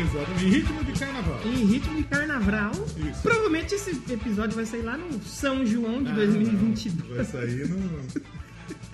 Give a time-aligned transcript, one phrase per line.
[0.00, 0.44] Exatamente.
[0.44, 1.40] Em ritmo de carnaval.
[1.44, 2.72] Em ritmo de carnaval.
[2.72, 3.22] Isso.
[3.22, 7.16] Provavelmente esse episódio vai sair lá no São João de Ah, 2022.
[7.16, 7.78] Vai sair no.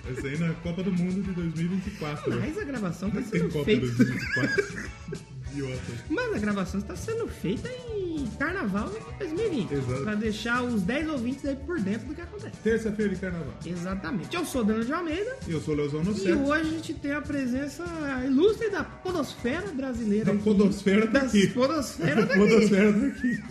[0.03, 2.29] Vai sair na Copa do Mundo de 2024.
[2.29, 2.37] né?
[2.47, 3.85] Mas a gravação Não tem sendo Copa feita.
[3.87, 4.93] 2024.
[5.53, 5.81] Idiota.
[6.09, 8.02] Mas a gravação está sendo feita em
[8.43, 9.71] carnaval de 2020.
[9.73, 10.03] Exato.
[10.03, 12.57] Para deixar os 10 ouvintes aí por dentro do que acontece.
[12.61, 13.53] Terça-feira de carnaval.
[13.65, 14.35] Exatamente.
[14.35, 15.37] Eu sou Daniel de Almeida.
[15.47, 17.83] Eu sou o Leozão no E hoje a gente tem a presença
[18.25, 20.25] ilustre da podosfera brasileira.
[20.25, 20.43] Da aqui.
[20.43, 21.47] podosfera daqui.
[21.47, 22.39] podosfera daqui.
[22.39, 23.43] Podosfera daqui.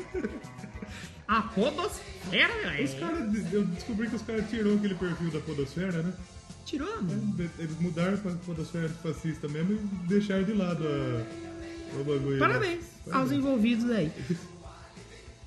[1.28, 2.84] A podosfera, velho.
[2.84, 6.12] Os caras, eu descobri que os caras tirou aquele perfil da podosfera, né?
[6.66, 7.50] Tirou, mano.
[7.58, 12.32] Eles mudaram pra podosfera fascista mesmo e deixaram de lado a, o bagulho.
[12.32, 12.38] né?
[12.38, 14.12] Parabéns aos envolvidos aí.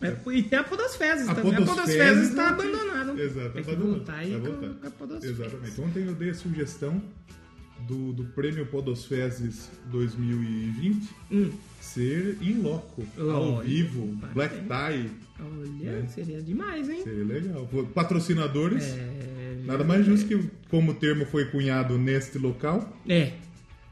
[0.02, 1.56] É, e tem a Podosfezes também.
[1.56, 3.22] A Podosfezes está abandonada.
[3.22, 5.40] Exato, Tem que voltar aí com, a Podosfezes.
[5.40, 5.82] Exatamente.
[5.82, 7.02] Ontem eu dei a sugestão
[7.88, 15.10] do, do prêmio Podosfezes 2020 Hum, ser in loco, ao vivo, black tie.
[15.40, 16.08] olha, É.
[16.08, 17.02] seria demais, hein?
[17.04, 17.68] Seria legal.
[17.94, 18.84] Patrocinadores.
[18.84, 23.34] É, Nada mais justo que, como o termo foi cunhado neste local, é.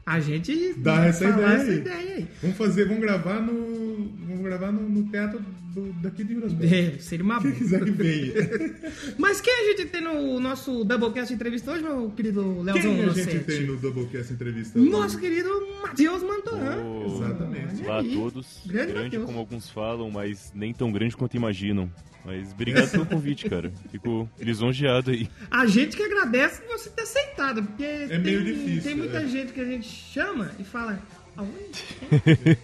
[0.06, 1.76] A gente Dá essa ideia essa aí.
[1.78, 2.26] ideia aí.
[2.42, 4.12] vamos fazer, vamos gravar no.
[4.26, 5.40] Vamos gravar no, no teatro
[5.74, 6.72] do- daqui de Ostras.
[6.72, 7.58] É, seria uma Quem boa.
[7.62, 8.32] quiser que venha.
[9.18, 13.08] Mas quem a gente tem no nosso Doublecast entrevista hoje, meu querido Leozão Quem a
[13.10, 14.78] gente tem no Doublecast entrevista?
[14.78, 15.48] Nosso querido
[15.82, 16.82] Matheus Mantoran.
[16.84, 17.82] Oh, Exatamente.
[17.84, 18.60] Olá a todos.
[18.66, 21.90] Grande Grande, como alguns falam, mas nem tão grande quanto imaginam.
[22.24, 23.70] Mas obrigado pelo convite, cara.
[23.90, 25.28] Fico lisonjeado aí.
[25.50, 29.28] A gente que agradece você ter aceitado, porque tem, meio difícil, tem muita é.
[29.28, 31.00] gente que a gente chama e fala,
[31.36, 31.84] aonde?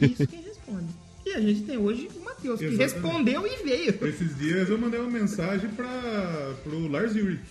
[0.00, 0.88] É Isso quem responde.
[1.26, 4.08] E a gente tem hoje o Matheus, que respondeu e veio.
[4.08, 7.42] Esses dias eu mandei uma mensagem para pro Lars Ulrich,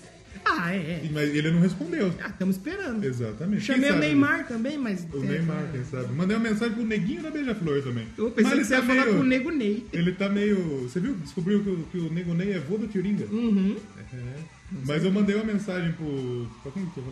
[0.45, 1.07] Ah, é.
[1.13, 2.13] mas ele não respondeu.
[2.22, 3.03] Ah, estamos esperando.
[3.03, 3.63] Exatamente.
[3.63, 3.95] Chamei o?
[3.97, 5.05] Neymar também, mas...
[5.13, 6.13] O é, Neymar, quem sabe.
[6.13, 8.07] Mandei uma mensagem pro Neguinho da Beija-Flor também.
[8.17, 9.85] Eu pensei Mas que você ia tá falar meio- com o Nego Ney.
[9.94, 10.57] Ele tá meio.
[10.89, 11.13] Você viu?
[11.16, 13.25] Descobriu que, o- que o Nego Ney é vô do Tiringa?
[13.25, 13.78] Uhum.
[14.13, 14.33] É.
[14.85, 16.47] Mas eu mandei uma mensagem pro.
[16.63, 17.03] Pra quem que eu?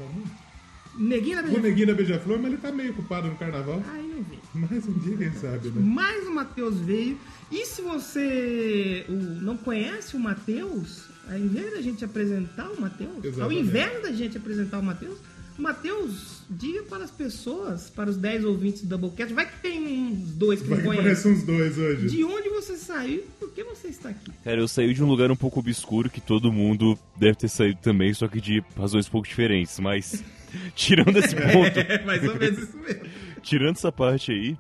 [1.00, 3.84] Neguinho da Pro Beija- Neguinho da Beija-Flor, mas ele tá meio ocupado no carnaval.
[3.88, 4.40] Ai, não vi.
[4.56, 5.74] Mas um dia, quem sabe, né?
[5.80, 7.20] Mais o Matheus veio.
[7.52, 13.12] E se você o- não conhece o Matheus, ao invés da gente apresentar o Matheus,
[13.18, 13.62] ao Exatamente.
[13.62, 15.18] invés da gente apresentar o Matheus,
[15.58, 20.32] Matheus, diga para as pessoas, para os 10 ouvintes do Doublecast, vai que tem uns
[20.36, 21.04] dois que Vai não que conhecem.
[21.04, 22.08] parece uns dois hoje.
[22.10, 24.32] De onde você saiu e por que você está aqui?
[24.44, 27.80] Cara, eu saí de um lugar um pouco obscuro que todo mundo deve ter saído
[27.82, 29.80] também, só que de razões um pouco diferentes.
[29.80, 30.24] Mas,
[30.76, 33.02] tirando esse ponto, É mais ou menos isso mesmo.
[33.42, 34.56] tirando essa parte aí,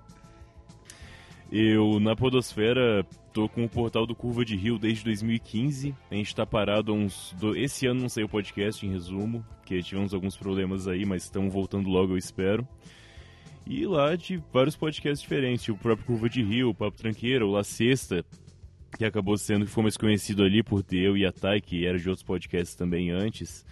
[1.52, 5.96] eu na Podosfera tô com o portal do Curva de Rio desde 2015.
[6.12, 7.34] A gente tá parado uns.
[7.40, 11.54] do- Esse ano não saiu podcast, em resumo, porque tivemos alguns problemas aí, mas estamos
[11.54, 12.68] voltando logo, eu espero.
[13.66, 17.46] E lá de vários podcasts diferentes, tipo o próprio Curva de Rio, o Papo Tranqueira,
[17.46, 18.26] o La Sexta,
[18.98, 21.98] que acabou sendo que foi mais conhecido ali por ter e a Thay, que era
[22.00, 23.66] de outros podcasts também antes.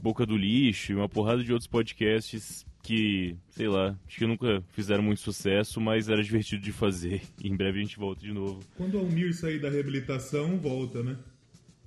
[0.00, 4.62] Boca do Lixo e uma porrada de outros podcasts que, sei lá, acho que nunca
[4.72, 7.22] fizeram muito sucesso, mas era divertido de fazer.
[7.42, 8.60] E em breve a gente volta de novo.
[8.76, 11.16] Quando o Almir sair da reabilitação, volta, né?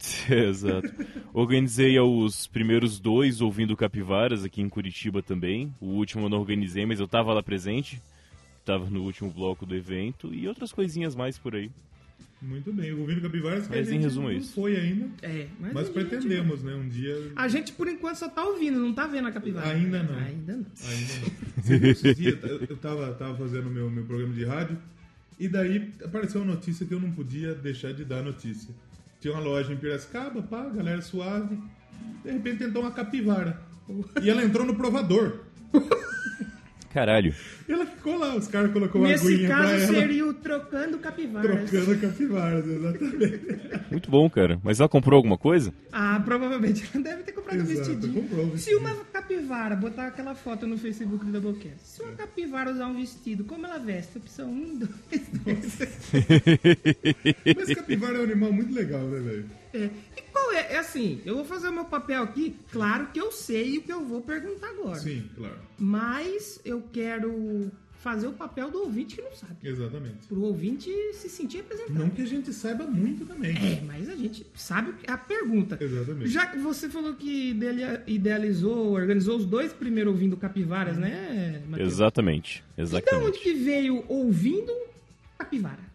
[0.29, 0.91] Exato.
[1.33, 5.73] Organizei os primeiros dois ouvindo Capivaras aqui em Curitiba também.
[5.79, 8.01] O último eu não organizei, mas eu tava lá presente.
[8.65, 11.71] Tava no último bloco do evento e outras coisinhas mais por aí.
[12.41, 12.91] Muito bem.
[12.91, 14.53] O Ouvindo Capivaras que a Mas em gente resumo é não isso.
[14.55, 15.07] foi ainda.
[15.21, 16.73] É, mas, Mas a gente- pretendemos, né?
[16.73, 17.31] Um dia.
[17.35, 19.69] A gente, por enquanto, só tá ouvindo, não tá vendo a capivara.
[19.69, 20.15] Ainda não.
[20.17, 20.65] Ainda não.
[20.87, 21.93] Ainda não.
[21.93, 22.39] Você dias?
[22.67, 24.77] Eu tava, tava fazendo meu, meu programa de rádio
[25.39, 28.73] e daí apareceu uma notícia que eu não podia deixar de dar notícia.
[29.19, 31.57] Tinha uma loja em Piracicaba, pá, galera suave.
[32.23, 33.61] De repente tentou uma capivara.
[34.23, 35.41] E ela entrou no provador.
[36.93, 37.33] Caralho.
[37.67, 40.97] E ela ficou lá, os caras colocou uma Nesse aguinha pra caso, seria o trocando
[40.99, 41.69] capivaras.
[41.69, 43.41] Trocando capivaras, exatamente.
[43.89, 44.59] Muito bom, cara.
[44.63, 45.73] Mas ela comprou alguma coisa?
[45.91, 48.21] Ah, provavelmente ela deve ter comprado um Exato, vestidinho.
[48.21, 52.71] comprou um Se uma capivara botar aquela foto no Facebook do Doublecast, se uma capivara
[52.71, 54.17] usar um vestido, como ela veste?
[54.17, 54.89] Opção 1, 2,
[55.45, 55.77] 2.
[57.55, 59.60] Mas capivara é um animal muito legal, né, velho?
[59.73, 59.89] É.
[60.17, 60.73] E qual é?
[60.73, 62.55] É assim, eu vou fazer o meu papel aqui.
[62.71, 64.99] Claro que eu sei o que eu vou perguntar agora.
[64.99, 65.57] Sim, claro.
[65.77, 67.71] Mas eu quero
[68.01, 69.55] fazer o papel do ouvinte que não sabe.
[69.63, 70.25] Exatamente.
[70.27, 71.99] Pro ouvinte se sentir representado.
[71.99, 73.55] Não que a gente saiba muito também.
[73.55, 75.77] É, mas a gente sabe a pergunta.
[75.79, 76.27] Exatamente.
[76.27, 81.93] Já que você falou que idea- idealizou, organizou os dois primeiro ouvindo capivaras, né, Matheus?
[81.93, 82.63] Exatamente.
[82.75, 83.39] E da onde Exatamente.
[83.39, 84.73] que veio ouvindo
[85.37, 85.91] capivara?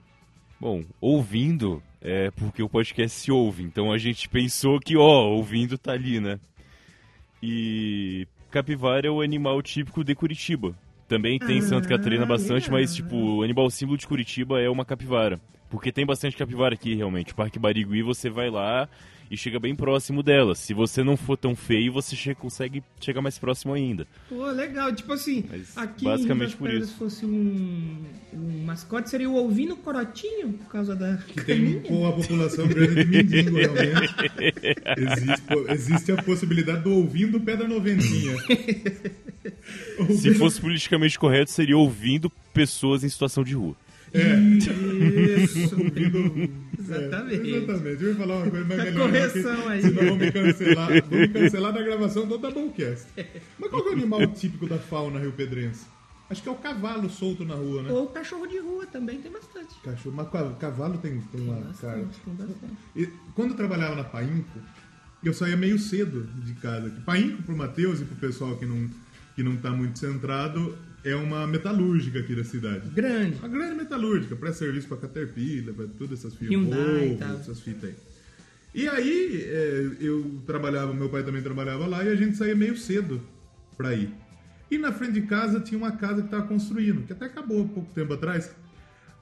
[0.61, 3.63] Bom, ouvindo é porque o podcast se ouve.
[3.63, 6.39] Então a gente pensou que, ó, ouvindo tá ali, né?
[7.43, 10.75] E capivara é o animal típico de Curitiba.
[11.09, 14.85] Também tem Ah, Santa Catarina bastante, mas tipo, o animal símbolo de Curitiba é uma
[14.85, 15.41] capivara.
[15.71, 17.33] Porque tem bastante capivara aqui, realmente.
[17.33, 18.89] O Parque Barigui, você vai lá
[19.31, 20.55] e chega bem próximo dela.
[20.55, 24.07] Se você não for tão feio, você che- consegue chegar mais próximo ainda.
[24.29, 24.95] Pô, legal.
[24.95, 26.87] Tipo assim, Mas aqui basicamente em por isso.
[26.93, 31.81] se fosse um, um mascote, seria o Ovino Corotinho, por causa da Tem caninha.
[31.81, 34.15] pô, a população grande de mendigo, realmente.
[34.97, 38.35] Existe, existe a possibilidade do ouvindo pedra noventinha.
[40.19, 43.77] Se fosse politicamente correto, seria ouvindo pessoas em situação de rua.
[44.17, 45.75] Isso.
[45.77, 46.51] ouvindo.
[46.79, 47.55] Exatamente.
[47.55, 48.03] É, exatamente.
[48.03, 49.07] Eu ia falar uma coisa mais A melhor.
[49.07, 49.83] correção que- aí.
[49.83, 50.89] Senão vão me cancelar.
[51.09, 53.07] Vão me cancelar da gravação do Doublecast.
[53.59, 55.87] Mas qual é o animal típico da fauna rio-pedrense?
[56.29, 57.93] Acho que é o cavalo solto na rua, né?
[57.93, 59.75] Ou cachorro de rua também tem bastante.
[59.85, 61.67] Cachorro, mas ca- cavalo tem, tem uma cara.
[61.67, 62.75] Bastante, tem bastante.
[62.97, 64.59] E quando eu trabalhava na Painco,
[65.23, 66.91] eu saía meio cedo de casa.
[67.07, 68.91] Painco pro Matheus e pro pessoal que não,
[69.37, 70.77] que não tá muito centrado,
[71.11, 72.89] é uma metalúrgica aqui da cidade.
[72.91, 73.37] Grande.
[73.39, 76.55] Uma grande metalúrgica, presta serviço pra Caterpillar, pra todas essas fitas.
[76.55, 77.37] Hyundai e tal.
[77.37, 77.95] essas fitas aí.
[78.75, 82.77] E aí, é, eu trabalhava, meu pai também trabalhava lá, e a gente saía meio
[82.77, 83.23] cedo
[83.77, 84.11] pra ir.
[84.71, 87.69] E na frente de casa tinha uma casa que tava construindo, que até acabou há
[87.69, 88.51] pouco tempo atrás.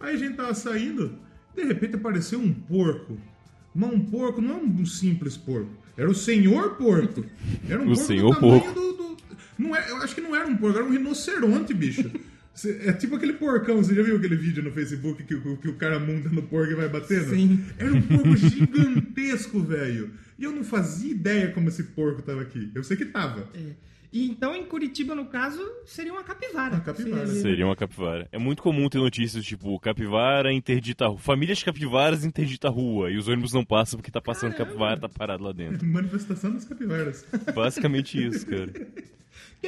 [0.00, 1.12] Aí a gente tava saindo,
[1.54, 3.16] de repente apareceu um porco.
[3.74, 5.70] Mas um porco não é um simples porco.
[5.96, 7.24] Era o senhor porco.
[7.68, 8.80] Era um O porco senhor do tamanho porco.
[8.80, 9.13] do, do-
[9.58, 12.10] Não é, eu acho que não era um porco, era um rinoceronte, bicho.
[12.86, 15.74] É tipo aquele porcão, você já viu aquele vídeo no Facebook que, o- que o
[15.74, 17.30] cara monta no porco e vai batendo?
[17.34, 17.64] Sim.
[17.76, 20.12] Era um porco gigantesco, velho.
[20.38, 22.70] E eu não fazia ideia como esse porco tava aqui.
[22.72, 23.48] Eu sei que tava.
[23.54, 23.72] É.
[24.12, 26.74] E então em Curitiba, no caso, seria uma capivara.
[26.76, 27.26] Uma capivara.
[27.26, 28.28] Seria- Seria uma capivara.
[28.30, 31.18] É muito comum ter notícias tipo capivara interdita rua.
[31.18, 33.10] Famílias de capivaras interdita a rua.
[33.10, 34.66] E os ônibus não passam porque tá passando Caramba.
[34.70, 35.84] capivara, tá parado lá dentro.
[35.90, 37.26] Manifestação das capivaras.
[37.52, 38.70] Basicamente isso, cara.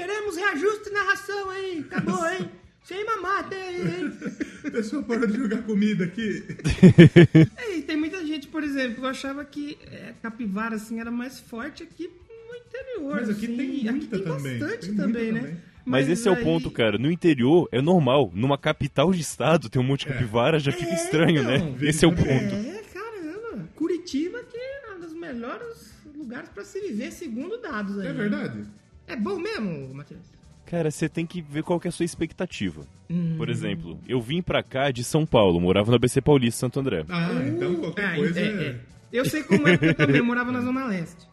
[0.01, 1.87] Queremos reajuste na ração, hein?
[1.91, 2.51] Acabou, hein?
[2.85, 4.13] Sem mamata, hein?
[4.67, 6.45] A pessoa parou de jogar comida aqui.
[7.57, 11.41] É, e tem muita gente, por exemplo, eu achava que é, capivara assim era mais
[11.41, 12.09] forte aqui
[12.49, 13.17] no interior.
[13.21, 13.57] Mas aqui assim.
[13.57, 14.59] tem Aqui muita tem também.
[14.59, 15.41] bastante Tem muita também, né?
[15.41, 15.57] também.
[15.85, 16.99] Mas, esse é o aí- ponto, cara.
[16.99, 18.31] No interior é normal.
[18.35, 21.71] Numa capital de estado tem um monte de capivara, já fica É, estranho, então.
[21.73, 21.77] né?
[21.81, 22.29] Esse é o ponto.
[22.29, 23.69] É, caramba.
[23.77, 28.09] Curitiba que é um dos melhores lugares pra se viver, segundo dados aí.
[28.09, 28.65] É verdade?
[29.07, 30.21] É bom mesmo, Matheus?
[30.67, 32.83] Cara, você tem que ver qual que é a sua expectativa.
[33.09, 33.35] Hum.
[33.37, 37.05] Por exemplo, eu vim pra cá de São Paulo, morava no ABC Paulista, Santo André.
[37.09, 38.65] Ah, então qualquer Ah, coisa é, é...
[38.71, 38.77] é.
[39.13, 41.25] Eu sei como é, porque eu também morava na Zona Leste.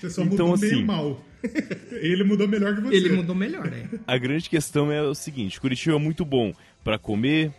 [0.00, 1.20] Você só Então, mudou meio assim- mal.
[1.92, 2.96] Ele mudou melhor que você.
[2.96, 3.88] Ele mudou melhor, né?
[4.06, 6.52] A grande questão é o seguinte: Curitiba é muito bom
[6.82, 7.52] pra comer,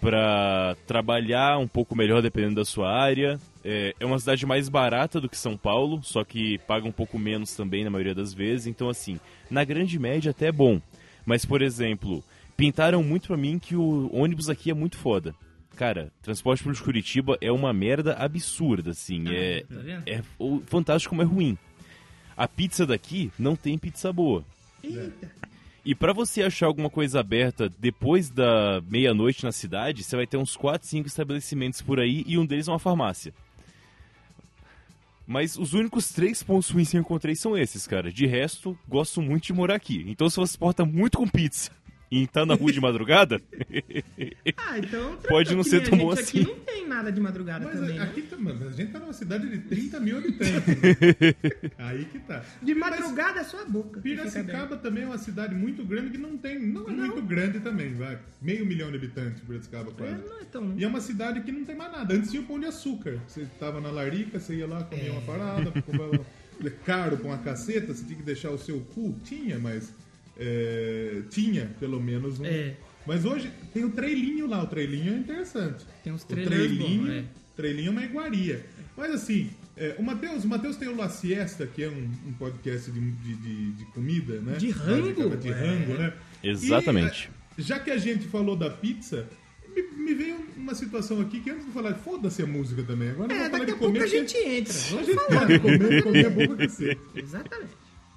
[0.00, 3.38] pra trabalhar um pouco melhor dependendo da sua área.
[3.64, 7.18] É, é uma cidade mais barata do que São Paulo, só que paga um pouco
[7.18, 8.66] menos também na maioria das vezes.
[8.66, 9.20] Então, assim,
[9.50, 10.80] na grande média até é bom.
[11.26, 12.24] Mas, por exemplo,
[12.56, 15.34] pintaram muito pra mim que o ônibus aqui é muito foda.
[15.76, 19.24] Cara, transporte público de Curitiba é uma merda absurda, assim.
[19.28, 20.02] É, tá vendo?
[20.06, 20.22] é
[20.66, 21.56] fantástico como é ruim.
[22.36, 24.44] A pizza daqui não tem pizza boa.
[24.82, 25.40] Eita.
[25.84, 30.36] E pra você achar alguma coisa aberta depois da meia-noite na cidade, você vai ter
[30.36, 33.32] uns 4, 5 estabelecimentos por aí e um deles é uma farmácia.
[35.30, 38.10] Mas os únicos três pontos ruins que eu encontrei são esses, cara.
[38.12, 40.04] De resto, gosto muito de morar aqui.
[40.08, 41.70] Então se você se porta muito com pizza
[42.10, 43.40] e tá na rua de madrugada,
[44.56, 45.16] Ah, então.
[45.28, 46.42] Pode não ser a tão bom aqui assim.
[46.42, 47.96] não tem nada de madrugada Mas também.
[47.98, 48.02] né?
[48.02, 50.66] aqui tá, mas a gente tá numa cidade de 30 mil habitantes.
[50.66, 51.72] né?
[51.78, 52.44] Aí que tá.
[52.62, 54.00] De Mas madrugada é só a boca.
[54.00, 56.58] Piracicaba também é uma cidade muito grande que não tem.
[56.58, 58.18] Não é muito grande também, vai.
[58.42, 60.02] Meio milhão de habitantes, Piracicaba aberta.
[60.04, 60.24] quase.
[60.24, 60.74] É, não é tão.
[60.78, 62.12] E é uma cidade que não tem mais nada.
[62.14, 63.18] Antes tinha o pão de açúcar.
[63.26, 65.10] Você tava na larica, você ia lá, comia É.
[65.12, 66.20] uma parada, comprava
[66.64, 69.16] é caro com uma caceta, você tinha que deixar o seu cu.
[69.24, 69.94] Tinha, mas.
[70.40, 72.40] É, tinha, pelo menos.
[72.40, 72.44] Um...
[72.46, 72.74] É.
[73.06, 74.62] Mas hoje tem o trailinho lá.
[74.62, 75.84] O trailinho é interessante.
[76.02, 77.24] Tem uns O trailers trailinho, bons, é.
[77.56, 78.66] trailinho é uma iguaria.
[78.96, 82.32] Mas assim, é, o Matheus o Mateus tem o La Siesta, que é um, um
[82.34, 84.56] podcast de, de, de- de comida, né?
[84.56, 85.36] De rango?
[85.36, 85.98] De rango, É.
[85.98, 86.12] né?
[86.42, 87.30] Exatamente.
[87.56, 89.26] E, é, já que a gente falou da pizza,
[89.74, 93.10] me, me veio uma situação aqui que antes de falar, foda-se a música também.
[93.10, 94.04] Agora É, vou falar daqui de a pouco comer.
[94.04, 94.72] a gente entra.
[94.74, 95.60] A Vamos gente falar.
[95.60, 97.00] comer, comer é bom pra cacete.
[97.16, 97.70] Exatamente.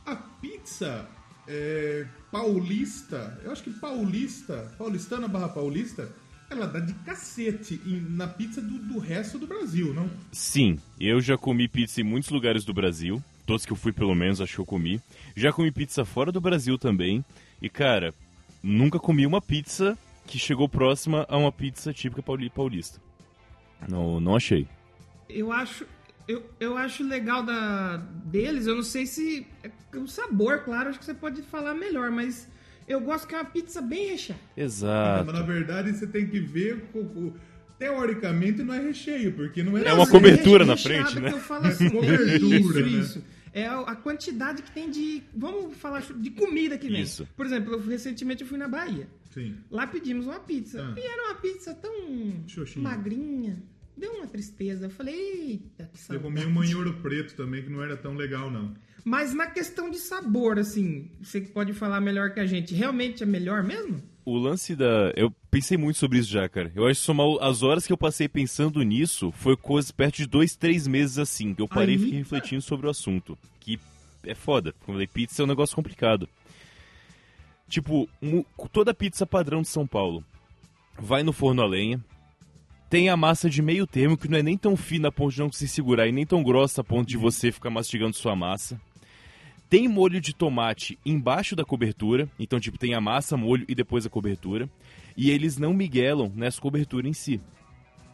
[0.05, 1.07] A pizza
[1.47, 6.09] é, paulista, eu acho que paulista, paulistana barra paulista,
[6.49, 10.09] ela dá de cacete em- na pizza do, do resto do Brasil, não?
[10.31, 13.21] Sim, eu já comi pizza em muitos lugares do Brasil.
[13.45, 15.01] Todos que eu fui, pelo menos, acho que eu comi.
[15.35, 17.25] Já comi pizza fora do Brasil também.
[17.61, 18.13] E, cara,
[18.61, 23.01] nunca comi uma pizza que chegou próxima a uma pizza típica pauli- paulista.
[23.89, 24.65] Não, não achei.
[25.27, 25.85] Eu acho.
[26.27, 29.45] Eu, eu acho legal da, deles, eu não sei se.
[29.63, 32.47] é O sabor, claro, acho que você pode falar melhor, mas
[32.87, 34.39] Eu gosto que é uma pizza bem recheada.
[34.57, 35.25] Exato.
[35.25, 36.83] Mas na verdade você tem que ver.
[37.79, 39.85] Teoricamente não é recheio, porque não é.
[39.85, 41.29] É uma cobertura na frente, né?
[41.29, 42.87] Que eu falo assim, Cobertura, isso, né?
[42.87, 43.23] isso.
[43.51, 45.23] É a a quantidade que tem de.
[45.35, 47.01] Vamos falar de comida que vem.
[47.01, 47.27] Isso.
[47.35, 49.07] Por exemplo, eu- recentemente eu fui na Bahia.
[49.31, 49.55] Sim.
[49.69, 50.81] Lá pedimos uma pizza.
[50.81, 50.99] Ah.
[50.99, 51.93] E era uma pizza tão
[52.47, 52.83] Xoxinha.
[52.83, 53.61] magrinha.
[53.95, 54.85] Deu uma tristeza.
[54.85, 56.23] Eu falei, eita, que Eu saudade.
[56.23, 58.73] comi um manhouro preto também, que não era tão legal, não.
[59.05, 63.21] Mas na questão de sabor, assim, você que pode falar melhor que a gente, realmente
[63.21, 64.01] é melhor mesmo?
[64.25, 65.11] O lance da.
[65.17, 66.71] Eu pensei muito sobre isso já, cara.
[66.73, 70.25] Eu acho que somar as horas que eu passei pensando nisso foi coisa perto de
[70.25, 73.37] dois, três meses assim, que eu parei e fiquei refletindo sobre o assunto.
[73.59, 73.77] Que
[74.23, 74.71] é foda.
[74.71, 76.29] Como eu falei, pizza é um negócio complicado.
[77.67, 78.07] Tipo,
[78.71, 80.23] toda pizza padrão de São Paulo
[80.97, 82.01] vai no forno a lenha.
[82.93, 85.39] Tem a massa de meio termo, que não é nem tão fina a ponto de
[85.39, 88.79] não se segurar e nem tão grossa a ponto de você ficar mastigando sua massa.
[89.67, 94.05] Tem molho de tomate embaixo da cobertura, então tipo tem a massa, molho e depois
[94.05, 94.69] a cobertura,
[95.17, 97.41] e eles não miguelam nessa cobertura em si.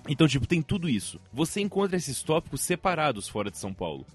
[0.08, 1.20] Então tipo tem tudo isso.
[1.34, 4.06] Você encontra esses tópicos separados fora de São Paulo.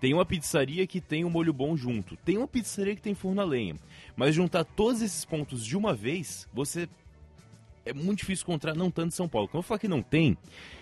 [0.00, 3.40] Tem uma pizzaria que tem um molho bom junto, tem uma pizzaria que tem forno
[3.40, 3.74] a lenha,
[4.14, 6.88] mas juntar todos esses pontos de uma vez, você
[7.84, 9.48] é muito difícil encontrar, não tanto em São Paulo.
[9.48, 10.36] Quando eu falar que não tem,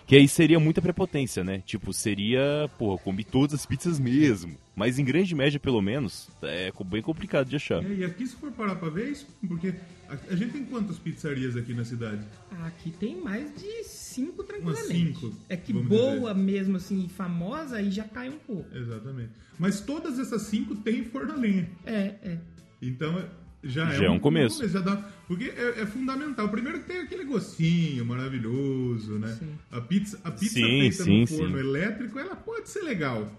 [0.06, 1.62] que aí seria muita prepotência, né?
[1.64, 4.56] Tipo, seria, porra, comi todas as pizzas mesmo.
[4.76, 7.84] Mas em grande média, pelo menos, é bem complicado de achar.
[7.84, 9.74] É, E aqui, se for parar pra ver isso, porque
[10.08, 12.22] a, a gente tem quantas pizzarias aqui na cidade?
[12.62, 15.20] Aqui tem mais de cinco Umas tranquilamente.
[15.20, 18.74] cinco, é que boa mesmo, assim, famosa, aí já cai um pouco.
[18.74, 19.30] Exatamente.
[19.58, 21.68] Mas todas essas cinco têm forno a lenha.
[21.84, 22.38] É, é.
[22.80, 23.26] Então é-
[23.62, 24.66] já, Já é um começo.
[24.68, 24.96] já dá-
[25.28, 26.48] porque é, é fundamental.
[26.48, 29.36] Primeiro que tem aquele gostinho maravilhoso, né?
[29.38, 29.52] Sim.
[29.70, 31.66] A pizza, a pizza Sim, feita sim, no forno sim.
[31.68, 33.30] elétrico, ela pode ser legal.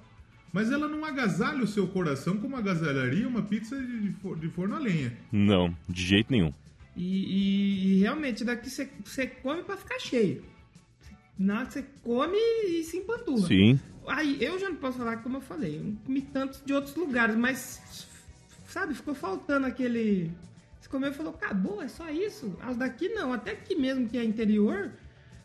[0.54, 4.50] Mas ela não agasalha o seu coração como agasalharia uma pizza de, de for- de
[4.50, 5.14] forno a lenha.
[5.32, 6.54] Não, de jeito nenhum.
[6.96, 10.44] E, e- e realmente daqui você, você come pra ficar cheio.
[11.40, 12.38] Na, você come
[12.68, 13.48] e se empanturra.
[13.48, 13.80] Sim.
[14.08, 16.96] Aí eu já não posso falar como eu falei, eu não comi tantos de outros
[16.96, 17.82] lugares, mas
[18.72, 20.32] sabe, ficou faltando aquele.
[20.80, 22.56] Você comeu e falou, acabou, é só isso.
[22.62, 24.92] As daqui não, até aqui mesmo que é interior,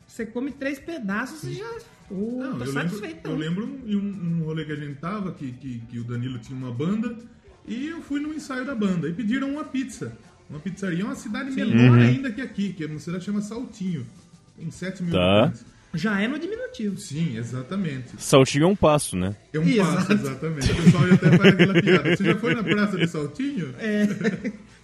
[0.06, 1.71] você come três pedaços e já.
[2.11, 3.33] Oh, Não, tô eu lembro, satisfeitão.
[3.33, 6.38] eu lembro em um, um rolê que a gente tava, que, que, que o Danilo
[6.38, 7.16] tinha uma banda,
[7.66, 10.16] e eu fui no ensaio da banda, e pediram uma pizza.
[10.49, 14.06] Uma pizzaria, uma cidade menor ainda que aqui, que é uma cidade chama Saltinho.
[14.56, 15.42] Tem 7 mil Tá.
[15.42, 15.66] habitantes.
[15.97, 16.97] Já é no diminutivo.
[16.99, 18.11] Sim, exatamente.
[18.19, 19.35] Saltinho é um passo, né?
[19.53, 19.95] É um Exato.
[19.97, 20.73] passo, exatamente.
[20.73, 22.17] O pessoal já até faz aquela piada.
[22.17, 23.75] Você já foi na praça de Saltinho?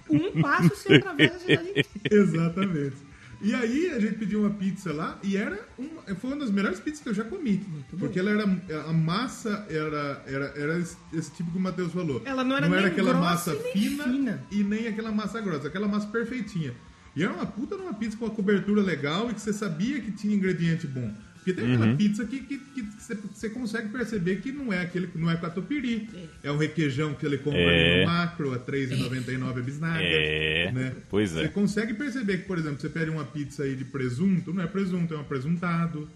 [0.09, 1.87] Com um passo você atravessa inteira.
[2.11, 2.97] Exatamente.
[3.45, 6.79] E aí a gente pediu uma pizza lá e era uma, foi uma das melhores
[6.79, 7.61] pizzas que eu já comi.
[7.99, 8.45] Porque ela era.
[8.89, 12.23] A massa era, era, era esse, esse tipo que o Matheus falou.
[12.25, 14.47] Ela não era nem aquela grossa massa e nem fina, fina.
[14.49, 16.73] e nem aquela massa grossa, aquela massa perfeitinha.
[17.15, 20.01] E era uma puta de uma pizza com uma cobertura legal e que você sabia
[20.01, 21.13] que tinha ingrediente bom.
[21.35, 21.75] Porque tem Uhum.
[21.75, 25.37] aquela pizza que, que, que você, você consegue perceber que não é aquele não é
[25.37, 26.09] catupiry.
[26.43, 28.01] É um requeijão que ele compra ali É.
[28.05, 30.03] no macro, a R$3,99 a bisnaga.
[30.05, 30.71] É.
[30.73, 30.95] Né?
[31.11, 31.49] Pois Você é.
[31.49, 35.13] consegue perceber que, por exemplo, você pede uma pizza aí de presunto, não é presunto,
[35.15, 36.09] é um apresuntado.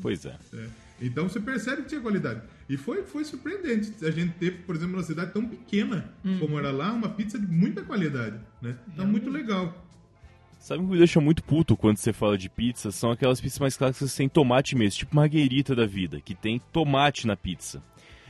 [0.00, 0.34] Pois é.
[0.52, 0.66] né?
[1.00, 2.40] Então você percebe que tinha qualidade.
[2.68, 6.10] E foi, foi surpreendente a gente ter, por exemplo, uma cidade tão pequena
[6.40, 8.36] como era lá, uma pizza de muita qualidade.
[8.60, 8.74] Né?
[8.92, 9.86] Então, muito legal.
[10.58, 12.90] Sabe o que me deixa muito puto quando você fala de pizza?
[12.90, 17.26] São aquelas pizzas mais clássicas sem tomate mesmo, tipo marguerita da vida, que tem tomate
[17.26, 17.82] na pizza.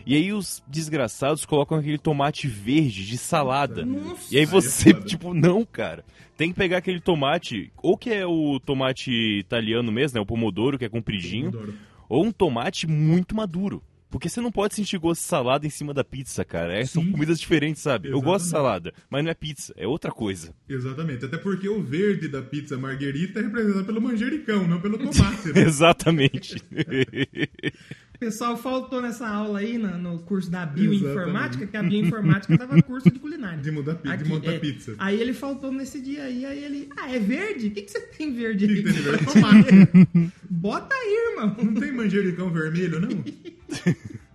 [0.07, 3.85] E aí os desgraçados colocam aquele tomate verde de salada.
[3.85, 4.33] Nossa.
[4.35, 5.05] E aí é você, foda.
[5.07, 6.05] tipo, não, cara.
[6.37, 10.23] Tem que pegar aquele tomate, ou que é o tomate italiano mesmo, né?
[10.23, 11.75] O pomodoro, que é compridinho, Adoro.
[12.09, 13.83] ou um tomate muito maduro.
[14.11, 16.73] Porque você não pode sentir gosto de salada em cima da pizza, cara.
[16.79, 18.09] É, são comidas diferentes, sabe?
[18.09, 18.51] Eu gosto de Exatamente.
[18.51, 20.55] salada, mas não é pizza, é outra coisa.
[20.69, 21.25] Exatamente.
[21.27, 25.53] Até porque o verde da pizza marguerita é representado pelo manjericão, não pelo tomate.
[25.53, 25.61] né?
[25.63, 26.57] Exatamente.
[28.19, 31.71] Pessoal faltou nessa aula aí no, no curso da bioinformática, Exatamente.
[31.71, 33.59] que a bioinformática dava curso de culinária.
[33.63, 34.59] De mudar pi- de Aqui, montar é.
[34.59, 34.95] pizza.
[34.99, 37.69] Aí ele faltou nesse dia aí, aí ele, ah, é verde?
[37.69, 38.83] O que, que você tem verde Que aí?
[38.83, 40.33] tem verde?
[40.51, 41.57] Bota aí, irmão.
[41.63, 43.25] Não tem manjericão vermelho, não?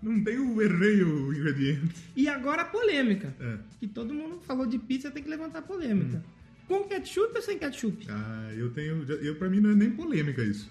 [0.02, 1.82] Não tem o errei o ingrediente.
[2.16, 3.34] E agora a polêmica.
[3.40, 3.58] É.
[3.82, 6.24] Que todo mundo falou de pizza, tem que levantar a polêmica.
[6.70, 8.06] Com ketchup ou sem ketchup?
[8.10, 9.04] Ah, eu tenho.
[9.22, 10.70] Eu, pra mim não é nem polêmica isso.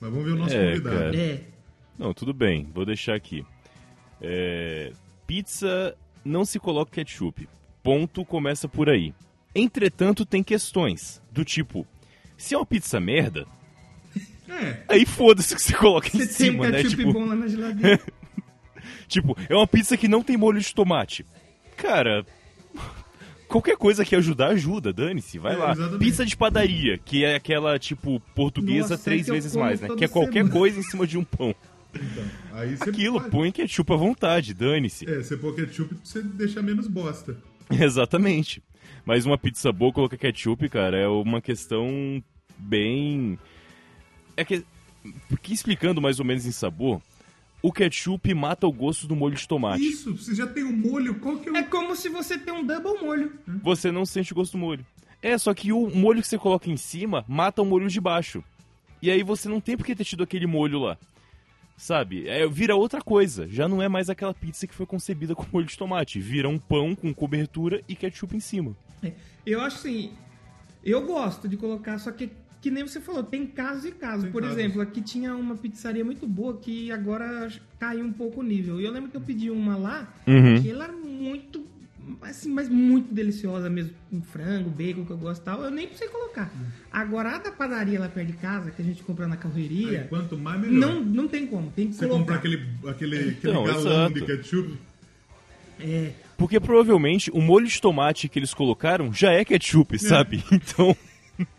[0.00, 0.96] Mas vamos ver o nosso É, convidado.
[0.96, 1.16] cara.
[1.16, 1.42] É.
[1.98, 3.44] Não, tudo bem, vou deixar aqui.
[4.20, 4.92] É,
[5.26, 7.48] Pizza não se coloca ketchup.
[7.82, 9.14] Ponto começa por aí.
[9.54, 11.86] Entretanto, tem questões do tipo:
[12.36, 13.46] se é uma pizza merda,
[14.48, 14.82] É.
[14.88, 16.82] aí foda-se que você coloca em Você tem um cima, né?
[16.82, 18.00] ketchup Tipo, bom lá na geladeira.
[19.08, 21.24] tipo, é uma pizza que não tem molho de tomate.
[21.76, 22.24] Cara,
[23.48, 25.72] qualquer coisa que ajudar, ajuda, dane-se, vai É, lá.
[25.72, 25.98] exatamente.
[25.98, 29.88] Pizza de padaria, que é aquela, tipo, portuguesa Nossa, três vezes mais, né?
[29.96, 30.52] Que é qualquer semana.
[30.52, 31.54] coisa em cima de um pão.
[31.96, 35.08] Então, aí você Aquilo, pode- põe ketchup à vontade, dane-se.
[35.08, 37.36] É, você pôr ketchup pra você deixar menos bosta.
[37.70, 38.62] Exatamente.
[39.04, 42.22] Mas uma pizza boa colocar ketchup, cara, é uma questão
[42.58, 43.38] bem.
[44.36, 44.64] É que.
[45.28, 47.00] Porque explicando mais ou menos em sabor,
[47.62, 49.82] o ketchup mata o gosto do molho de tomate.
[49.86, 51.56] Isso, você já tem um molho, qual que é o...
[51.56, 53.32] É como se você tem um double molho.
[53.62, 54.84] Você não sente o gosto do molho.
[55.22, 58.42] É, só que o molho que você coloca em cima mata o molho de baixo.
[59.00, 60.98] E aí você não tem por que ter tido aquele molho lá.
[61.76, 62.26] Sabe?
[62.28, 63.46] É, vira outra coisa.
[63.48, 66.18] Já não é mais aquela pizza que foi concebida com molho de tomate.
[66.20, 68.74] Vira um pão com cobertura e ketchup em cima.
[69.02, 69.12] É,
[69.44, 70.12] Eu acho assim,
[70.82, 72.30] eu gosto de colocar, só que
[72.62, 74.24] que nem você falou, tem casos e casos.
[74.24, 74.58] Tem Por casos.
[74.58, 78.80] exemplo, aqui tinha uma pizzaria muito boa que agora caiu um pouco o nível.
[78.80, 80.60] E eu lembro que eu pedi uma lá, Uhum.
[80.60, 81.64] que ela era muito,
[82.22, 85.62] assim, mas muito deliciosa mesmo, com frango, bacon que eu gosto e tal.
[85.62, 86.50] Eu nem precisei colocar.
[86.92, 90.06] Agora a da padaria lá perto de casa, que a gente compra na Aí, correria,
[90.08, 90.78] quanto mais, melhor.
[90.94, 92.34] não, não tem como, tem que Você colocar.
[92.34, 94.26] compra aquele, aquele, aquele Então, galão de exato.
[94.26, 94.78] ketchup.
[95.78, 100.42] É, Porque provavelmente o molho de tomate que eles colocaram já é ketchup, sabe?
[100.50, 100.96] Então,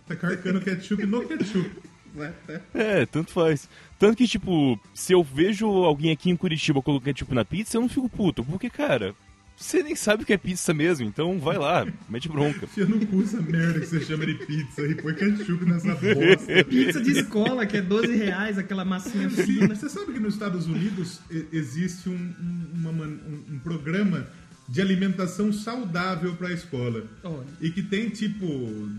[0.08, 1.70] Tá carcando ketchup no ketchup.
[2.74, 3.70] é, tanto faz.
[4.00, 7.82] Tanto que, tipo, se eu vejo alguém aqui em Curitiba colocando ketchup na pizza, eu
[7.82, 8.44] não fico puto.
[8.44, 9.13] Porque, cara,
[9.60, 12.66] você nem sabe o que é pizza mesmo, então vai lá, mete bronca.
[12.66, 16.64] Enfia no cu essa merda que você chama de pizza e põe ketchup nessa bosta.
[16.70, 19.74] pizza de escola, que é 12 reais, aquela massinha fina.
[19.76, 21.20] Você sabe que nos Estados Unidos
[21.52, 24.28] existe um, um- uma um- um programa
[24.70, 27.04] de alimentação saudável pra escola.
[27.24, 27.46] Olha.
[27.62, 28.46] E que tem tipo.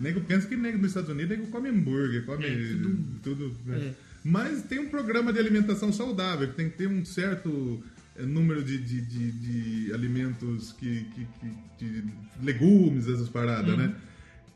[0.00, 2.46] Nego pensa que nego nos Estados Unidos nego come hambúrguer, come
[3.22, 3.54] tudo.
[3.66, 3.76] né?
[3.76, 3.92] É.
[4.24, 7.82] Mas tem um programa de alimentação saudável, que tem que ter um certo
[8.26, 9.32] número de, de, de-
[9.86, 11.54] de alimentos que, que, que-
[11.86, 12.04] de
[12.42, 13.94] legumes, essas paradas, né?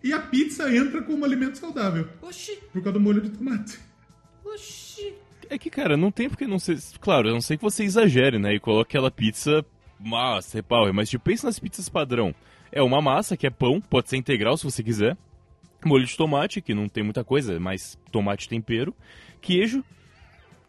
[0.02, 3.78] E a pizza entra como alimento saudável, Oxi, por causa do molho de tomate.
[4.44, 5.14] oxi.
[5.48, 6.78] É que, cara, não tem porque não ser.
[7.00, 8.54] Claro, a não sei que você exagere, né?
[8.54, 9.64] E coloque aquela pizza
[10.00, 12.34] massa, power, mas tipo, pense nas pizzas padrão.
[12.72, 15.16] É uma massa que é pão, pode ser integral se você quiser.
[15.84, 18.94] Molho de tomate, que não tem muita coisa, é mais tomate e tempero.
[19.40, 19.84] Queijo,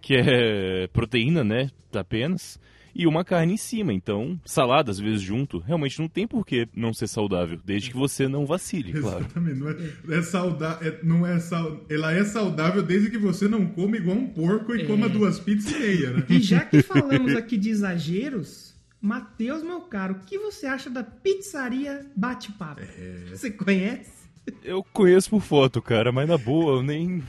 [0.01, 1.69] que é proteína, né?
[1.93, 2.60] Apenas.
[2.95, 3.91] E uma carne em cima.
[3.93, 5.58] Então, salada às vezes junto.
[5.60, 9.25] Realmente não tem por que não ser saudável, desde que você não vacile, claro.
[9.25, 9.60] Exatamente.
[9.60, 13.65] Não é, é sauda, é- não é sal, ela é saudável desde que você não
[13.65, 14.86] come igual um porco e É.
[14.86, 16.25] coma duas pizzas e meia, né?
[16.29, 21.03] E já que falamos aqui de exageros, Matheus, meu caro, o que você acha da
[21.03, 22.82] pizzaria Bate-Papo?
[23.29, 24.23] Você conhece?
[24.63, 27.23] Eu conheço por foto, cara, mas na boa eu nem.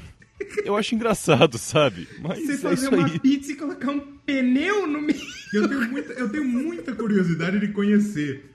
[0.65, 2.09] Eu acho engraçado, sabe?
[2.21, 3.19] Mas Você é fazer isso uma aí.
[3.19, 5.21] pizza e colocar um pneu no meio.
[5.53, 8.51] Eu tenho muita, eu tenho muita curiosidade de conhecer.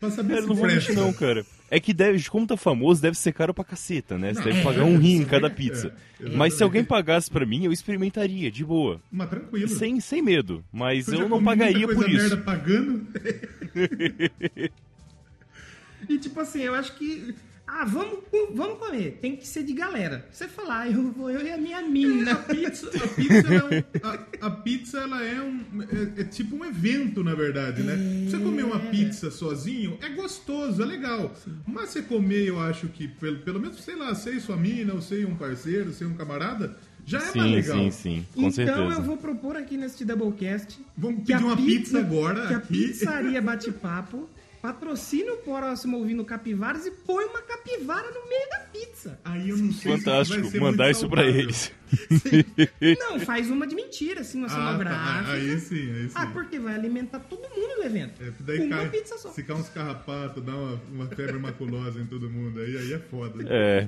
[0.00, 0.90] Pra saber Cara, se não vou presta.
[0.92, 1.46] mentir não, cara.
[1.70, 4.32] É que deve, como tá famoso, deve ser caro pra caceta, né?
[4.34, 5.94] Você Não, deve é, pagar um rim em é, cada é, pizza.
[6.20, 9.00] é, Mas se alguém pagasse pra mim, eu experimentaria, de boa.
[9.10, 9.68] Mas tranquilo.
[9.68, 10.62] Sem, sem medo.
[10.72, 12.28] Mas já eu não pagaria por isso.
[12.28, 13.06] merda pagando.
[16.08, 17.34] E tipo assim, eu acho que.
[17.66, 18.18] Ah, vamos,
[18.54, 19.18] vamos comer.
[19.22, 20.26] Tem que ser de galera.
[20.30, 22.34] Você falar, ah, eu vou, eu e a minha A mina.
[22.36, 23.82] pizza, a pizza, ela é, um,
[24.42, 27.96] a, a pizza ela é, um, é, é tipo um evento, na verdade, né?
[28.28, 31.34] Você comer uma pizza sozinho é gostoso, é legal.
[31.66, 35.00] Mas você comer, eu acho que, pelo, pelo menos, sei lá, sei sua mina, ou
[35.00, 37.76] sei um parceiro, sei um camarada, já é mais Sim, legal.
[37.78, 38.26] sim, sim.
[38.34, 38.80] Com então certeza.
[38.80, 40.78] eu vou propor aqui neste Doublecast.
[40.96, 42.68] Vamos que pedir a uma pizza agora Que a aqui.
[42.86, 44.28] pizzaria Bate-Papo
[44.64, 49.20] patrocine o próximo ouvindo Capivaras e põe uma capivara no meio da pizza.
[49.22, 51.42] Aí eu não sei se Fantástico, ser mandar isso pra saudável.
[51.42, 51.70] eles.
[52.98, 55.32] Não, faz uma de mentira, assim, uma Ah, tá, cenográfica.
[55.32, 56.14] aí sim, aí sim.
[56.14, 58.22] Ah, porque vai alimentar todo mundo no evento.
[58.22, 59.30] É, daí Com uma cai, pizza só.
[59.30, 62.98] se cai uns carrapatos, dá uma, uma febre maculosa em todo mundo, aí, aí é
[62.98, 63.44] foda.
[63.46, 63.86] É.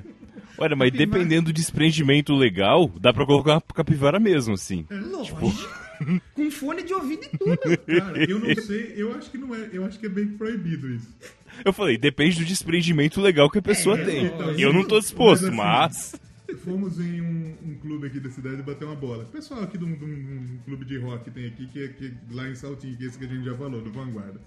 [0.59, 0.97] Olha, mas Capivara.
[1.19, 4.85] dependendo do desprendimento legal, dá pra colocar uma capivara mesmo, assim.
[4.91, 5.39] Lógico.
[6.33, 7.57] Com fone de ouvido e tudo.
[7.99, 10.89] Cara, eu não sei, eu acho que não é, eu acho que é bem proibido
[10.93, 11.07] isso.
[11.65, 14.25] Eu falei, depende do desprendimento legal que a pessoa É, tem.
[14.25, 16.59] então, eu não tô disposto, mas assim, mas.
[16.63, 19.23] Fomos em um, um clube aqui da cidade bater uma bola.
[19.23, 21.83] O pessoal aqui de um, de um- um clube de rock que tem aqui, que,
[21.83, 24.39] é- que lá em Saltinho, que é esse que a gente já falou, do Vanguarda.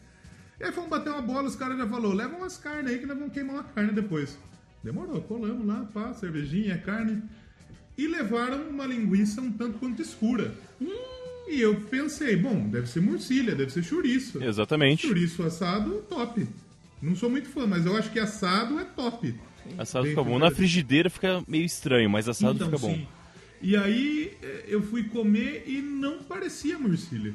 [0.59, 3.07] E aí fomos bater uma bola, os caras já falaram, leva umas carnes aí que
[3.07, 4.39] nós vamos queimar uma carne depois.
[4.83, 7.23] Demorou, colamos lá, pá, cervejinha, carne.
[7.99, 10.55] E levaram uma linguiça um tanto quanto escura.
[11.51, 14.43] E eu pensei, bom, deve ser morcilha, deve ser chouriço.
[14.43, 15.07] Exatamente.
[15.07, 16.47] Chouriço assado, top.
[17.03, 19.35] Não sou muito fã, mas eu acho que assado é top.
[19.77, 20.39] Assado Bem fica bom.
[20.39, 22.95] Na frigideira fica meio estranho, mas assado Então, fica bom.
[22.95, 23.07] sim.
[23.63, 27.35] E aí eh, eu fui comer e não parecia morcilha.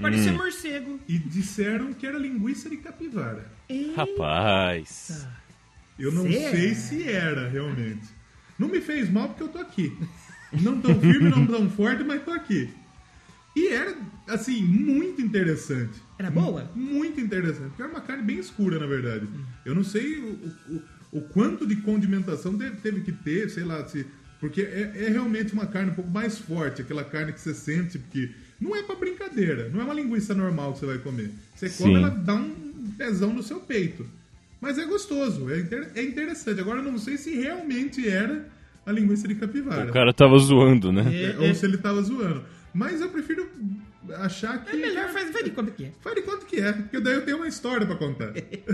[0.00, 0.98] Parecia morcego.
[1.08, 3.50] E disseram que era linguiça de capivara.
[3.68, 3.96] Eita.
[3.96, 5.26] Rapaz.
[5.98, 6.50] Eu não Será?
[6.50, 8.06] sei se era, realmente.
[8.58, 9.92] Não me fez mal porque eu tô aqui.
[10.52, 12.70] Não tão firme, não tão forte, mas tô aqui.
[13.56, 13.96] E era,
[14.28, 16.00] assim, muito interessante.
[16.18, 16.70] Era boa?
[16.74, 17.68] Muito interessante.
[17.68, 19.26] Porque era uma carne bem escura, na verdade.
[19.64, 20.82] Eu não sei o, o,
[21.18, 24.06] o quanto de condimentação teve, teve que ter, sei lá, se.
[24.38, 27.98] Porque é, é realmente uma carne um pouco mais forte, aquela carne que você sente,
[27.98, 31.30] porque não é pra brincadeira, não é uma linguiça normal que você vai comer.
[31.54, 31.96] Você come, Sim.
[31.96, 32.54] ela dá um
[32.96, 34.06] tesão no seu peito.
[34.60, 36.60] Mas é gostoso, é, inter- é interessante.
[36.60, 38.46] Agora eu não sei se realmente era
[38.86, 39.90] a linguiça de capivara.
[39.90, 41.04] O cara tava zoando, né?
[41.12, 42.42] É, ou se ele tava zoando.
[42.72, 43.48] Mas eu prefiro
[44.16, 44.70] achar que.
[44.76, 45.92] É melhor, faz, faz de conta que é.
[46.00, 48.32] Faz de conta que é, porque daí eu tenho uma história pra contar.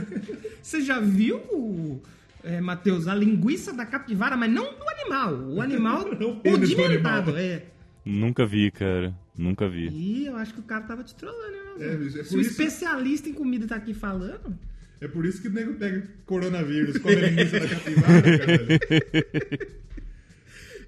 [0.63, 2.01] Você já viu,
[2.45, 5.35] é, Matheus, a linguiça da capivara, mas não do animal.
[5.49, 7.31] O animal O pênis do condimentado.
[7.31, 7.39] animal.
[7.39, 7.63] É.
[8.05, 9.15] Nunca vi, cara.
[9.37, 9.89] Nunca vi.
[9.89, 11.87] Ih, eu acho que o cara tava te trollando, né?
[11.87, 14.57] É, é Se o isso- especialista em comida tá aqui falando.
[15.01, 19.77] É por isso que o nego pega coronavírus, come a linguiça da capivara, cara.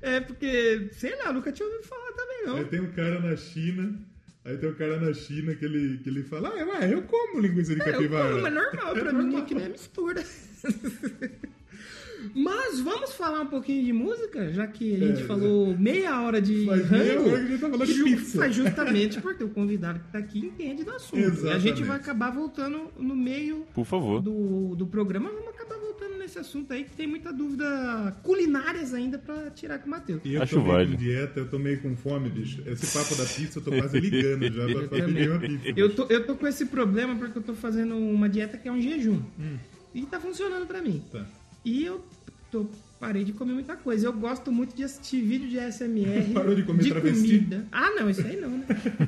[0.00, 2.56] É porque, sei lá, eu nunca tinha ouvido falar também, não.
[2.58, 3.94] Aí tem um cara na China.
[4.44, 7.40] Aí tem um cara na China que ele, que ele fala, ah, ué, eu como
[7.40, 8.34] linguiça de É, eu capivara.
[8.34, 9.44] como, é normal pra É mim, normal.
[9.44, 10.24] que nem é mistura.
[12.34, 16.40] Mas vamos falar um pouquinho de música, já que a gente É, falou meia hora
[16.42, 17.30] de Faz meia rango.
[17.30, 18.38] hora que a gente tá falando de pizza.
[18.38, 21.16] Faz justamente porque o convidado que tá aqui entende do assunto.
[21.20, 21.60] E a Exatamente.
[21.62, 24.20] gente vai acabar voltando no meio Por favor.
[24.20, 25.54] do, do programa, vamos
[26.28, 30.20] nesse assunto aí, que tem muita dúvida culinárias ainda pra tirar com o Matheus.
[30.24, 30.92] E eu Acho tô meio válido.
[30.92, 32.62] com dieta, eu tô meio com fome, bicho.
[32.66, 35.72] Esse papo da pizza eu tô quase ligando já pra, uma pizza.
[35.74, 38.72] Eu tô, eu tô com esse problema porque eu tô fazendo uma dieta que é
[38.72, 39.22] um jejum.
[39.94, 41.02] E tá funcionando pra mim.
[41.10, 41.24] Tá.
[41.64, 42.04] E eu
[42.50, 42.66] tô,
[43.00, 44.06] parei de comer muita coisa.
[44.06, 46.32] Eu gosto muito de assistir vídeo de ASMR.
[46.34, 47.38] Parou de comer travesti?
[47.38, 47.66] comida.
[47.72, 48.66] Ah, não, isso aí não, né?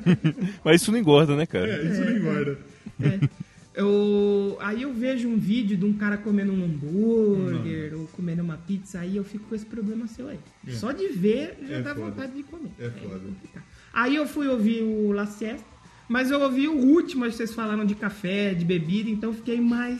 [0.65, 1.71] Mas isso não engorda, né, cara?
[1.71, 2.57] É, isso não engorda.
[3.81, 8.57] Eu, aí eu vejo um vídeo de um cara comendo um hambúrguer ou comendo uma
[8.57, 10.39] pizza, aí eu fico com esse problema seu aí.
[10.67, 10.71] É.
[10.71, 12.05] Só de ver já É dá foda.
[12.07, 12.71] vontade de comer.
[12.79, 13.19] É foda.
[13.19, 13.63] complicado.
[13.93, 15.65] Aí eu fui ouvir o La Siesta,
[16.07, 19.33] mas eu ouvi o último, acho que vocês falaram de café, de bebida, então eu
[19.35, 19.97] fiquei mais.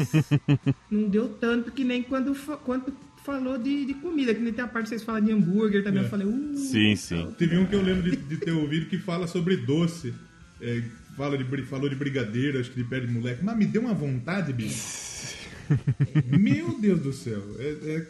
[0.91, 4.67] não deu tanto que nem quando, quando falou de, de comida, que nem tem a
[4.67, 6.01] parte que vocês falam de hambúrguer também.
[6.01, 6.05] É.
[6.05, 7.27] Eu falei, uh, Sim, sim.
[7.37, 10.13] Teve um que eu lembro de, de ter ouvido que fala sobre doce.
[10.61, 10.83] É,
[11.15, 13.43] fala de, falou de brigadeiro, acho que de pé de moleque.
[13.43, 15.11] Mas me deu uma vontade, bicho.
[16.27, 17.41] Meu Deus do céu.
[17.57, 17.63] É,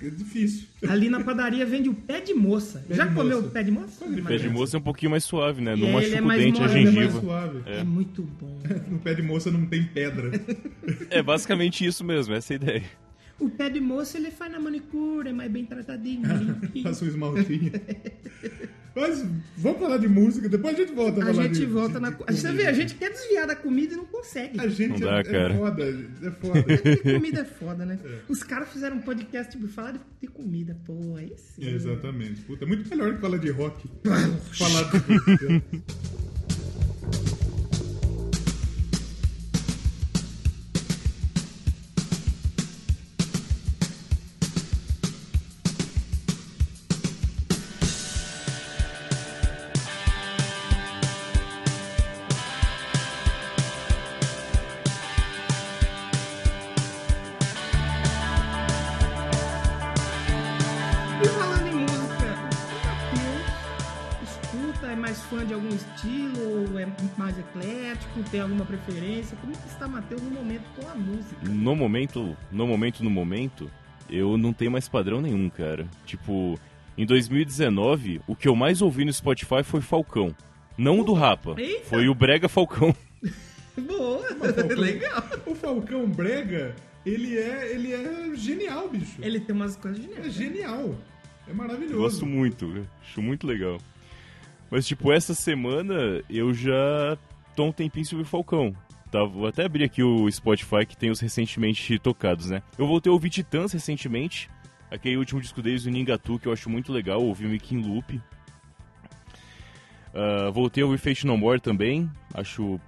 [0.03, 0.67] é- é difícil.
[0.87, 2.83] ali na padaria vende o pé de moça.
[2.87, 3.47] Pé Já de comeu moça.
[3.47, 4.07] o pé de moça?
[4.07, 5.75] De Pé de moça é um pouquinho mais suave, né?
[5.75, 7.21] E Não machuca é o mais dente, a mole, Ele é mais gengiva.
[7.21, 7.59] suave.
[7.67, 8.59] É muito bom.
[8.89, 10.31] No pé de moça não tem pedra.
[11.11, 12.83] É basicamente isso mesmo, essa é a ideia.
[13.39, 16.21] O pé de moça ele faz na manicure, é mais bem tratadinho.
[16.83, 17.71] Passa um esmaltinho.
[18.95, 19.25] Mas
[19.57, 21.99] vamos falar de música, depois a gente volta a, A falar gente de- volta de-
[22.01, 22.09] na.
[22.09, 22.51] de Você comida.
[22.53, 24.59] vê, a gente quer desviar da comida e não consegue.
[24.59, 25.53] A gente Não dá, é, cara.
[25.53, 26.63] é foda, é foda.
[26.63, 27.99] Porque comida é foda, né?
[28.27, 31.65] Os caras fizeram um podcast tipo, falar de, de comida, pô, aí sim.
[31.65, 32.41] É, exatamente.
[32.41, 33.89] Puta, é muito melhor que falar de rock.
[34.53, 35.63] falar de música.
[66.99, 69.37] é mais eclético, tem alguma preferência?
[69.41, 71.35] Como que está Matheus no momento com a música?
[71.49, 73.71] No momento, no momento, no momento,
[74.09, 75.87] eu não tenho mais padrão nenhum, cara.
[76.05, 76.59] Tipo,
[76.97, 80.35] em 2019, o que eu mais ouvi no Spotify foi Falcão.
[80.77, 81.55] Não o do Rapa.
[81.57, 81.85] Eita!
[81.85, 82.95] Foi o Brega Falcão.
[83.77, 84.25] Boa,
[84.75, 85.23] legal.
[85.45, 86.75] O Falcão Brega,
[87.05, 89.17] ele é, ele é genial, bicho.
[89.21, 90.33] Ele tem umas coisas É geniais.
[90.33, 90.95] genial.
[91.47, 91.97] É maravilhoso.
[91.97, 93.77] Gosto muito, acho muito legal.
[94.71, 97.17] Mas, tipo, essa semana eu já
[97.55, 98.73] tô um tempinho sobre o Falcão.
[99.11, 102.63] Tá, vou até abrir aqui o Spotify que tem os recentemente tocados, né?
[102.77, 104.49] Eu voltei a ouvir Titãs recentemente.
[104.89, 107.21] Aquele último disco deles, o Ningatu, que eu acho muito legal.
[107.21, 108.21] Ouvi o Mickey Loop.
[110.13, 112.09] Ah, voltei a ouvir Fate No More também.
[112.33, 112.79] Acho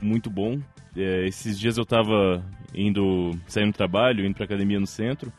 [0.00, 0.60] muito bom.
[0.96, 5.32] É, esses dias eu tava indo, saindo do trabalho, indo pra academia no centro.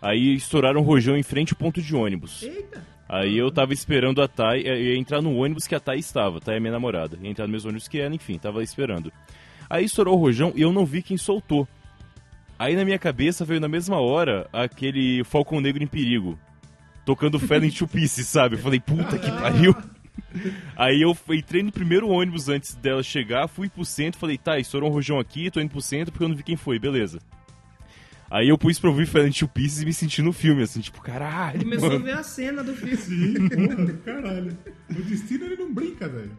[0.00, 2.44] Aí estouraram um rojão em frente ao ponto de ônibus.
[2.44, 2.91] Eita.
[3.12, 6.40] Aí eu tava esperando a Thay, eh, ia entrar no ônibus que a Thay estava,
[6.40, 7.18] Thay é minha namorada.
[7.20, 9.12] Ia entrar no mesmo ônibus que ela, enfim, tava esperando.
[9.68, 11.68] Aí estourou o rojão e eu não vi quem soltou.
[12.58, 16.38] Aí na minha cabeça veio na mesma hora aquele Falcão Negro em Perigo.
[17.04, 18.54] Tocando in Two Pieces, sabe?
[18.54, 19.76] Eu falei, puta que pariu.
[20.74, 24.88] Aí eu entrei no primeiro ônibus antes dela chegar, fui pro centro, falei, tá, estourou
[24.88, 27.18] um rojão aqui, tô indo pro centro porque eu não vi quem foi, beleza.
[28.32, 31.02] Aí eu pus pra ouvir Silent Two Pieces e me senti no filme, assim, tipo,
[31.02, 31.58] caralho.
[31.58, 32.00] Começou mano.
[32.00, 32.96] a ver a cena do filme.
[32.96, 34.58] Sim, porra, caralho.
[34.88, 36.34] O destino ele não brinca, velho.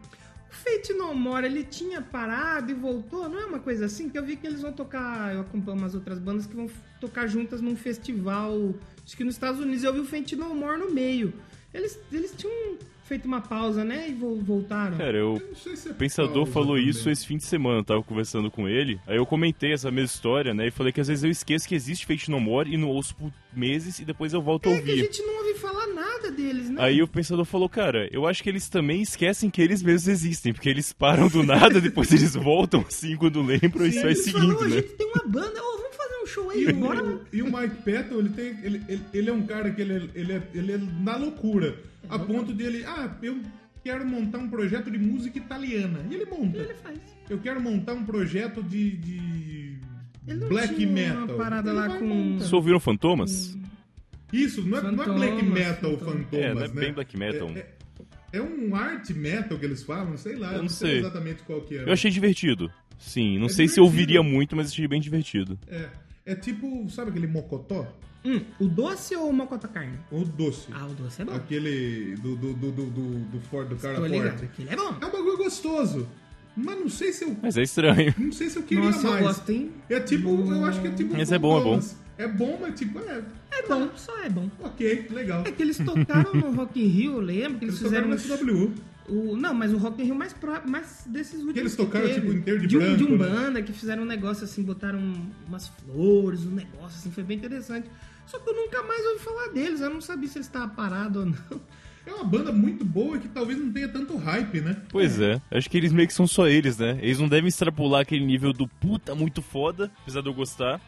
[0.50, 4.08] O Fate No More, ele tinha parado e voltou, não é uma coisa assim?
[4.08, 6.68] Que eu vi que eles vão tocar, eu acompanho umas outras bandas que vão
[7.00, 8.74] tocar juntas num festival,
[9.06, 11.32] acho que nos Estados Unidos, eu vi o Fate No More no meio.
[11.72, 14.96] Eles, eles tinham feito uma pausa, né, e vo- voltaram.
[14.96, 16.88] Cara, eu Eu não sei se é O Pensador pausa falou também.
[16.88, 18.98] isso esse fim de semana, eu tava conversando com ele.
[19.06, 20.66] Aí eu comentei essa mesma história, né?
[20.68, 23.14] E falei que às vezes eu esqueço que existe Fate No More e não ouço
[23.14, 25.04] por meses e depois eu volto a é que a ouvir.
[25.04, 26.82] gente não ouve falar nada deles, né?
[26.82, 30.52] Aí o Pensador falou, cara, eu acho que eles também esquecem que eles mesmos existem,
[30.52, 34.10] porque eles param do nada, depois eles voltam assim quando lembram e Sim, isso vai
[34.12, 34.76] eles seguindo, falam, a né?
[34.76, 35.93] gente tem uma banda, vamos
[36.24, 37.04] um show aí, E bora.
[37.04, 39.92] o, e o Mike Patton, ele, tem, ele, ele, ele é um cara que ele,
[39.94, 41.76] é- ele, é, ele é na loucura.
[42.08, 43.40] A ponto de ele, ah, eu
[43.82, 46.00] quero montar um projeto de música italiana.
[46.10, 46.58] E ele monta.
[46.58, 46.98] Ele faz.
[47.30, 49.78] Eu quero montar um projeto de, de
[50.26, 51.24] Ele não black tinha metal.
[51.24, 52.38] uma parada Ele lá com- montar.
[52.40, 53.56] Vocês ouviram Fantomas?
[54.32, 56.14] Isso, não é, não é Fantomas, black metal Fantomas.
[56.24, 56.74] fantomas, É, não é né?
[56.74, 57.48] bem black metal.
[57.54, 57.74] É, é-
[58.34, 60.98] é um art metal que eles falam, sei lá, Eu não sei sei.
[60.98, 61.82] exatamente qual que é.
[61.84, 62.70] Eu achei divertido.
[62.98, 64.18] Sim, não É sei se eu divertido.
[64.18, 65.56] ouviria muito, mas achei bem divertido.
[65.68, 65.88] É,
[66.26, 67.86] é tipo, sabe aquele mocotó?
[68.24, 69.98] Hum, o doce ou o mocota carne?
[70.10, 70.68] O doce.
[70.72, 71.34] Ah, o doce é bom.
[71.34, 74.44] Aquele do, do, do, do, do, do, for- do cara Tô ligado, forte.
[74.44, 74.96] aquele é bom.
[75.00, 76.08] É um bagulho gostoso.
[76.56, 77.36] Mas não sei se eu.
[77.42, 78.14] Mas é estranho.
[78.16, 79.26] Não sei se eu queria Nossa, eu mais.
[79.26, 79.72] gosto, hein?
[79.90, 81.12] É tipo, eu acho que é tipo.
[81.14, 81.80] Mas é bom, é bom.
[82.16, 83.22] É bom, mas tipo, é.
[83.50, 84.48] É bom, só é bom.
[84.60, 85.42] Ok, legal.
[85.46, 88.48] É que eles tocaram no Rock in Rio, eu lembro que eles, Eles tocaram fizeram
[88.48, 88.72] no um SW.
[89.08, 91.56] O, não, mas o Rock in Rio mais, pro, mais desses últimos.
[91.56, 92.20] eles tocaram, teve.
[92.20, 93.16] tipo, inteiro de de, um, branco, de um né?
[93.18, 95.00] banda que fizeram um negócio assim, botaram
[95.46, 97.88] umas flores, um negócio assim, foi bem interessante.
[98.26, 101.22] Só que eu nunca mais ouvi falar deles, eu não sabia se eles estavam parados
[101.22, 101.60] ou não.
[102.06, 104.76] É uma banda muito boa que talvez não tenha tanto hype, né?
[104.90, 106.98] Pois é, acho que eles meio que são só eles, né?
[107.00, 110.80] Eles não devem extrapolar aquele nível do puta muito foda, apesar de eu gostar.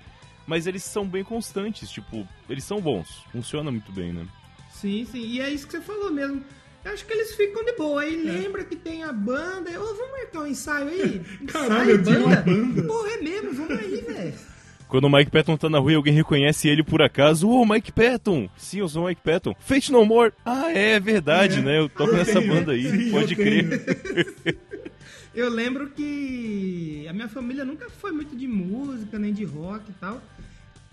[0.46, 3.24] Mas eles são bem constantes, tipo, eles são bons.
[3.32, 4.26] Funciona muito bem, né?
[4.70, 6.44] Sim, sim, e é isso que você falou mesmo.
[6.92, 8.04] Acho que eles ficam de boa.
[8.04, 8.08] É.
[8.08, 9.70] Aí lembra que tem a banda.
[9.80, 11.20] Ô, vamos marcar um ensaio aí?
[11.48, 12.82] Caralho, ensaio, tinha uma banda.
[12.84, 14.34] Porra, é mesmo, vamos aí, velho.
[14.88, 17.90] Quando o Mike Patton tá na rua e alguém reconhece ele por acaso, ô, Mike
[17.90, 18.48] Patton!
[18.56, 19.52] Sim, eu sou o Mike Patton.
[19.58, 20.32] Fate No More!
[20.44, 21.62] Ah, é, verdade, É.
[21.62, 21.78] né?
[21.80, 24.56] Eu toco Eu nessa tenho, banda aí, sim, pode eu crer.
[25.34, 29.92] Eu lembro que a minha família nunca foi muito de música, nem de rock e
[30.00, 30.22] tal.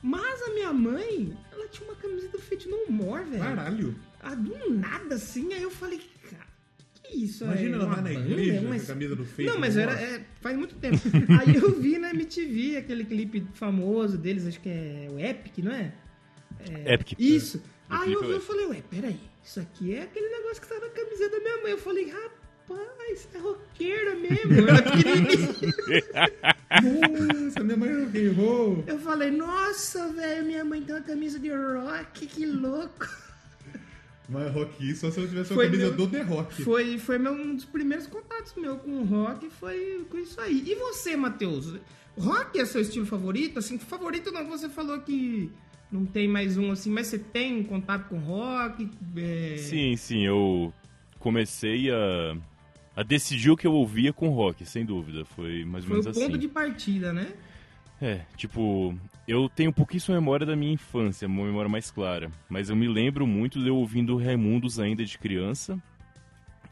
[0.02, 3.42] Mas a minha mãe, ela tinha uma camisa do Fate No More, velho.
[3.42, 3.96] Caralho.
[4.24, 6.48] Ah, do nada assim, aí eu falei, cara,
[6.94, 7.44] que isso?
[7.44, 8.32] Imagina é ela uma vai na banda?
[8.32, 10.98] igreja Mas- com a camisa do Fate Não, mas No era, é, faz muito tempo.
[11.40, 15.72] aí eu vi na MTV aquele clipe famoso deles, acho que é o Epic, não
[15.74, 15.94] é?
[16.86, 17.20] Epic.
[17.20, 17.58] Isso.
[17.58, 20.68] O Aí eu é vi e falei, ué, peraí, isso aqui é aquele negócio que
[20.70, 21.72] tá na camiseta da minha mãe.
[21.74, 24.54] Eu falei, rapaz, é roqueira mesmo.
[24.54, 25.54] Eu era pequenininho.
[27.44, 28.84] Nossa, minha mãe é rock and roll.
[28.88, 33.06] Eu falei, nossa, velho, minha mãe tem uma camisa de rock, que louco.
[34.30, 36.64] Mas rock só se eu tivesse uma camisa meu- do The Rock.
[36.64, 40.64] Foi, foi meu, um dos primeiros contatos meu com o rock, foi com isso aí.
[40.66, 41.76] E você, Matheus?
[42.18, 43.60] Rock é seu estilo favorito?
[43.60, 45.52] Assim, favorito não, você falou que
[45.92, 48.90] não tem mais um assim, mas você tem contato com rock?
[49.18, 49.58] É...
[49.58, 50.74] Sim, sim, eu
[51.20, 52.36] comecei a,
[52.96, 55.26] a decidir o que eu ouvia com rock, sem dúvida.
[55.26, 56.40] Foi mais ou Foi o menos ponto assim.
[56.40, 57.34] de partida, né?
[58.02, 62.30] É, tipo, eu tenho pouquíssima memória da minha infância, uma memória mais clara.
[62.50, 65.78] Mas eu me lembro muito de eu ouvindo Raimundos ainda de criança.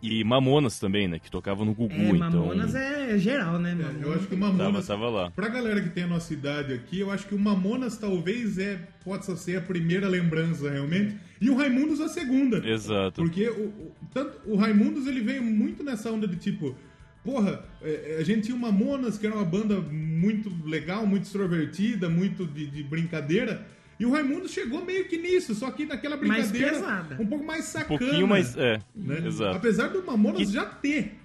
[0.04, 1.20] E Mamonas também, né?
[1.20, 2.18] Que tocava no Gugu, É, então.
[2.18, 4.88] Mamonas é geral, né, É, eu acho que o Tava, Mamonas.
[4.88, 5.30] tava lá.
[5.30, 8.80] Pra galera que tem a nossa idade aqui, eu acho que o Mamonas talvez é,
[9.06, 11.16] possa ser a primeira lembrança realmente.
[11.40, 12.68] E o Raimundos a segunda.
[12.68, 13.22] Exato.
[13.22, 16.76] Porque o, o- tanto, o Raimundos ele veio muito nessa onda de tipo,
[17.24, 21.24] porra, é, é, a gente tinha o Mamonas, que era uma banda muito legal, muito
[21.24, 23.66] extrovertida, muito de, de brincadeira.
[24.00, 27.18] E o Raimundos chegou meio que nisso, só que naquela Mais brincadeira pesada.
[27.22, 28.00] um pouco mais Um sacana.
[28.00, 28.58] pouquinho mais.
[28.58, 29.28] É, né?
[29.28, 29.58] exato.
[29.58, 31.18] Apesar do Mamonas Que- já ter.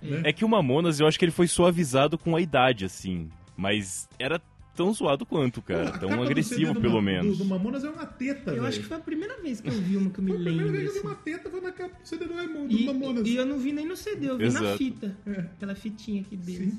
[0.00, 0.22] Né?
[0.24, 3.28] É que o Mamonas, eu acho que ele foi suavizado com a idade, assim.
[3.56, 4.40] Mas era
[4.84, 5.92] tão zoado quanto, cara.
[5.92, 7.36] Pô, tão agressivo, pelo Ma- menos.
[7.38, 9.72] Do, do Mamonas é uma teta, Eu acho que foi a primeira vez que eu
[9.72, 10.80] vi uma que eu me Foi a primeira lembro.
[10.80, 11.08] vez que eu vi assim.
[11.08, 13.26] uma teta foi na capa do CD do Raimundo, E, do Mamonas.
[13.28, 14.78] e eu não vi nem no CD, eu vi na Exato.
[14.78, 15.16] fita.
[15.26, 15.40] É.
[15.40, 16.72] Aquela fitinha aqui deles.
[16.74, 16.78] Sim.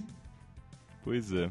[1.04, 1.50] Pois é.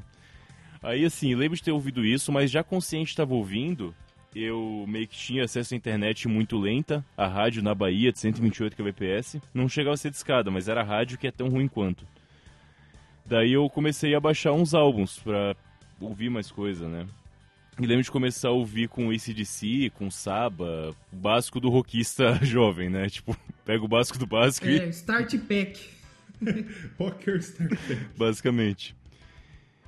[0.83, 3.95] Aí, assim, lembro de ter ouvido isso, mas já consciente estava ouvindo,
[4.35, 8.77] eu meio que tinha acesso à internet muito lenta, a rádio na Bahia de 128
[8.77, 9.41] kbps.
[9.53, 12.07] Não chegava a ser discada, mas era a rádio que é tão ruim quanto.
[13.27, 15.55] Daí eu comecei a baixar uns álbuns pra
[16.01, 17.07] ouvir mais coisa, né?
[17.79, 22.91] E lembro de começar a ouvir com ACDC, com Saba, o básico do rockista jovem,
[22.91, 23.09] né?
[23.09, 23.37] Tipo,
[23.71, 24.89] Pega o básico do básico É, e.
[24.89, 25.79] Start Pack.
[26.99, 28.05] Rocker Star Trek.
[28.17, 28.97] Basicamente.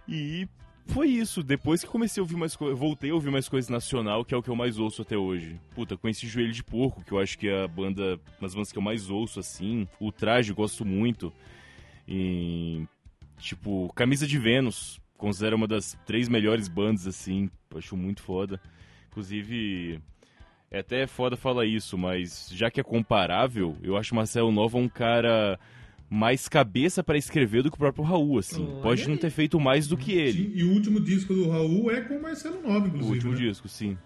[0.08, 0.46] E
[0.86, 1.42] foi isso.
[1.42, 2.78] Depois que comecei a ouvir mais coisas.
[2.78, 5.58] Voltei a ouvir mais coisas nacional, que é o que eu mais ouço até hoje.
[5.74, 8.20] Puta, conheci Joelho de Porco, que eu acho que é a banda.
[8.38, 9.88] Uma das bandas que eu mais ouço, assim.
[9.98, 11.32] O Traje, gosto muito.
[12.06, 12.86] E.
[13.38, 15.00] Tipo, Camisa de Vênus.
[15.22, 17.48] Considero uma das três melhores bandas, assim.
[17.76, 18.60] Acho muito foda.
[19.06, 20.00] Inclusive.
[20.68, 24.88] É até foda falar isso, mas já que é comparável, eu acho Marcelo Nova um
[24.88, 25.60] cara
[26.10, 28.66] mais cabeça pra escrever do que o próprio Raul, assim.
[28.66, 30.50] Olha Pode não ter feito mais do que ele.
[30.56, 33.12] E o último disco do Raul é com o Marcelo Nova, O inclusive.
[33.14, 33.38] último né?
[33.38, 33.96] disco, sim.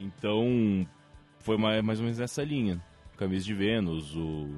[0.00, 0.86] Então,
[1.40, 2.80] foi mais, mais ou menos nessa linha.
[3.18, 4.48] Camisa de Vênus, o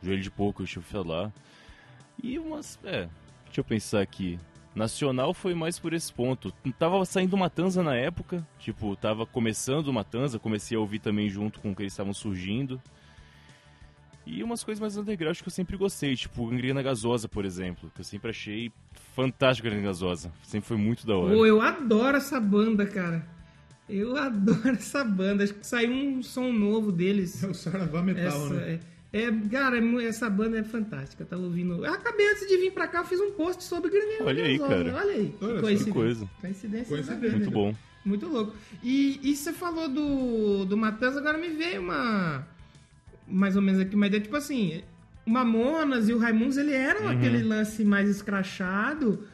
[0.00, 1.30] Joelho de Porco, deixa eu falar.
[2.22, 2.78] E umas.
[2.82, 3.08] É,
[3.44, 4.38] deixa eu pensar aqui.
[4.74, 6.52] Nacional foi mais por esse ponto.
[6.78, 11.72] Tava saindo Matanza na época, tipo, tava começando Matanza, comecei a ouvir também junto com
[11.72, 12.80] o que eles estavam surgindo.
[14.24, 18.00] E umas coisas mais underground que eu sempre gostei, tipo Gangrena Gasosa, por exemplo, que
[18.00, 18.72] eu sempre achei
[19.14, 20.32] fantástico Gangrena Gasosa.
[20.44, 21.34] Sempre foi muito da hora.
[21.34, 23.26] Pô, eu adoro essa banda, cara.
[23.88, 25.44] Eu adoro essa banda.
[25.44, 27.42] Acho que saiu um som novo deles.
[27.42, 28.72] É o Saravá Metal, Essa, né?
[28.74, 28.80] é,
[29.12, 31.22] é, cara, é essa banda é fantástica.
[31.22, 31.84] Eu tava ouvindo.
[31.84, 34.24] Eu acabei antes de vir pra cá, eu fiz um post sobre Granada.
[34.24, 34.94] Olha aí, cara.
[34.96, 35.34] Olha aí.
[35.40, 35.92] Olha coincidência.
[35.92, 36.30] coisa.
[36.40, 36.86] Coincidência.
[36.88, 37.36] Coincidência.
[37.36, 37.74] Muito bom.
[38.04, 38.54] Muito louco.
[38.82, 42.46] E, e você falou do, do Matanza, agora me veio uma.
[43.28, 44.22] Mais ou menos aqui, uma ideia.
[44.22, 44.82] Tipo assim,
[45.26, 47.10] o Mamonas e o Raimundos, ele eram Uhum.
[47.10, 49.26] aquele lance mais escrachado.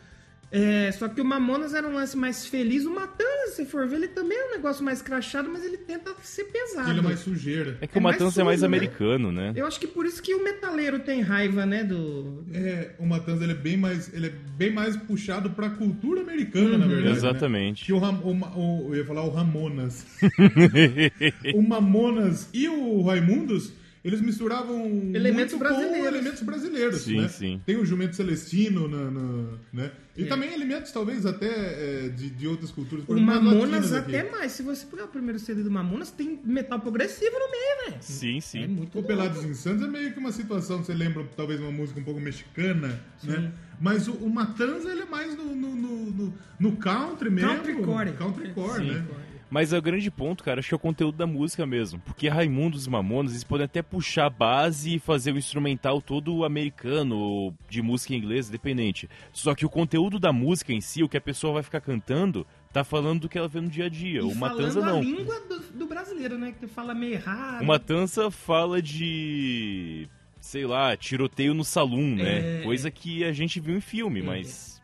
[0.50, 2.84] É, só que o Mamonas era um lance mais feliz.
[2.86, 6.14] O Matanza, se for ver, ele também é um negócio mais crachado, mas ele tenta
[6.22, 6.90] ser pesado.
[6.90, 7.76] Ele é mais sujeira.
[7.80, 8.76] É que É o mais Matanza é mais sujo, né?
[8.78, 9.52] americano, né?
[9.54, 11.84] Eu acho que por isso que o metaleiro tem raiva, né?
[11.84, 12.44] Do.
[12.52, 16.78] É, o Matanza ele é bem mais, ele é bem mais puxado pra cultura americana,
[16.78, 17.08] na verdade.
[17.10, 17.12] né?
[17.12, 17.84] Exatamente.
[17.84, 20.06] Que o, Ram- o, o- eu ia falar o Ramonas.
[21.54, 23.72] o Mamonas e o Raimundos,
[24.08, 25.98] eles misturavam Elementos muito brasileiros.
[25.98, 27.28] com elementos brasileiros, Sim, né?
[27.28, 27.62] sim.
[27.64, 29.90] Tem o jumento celestino, na, na- né?
[30.16, 30.26] E É.
[30.26, 33.04] também elementos talvez até é, de, de outras culturas.
[33.06, 34.16] O Mamonas latinas aqui.
[34.16, 34.50] até mais.
[34.52, 37.96] Se você pegar o primeiro CD do Mamonas, tem metal progressivo no meio, velho.
[38.02, 38.66] Sim, É sim.
[38.66, 39.02] muito O.
[39.04, 43.00] Pelados Insanos é meio que uma situação, você lembra talvez uma música um pouco mexicana,
[43.22, 43.52] né?
[43.80, 47.50] Mas o, o Matanza ele é mais no, no, no, no- no country mesmo.
[47.54, 48.12] Countrycore.
[48.14, 48.90] Countrycore, Sim.
[48.90, 49.04] né?
[49.50, 51.98] Mas é o grande ponto, cara, acho que é o conteúdo da música mesmo.
[52.00, 56.44] Porque Raimundos e Mamonas, eles podem até puxar a base e fazer o instrumental todo
[56.44, 59.08] americano, ou de música em inglês, independente.
[59.32, 62.46] Só que o conteúdo da música em si, o que a pessoa vai ficar cantando,
[62.72, 64.20] tá falando do que ela vê no dia a dia.
[64.20, 64.98] E o Matanza falando não.
[65.00, 66.52] a língua do, do brasileiro, né?
[66.58, 67.62] Que fala meio errado.
[67.62, 70.06] O Matanza fala de.
[70.40, 72.60] sei lá, tiroteio no salão, né?
[72.60, 72.62] É.
[72.64, 74.22] Coisa que a gente viu em filme, É.
[74.22, 74.82] mas.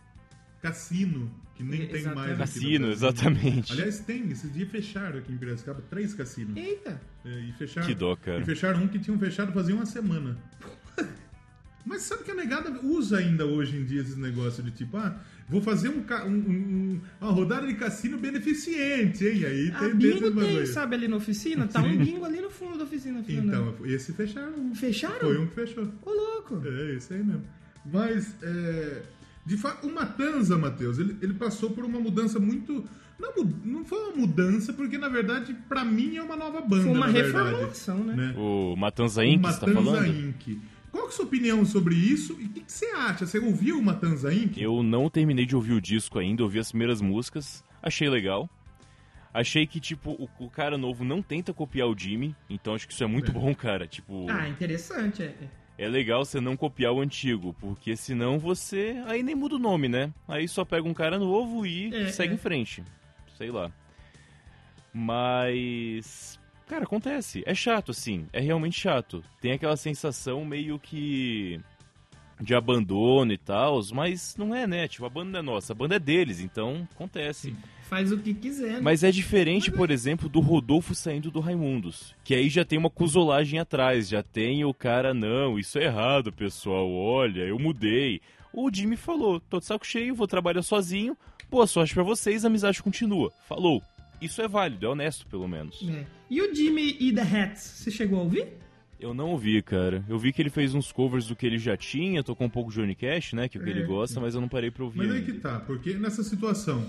[0.63, 2.15] Cassino, que nem tem Exatamente.
[2.27, 2.39] mais.
[2.39, 3.73] Cassino, exatamente.
[3.73, 6.57] Aliás, tem, esses dias fecharam aqui em Piracicaba três cassinos.
[6.57, 7.01] Eita.
[7.25, 7.87] É, e fecharam.
[7.87, 8.41] Que dó, cara.
[8.41, 10.37] E fecharam um que tinham fechado fazia uma semana.
[11.87, 15.21] Mas sabe que a negada usa ainda hoje em dia esses negócios de tipo, ah,
[15.47, 19.45] vou fazer um, um- um- uma rodada de cassino beneficente, hein?
[19.45, 20.67] Aí A tem, Ah, bingo tem, aí.
[20.67, 21.67] sabe, ali na oficina?
[21.69, 23.23] Tá um bingo ali no fundo da oficina.
[23.23, 23.75] Fernando.
[23.75, 24.55] Então, esse fecharam.
[24.59, 24.75] um.
[24.75, 25.21] Fecharam?
[25.21, 25.85] Foi um que fechou.
[26.03, 26.63] Ô, louco.
[26.67, 27.45] É, isso aí mesmo.
[27.85, 29.03] Mas, é,
[29.47, 32.85] de fato, o Matanza, Matheus, ele, ele passou por uma mudança muito.
[33.19, 33.33] Não,
[33.65, 36.83] não foi uma mudança, porque na verdade, pra mim, é uma nova banda.
[36.83, 38.35] Foi uma na verdade, reformulação, né?
[38.37, 40.07] O Matanza O Inc., você tá Matanza falando?
[40.29, 40.59] Inc.
[40.91, 43.27] Qual que é a sua opinião sobre isso e o que, que você acha?
[43.27, 44.57] Você ouviu o Matanza Inc?
[44.61, 48.49] Eu não terminei de ouvir o disco ainda, ouvi as primeiras músicas, achei legal.
[49.33, 52.95] Achei que, tipo, o, o cara novo não tenta copiar o Jimmy, então acho que
[52.95, 53.35] isso é muito É.
[53.35, 53.85] bom, cara.
[53.87, 55.23] Tipo, Ah, interessante.
[55.25, 55.35] É.
[55.77, 59.03] é legal você não copiar o antigo, porque senão você.
[59.07, 60.13] Aí nem muda o nome, né?
[60.29, 62.35] Aí só pega um cara novo e É, segue é.
[62.37, 62.83] em frente.
[63.37, 63.71] Sei lá.
[64.93, 66.39] Mas.
[66.67, 67.43] Cara, acontece.
[67.47, 68.27] É chato, assim.
[68.33, 69.23] É realmente chato.
[69.41, 71.61] Tem aquela sensação meio que.
[72.41, 74.87] de abandono e tal, mas não é, né?
[74.89, 77.55] Tipo, a banda não é nossa, a banda é deles, então acontece.
[77.89, 78.73] Faz o que quiser.
[78.75, 78.81] né?
[78.83, 82.15] Mas é diferente, por exemplo, do Rodolfo saindo do Raimundos.
[82.25, 86.33] Que aí já tem uma cusolagem atrás, já tem o cara, não, isso é errado,
[86.33, 88.21] pessoal, olha, eu mudei.
[88.53, 91.17] O Jimmy falou, tô de saco cheio, vou trabalhar sozinho,
[91.51, 93.33] boa sorte pra vocês, a amizade continua.
[93.49, 93.83] Falou.
[94.21, 95.87] Isso é válido, é honesto, pelo menos.
[95.89, 96.07] É.
[96.31, 98.47] E o Jimmy e The Hats, você chegou a ouvir?
[98.99, 100.03] Eu não ouvi, cara.
[100.09, 102.71] Eu vi que ele fez uns covers do que ele já tinha, tocou um pouco
[102.71, 104.85] de Johnny Cash, né, que é o que ele gosta, mas eu não parei pra
[104.85, 105.31] ouvir Mas aí ainda.
[105.33, 106.87] que tá, porque nessa situação,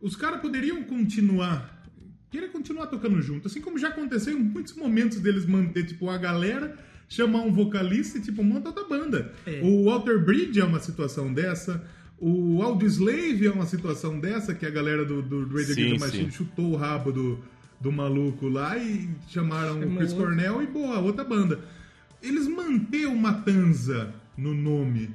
[0.00, 1.84] os caras poderiam continuar,
[2.30, 6.18] querer continuar tocando junto, assim como já aconteceu em muitos momentos deles manter, tipo, a
[6.18, 6.76] galera,
[7.08, 9.32] chamar um vocalista e, tipo, monta outra banda.
[9.46, 9.60] É.
[9.62, 11.84] O Walter Bridge é uma situação dessa,
[12.18, 16.72] o Audioslave é uma situação dessa, que a galera do, do Against the Machine chutou
[16.72, 17.44] o rabo do,
[17.78, 20.26] do maluco lá e chamaram o Chris outro.
[20.26, 21.60] Cornell e boa, outra banda.
[22.22, 25.10] Eles mantêm o Matanza no nome.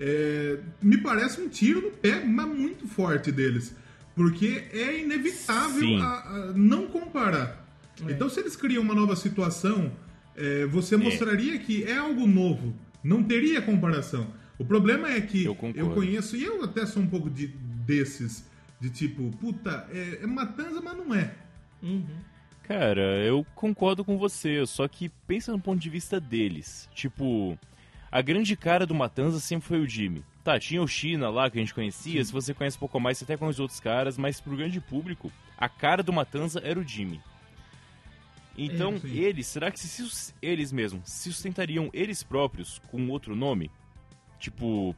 [0.00, 3.76] é, me parece um tiro no pé, mas muito forte deles.
[4.14, 7.66] Porque é inevitável a- a não comparar.
[8.06, 8.12] É.
[8.12, 9.92] Então, se eles criam uma nova situação,
[10.36, 12.74] é, você mostraria que é algo novo.
[13.02, 14.26] Não teria comparação.
[14.58, 18.44] O problema é que Eu eu, conheço, e eu até sou um pouco de, desses,
[18.78, 21.34] de tipo, puta, é, é Matanza, mas não é.
[21.82, 22.04] Uhum.
[22.64, 26.88] Cara, eu concordo com você, só que pensa no ponto de vista deles.
[26.94, 27.58] Tipo,
[28.12, 30.22] a grande cara do Matanza sempre foi o Jimmy.
[30.42, 33.18] Tá, tinha o China lá que a gente conhecia, se você conhece um pouco mais,
[33.18, 36.82] você até conhece outros caras, mas pro grande público, a cara do Matanza era o
[36.82, 37.20] Jimmy.
[38.56, 39.18] Então, É, sim.
[39.18, 43.70] eles, será que se eles mesmos se sustentariam eles próprios com outro nome?
[44.38, 44.94] Tipo,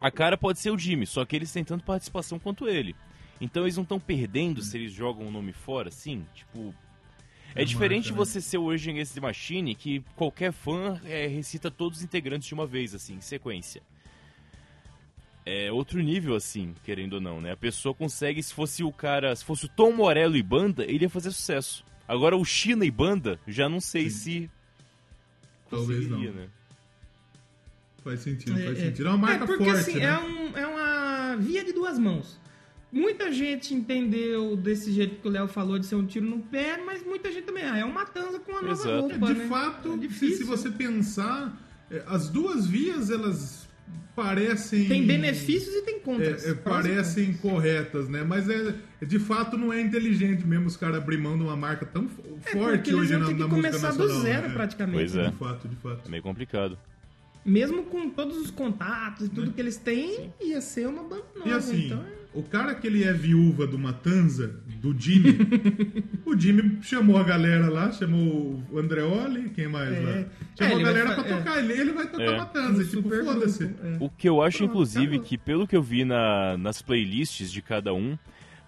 [0.00, 2.94] a cara pode ser o Jimmy, só que eles têm tanto participação quanto ele.
[3.40, 6.24] Então eles não estão perdendo se eles jogam o nome fora, sim?
[6.34, 6.72] Tipo.
[7.54, 8.24] É, É diferente marca, né?
[8.24, 12.46] você ser o Rage Against the Machine, que qualquer fã é, recita todos os integrantes
[12.48, 13.82] de uma vez, assim, em sequência.
[15.46, 17.52] É outro nível, assim, querendo ou não, né?
[17.52, 21.04] A pessoa consegue, se fosse o cara, se fosse o Tom Morello e banda, ele
[21.04, 21.84] ia fazer sucesso.
[22.08, 24.50] Agora o China e banda, já não sei se.
[25.68, 26.18] Talvez não.
[26.20, 26.48] né?
[28.02, 28.84] Faz sentido, É, faz é.
[28.86, 29.06] sentido.
[29.06, 30.04] É uma marca é porque forte, assim, né?
[30.06, 32.38] é, um- é uma via de duas mãos.
[32.92, 36.76] Muita gente entendeu desse jeito que o Léo falou de ser um tiro no pé,
[36.84, 39.48] mas muita gente também, ah, é uma matanza com uma nova roupa, de né?
[39.48, 41.52] fato, É se, se você pensar,
[41.90, 43.63] é, as duas vias, elas
[44.14, 44.86] parecem...
[44.86, 46.44] Tem benefícios e tem contras.
[46.44, 48.22] É, é, e parecem corretas, né?
[48.22, 48.74] Mas é,
[49.04, 52.08] de fato não é inteligente mesmo os caras abrir mão de uma marca tão
[52.46, 54.22] É, forte eles hoje iam na, ter na que música começar do nacional.
[54.22, 54.54] zero né?
[54.54, 54.96] praticamente.
[55.12, 55.30] Pois é.
[55.30, 56.02] De fato, de fato.
[56.06, 56.78] É meio complicado.
[57.44, 61.48] Mesmo com todos os contatos e tudo que eles têm, ia ser uma banda nova.
[61.50, 65.38] E assim, então, é- o cara que ele é viúva do Matanza, do Jimmy,
[66.26, 70.00] o Jimmy chamou a galera lá, chamou o Andreoli, quem mais É.
[70.00, 70.10] lá?
[70.10, 70.26] É,
[70.58, 71.36] Chamou ele a galera pra é.
[71.38, 72.36] tocar, ele, ele vai tocar É.
[72.36, 73.64] Matanza, um tipo, foda-se.
[73.64, 73.96] é.
[74.00, 75.24] O que eu acho, Pronto, inclusive, acabou.
[75.24, 78.18] que pelo que eu vi na- nas playlists de cada um,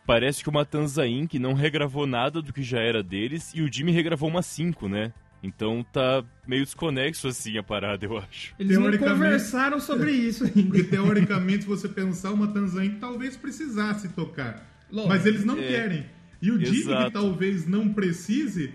[0.07, 1.35] parece que o Matanza Inc.
[1.39, 5.13] não regravou nada do que já era deles e o Jimmy regravou umas 5, né?
[5.47, 8.55] Então tá meio desconexo assim a parada, eu acho.
[8.59, 10.63] Eles não conversaram sobre isso ainda.
[10.63, 12.99] Porque teoricamente, se você pensar, o Matanza Inc.
[12.99, 14.67] talvez precisasse tocar.
[14.91, 15.09] Lógico.
[15.09, 15.63] Mas eles não É.
[15.67, 16.07] querem.
[16.43, 18.75] E o Jimmy, que talvez não precise,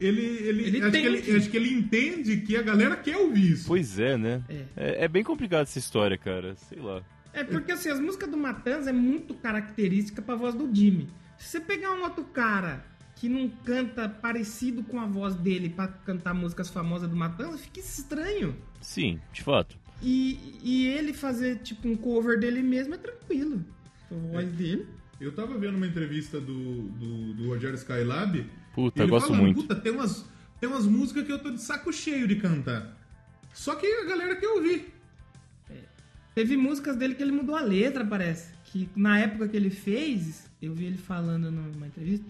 [0.00, 2.96] ele, ele, Ele acho, tem que ele, que- acho que ele entende que a galera
[2.96, 3.66] quer ouvir isso.
[3.66, 4.42] Pois é, né?
[4.48, 4.64] É.
[4.76, 6.54] É, é bem complicado essa história, cara.
[6.56, 7.02] Sei lá.
[7.32, 11.08] É porque assim, as músicas do Matanza é muito característica pra voz do Jimmy.
[11.36, 12.84] Se você pegar um outro cara
[13.18, 17.80] que não canta parecido com a voz dele pra cantar músicas famosas do Matanza, fica
[17.80, 18.56] estranho.
[18.80, 19.76] Sim, de fato.
[20.00, 23.64] E, e ele fazer tipo um cover dele mesmo é tranquilo.
[24.10, 24.86] A voz dele.
[25.20, 28.46] Eu tava vendo uma entrevista do, do, do Rogério Skylab.
[28.72, 29.62] Puta, ele eu gosto falando, muito.
[29.62, 30.24] Puta, tem umas,
[30.60, 32.96] tem umas músicas que eu tô de saco cheio de cantar.
[33.52, 34.94] Só que a galera quer ouvir.
[36.36, 38.52] Teve músicas dele que ele mudou a letra, parece.
[38.66, 42.24] Que na época que ele fez, eu vi ele falando numa entrevista,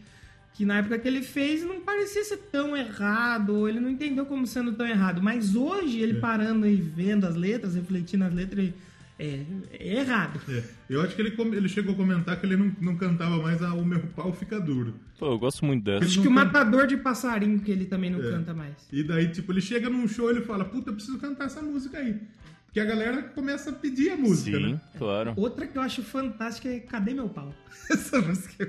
[0.58, 4.26] que na época que ele fez não parecia ser tão errado, ou ele não entendeu
[4.26, 5.22] como sendo tão errado.
[5.22, 8.70] Mas hoje, ele parando e vendo as letras, refletindo as letras,
[9.20, 10.40] é, é errado.
[10.48, 13.62] É, eu acho que ele, ele chegou a comentar que ele não, não cantava mais
[13.62, 14.94] a O Meu Pau Fica Duro.
[15.16, 16.04] Pô, eu gosto muito dessa.
[16.04, 18.28] Acho que o Matador de Passarinho, que ele também não É.
[18.28, 18.74] canta mais.
[18.92, 21.62] E daí, tipo, ele chega num show e ele fala, puta, eu preciso cantar essa
[21.62, 22.20] música aí.
[22.66, 24.80] Porque a galera começa a pedir a música, Sim, né?
[24.98, 25.34] claro.
[25.36, 27.54] Outra que eu acho fantástica é Cadê Meu Pau?
[27.88, 28.68] Essa música.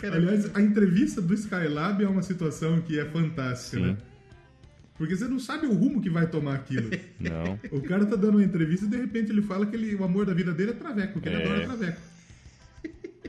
[0.00, 3.82] Cara, Aliás, a entrevista do Skylab é uma situação que é fantástica, Sim.
[3.92, 3.96] né?
[4.96, 6.90] Porque você não sabe o rumo que vai tomar aquilo.
[7.18, 7.58] Não.
[7.70, 10.26] o cara tá dando uma entrevista e de repente ele fala que ele- o amor
[10.26, 11.44] da vida dele é traveco, que ele É.
[11.44, 12.00] adora traveco.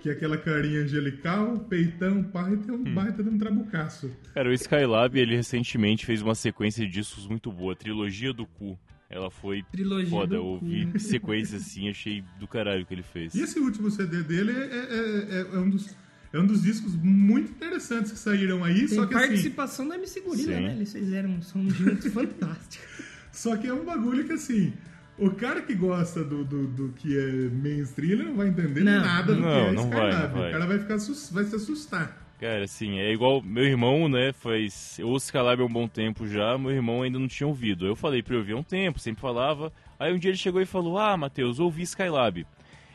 [0.02, 2.84] Que é aquela carinha angelical, peitão, pai, tem Hum.
[2.88, 4.10] um baita de um trabucaço.
[4.34, 8.78] Cara, o Skylab, ele recentemente fez uma sequência de discos muito boa, Trilogia do Cu.
[9.10, 13.36] Ela foi Trilogia foda, eu ouvi sequência assim, achei do caralho o que ele fez.
[13.36, 15.96] E esse último CD dele é, é- é- é um, dos,
[16.34, 19.96] é um dos discos muito interessantes que saíram aí, Tem só que assim, participação da
[19.96, 20.62] MC Gorila, Sim.
[20.62, 20.72] né?
[20.74, 22.86] Eles fizeram um som juntos fantástico.
[23.32, 24.74] só que é um bagulho que assim,
[25.18, 29.02] o cara que gosta do, do, do que é mainstream, ele não vai entender Não.
[29.02, 30.34] nada do Não, que é não vai, Skylab.
[30.34, 30.50] não vai.
[30.50, 30.98] O cara vai ficar
[31.32, 32.18] vai se assustar.
[32.40, 34.98] Cara, assim, é igual meu irmão, né, faz...
[34.98, 37.86] Eu ouço Skylab há um bom tempo já, meu irmão ainda não tinha ouvido.
[37.86, 39.72] Eu falei pra ele ouvir há um tempo, sempre falava.
[40.00, 42.48] Aí um dia ele chegou e falou, ah, Matheus, ouvi Skylab.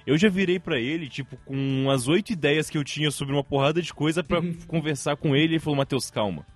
[0.06, 3.42] Eu já virei pra ele, tipo, com umas oito ideias que eu tinha sobre uma
[3.42, 5.54] porrada de coisa pra conversar com ele.
[5.54, 6.46] Ele falou, Matheus, calma.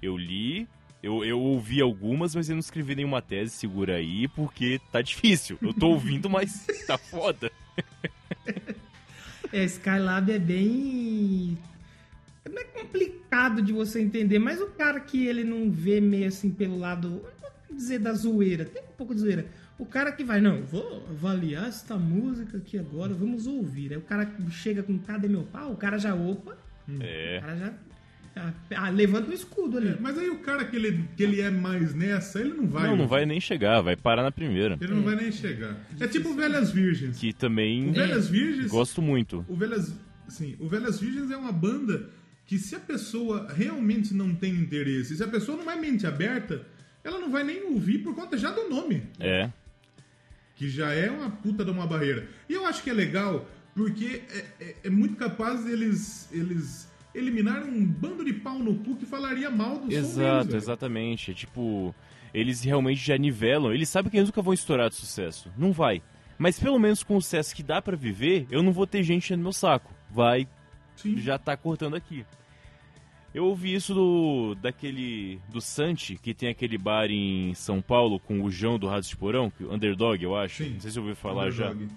[0.00, 0.66] Eu li,
[1.02, 5.58] eu, eu ouvi algumas, mas eu não escrevi nenhuma tese, segura aí, porque tá difícil.
[5.60, 7.52] Eu tô ouvindo, mas tá foda.
[9.52, 11.58] É, Skylab é bem.
[12.50, 16.28] Não é com- complicado de você entender, mas o cara que ele não vê meio
[16.28, 19.46] assim pelo lado, não vou dizer da zoeira, tem um pouco de zoeira.
[19.78, 23.92] O cara que vai, não, vou avaliar esta música aqui agora, vamos ouvir.
[23.92, 25.72] Aí o cara chega com cadê meu pau?
[25.72, 26.56] O cara já opa,
[26.88, 27.40] o É.
[27.40, 27.72] cara já
[28.36, 29.88] ah, ah, levanta o escudo ali.
[29.88, 32.88] É, mas aí o cara que ele, que ele é mais nessa, ele não vai.
[32.88, 34.76] Não, não vai nem chegar, vai parar na primeira.
[34.80, 35.76] Ele não vai nem chegar.
[35.98, 37.18] É tipo Velhas Virgens.
[37.18, 38.70] Que também O Velhas Virgens.
[38.70, 39.44] gosto muito.
[39.48, 39.92] O Velhas,
[40.28, 42.10] sim, o Velhas Virgens é uma banda
[42.46, 46.62] que se a pessoa realmente não tem interesse, se a pessoa não é mente aberta,
[47.02, 49.50] ela não vai nem ouvir por conta já do nome, É.
[50.58, 52.28] que já é uma puta de uma barreira.
[52.48, 57.70] E eu acho que é legal porque é, é- é muito capaz eles eles eliminarem
[57.70, 60.56] um bando de pau no cu que falaria mal do som deles, Exato, velho.
[60.56, 61.30] exatamente.
[61.30, 61.94] É tipo,
[62.34, 63.72] eles realmente já nivelam.
[63.72, 65.50] Eles sabem que eles nunca vão estourar de sucesso.
[65.56, 66.02] Não vai.
[66.36, 69.34] Mas pelo menos com o sucesso que dá pra viver, eu não vou ter gente
[69.36, 69.92] no meu saco.
[70.10, 70.46] Vai,
[70.96, 71.16] Sim.
[71.18, 72.24] já tá cortando aqui.
[73.38, 78.42] Eu ouvi isso do daquele do Santi, que tem aquele bar em São Paulo com
[78.42, 80.64] o João do Rádio de Porão, que- Underdog, eu acho.
[80.64, 80.70] Sim.
[80.70, 81.70] Não sei se ouviu falar já.
[81.70, 81.94] Underdog.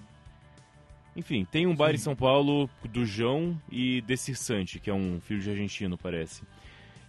[1.16, 1.94] Enfim, tem um bar Sim.
[1.96, 6.42] em São Paulo do João e desse Santi, que é um filho de argentino, parece.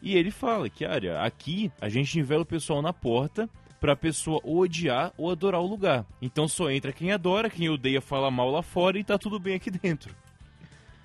[0.01, 3.47] E ele fala que, olha, aqui a gente nivela o pessoal na porta
[3.79, 6.07] pra pessoa ou odiar ou adorar o lugar.
[6.19, 9.53] Então só entra quem adora, quem odeia fala mal lá fora e tá tudo bem
[9.53, 10.15] aqui dentro.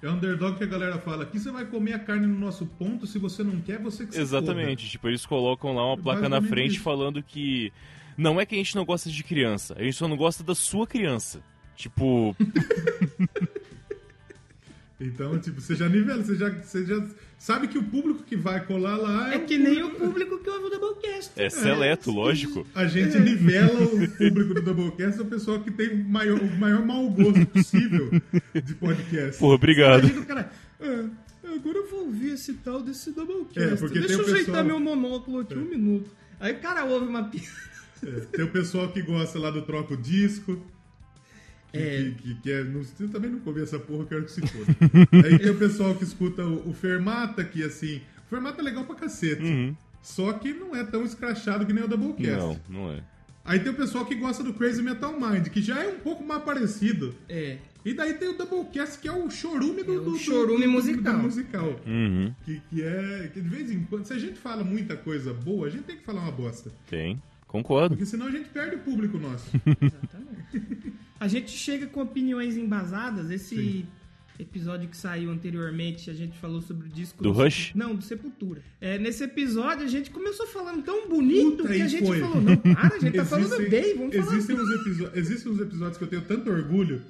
[0.00, 3.06] É underdog que a galera fala, aqui você vai comer a carne no nosso ponto,
[3.06, 4.88] se você não quer, você que se Exatamente.
[4.88, 6.82] Tipo, eles colocam lá uma placa na frente isso.
[6.82, 7.72] falando que
[8.16, 10.54] não é que a gente não gosta de criança, a gente só não gosta da
[10.54, 11.42] sua criança.
[11.74, 12.34] Tipo,
[15.00, 17.06] Então, tipo, você já nivela, você já, você já
[17.38, 20.50] sabe que o público que vai colar lá é, É que nem o público que
[20.50, 21.30] ouve o Doublecast.
[21.36, 22.66] é seleto, lógico.
[22.74, 26.56] A gente nivela o público do Doublecast, é o pessoal que tem o maior, o
[26.58, 28.10] maior mau gosto possível
[28.54, 29.38] de podcast.
[29.38, 30.24] Porra, obrigado.
[30.26, 31.04] Cara, "Ah,
[31.54, 33.58] agora eu vou ouvir esse tal desse Doublecast.
[33.60, 36.10] É, porque Deixa eu pessoal- ajeitar meu monóculo aqui um minuto.
[36.40, 37.46] Aí o cara ouve uma piada.
[38.06, 40.60] É, tem o pessoal que gosta lá do troco disco.
[41.72, 42.02] Que, É.
[42.02, 44.74] que, que, que é, não, eu também nunca ouvi essa porra, quero que se foda.
[45.26, 48.00] Aí tem o pessoal que escuta o, o Fermata, que assim.
[48.26, 49.42] O Fermata é legal pra cacete.
[49.42, 49.76] Uhum.
[50.02, 52.38] Só que não é tão escrachado que nem o Doublecast.
[52.38, 53.02] Não, não é.
[53.44, 56.22] Aí tem o pessoal que gosta do Crazy Metal Mind, que já é um pouco
[56.24, 57.14] mais parecido.
[57.28, 57.56] É.
[57.84, 60.72] E daí tem o Doublecast, que é o chorume do, É o chorume do- do-
[60.72, 61.16] musical.
[61.16, 61.80] do musical.
[61.86, 62.34] Uhum.
[62.44, 63.30] Que, que é.
[63.32, 64.04] Que de vez em quando.
[64.06, 66.70] Se a gente fala muita coisa boa, a gente tem que falar uma bosta.
[66.88, 67.20] Tem.
[67.46, 67.90] Concordo.
[67.96, 69.50] Porque senão a gente perde o público nosso.
[69.80, 70.92] Exatamente.
[71.20, 73.30] A gente chega com opiniões embasadas.
[73.30, 73.86] Esse Sim.
[74.38, 77.22] episódio que saiu anteriormente, a gente falou sobre o disco...
[77.22, 77.72] Do Rush?
[77.74, 78.62] Não, do Sepultura.
[78.80, 82.20] É, nesse episódio, a gente começou falando tão bonito Puta, que a gente foi.
[82.20, 84.64] falou, não, para, a gente tá falando bem, vamos falar existem bem.
[84.64, 87.02] uns, existem uns episódios que eu tenho tanto orgulho,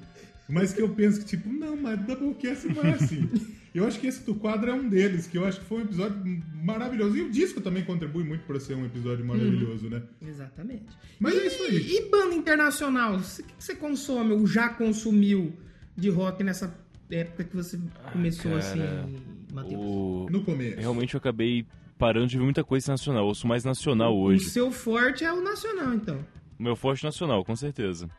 [0.47, 3.29] mas que eu penso que, tipo, não, mas Doublecast não é assim.
[3.73, 5.81] Eu acho que esse do quadro é um deles, que eu acho que foi um
[5.83, 6.17] episódio
[6.55, 7.15] maravilhoso.
[7.17, 10.01] E o disco também contribui muito para ser um episódio maravilhoso, né?
[10.21, 10.85] Exatamente.
[11.19, 11.95] Mas e, é isso aí.
[11.97, 13.15] E banda internacional?
[13.15, 15.53] O que você consome ou já consumiu
[15.95, 16.73] de rock nessa
[17.11, 17.79] época que você
[18.11, 19.15] começou Ah, cara, assim,
[19.53, 19.81] Matheus?
[19.81, 20.27] O...
[20.31, 20.79] No começo.
[20.79, 21.65] Realmente eu acabei
[21.97, 23.23] parando de ver muita coisa nacional.
[23.23, 24.45] Eu ouço mais nacional O hoje.
[24.45, 26.25] seu forte é o nacional, então.
[26.57, 28.09] O meu forte nacional, com certeza.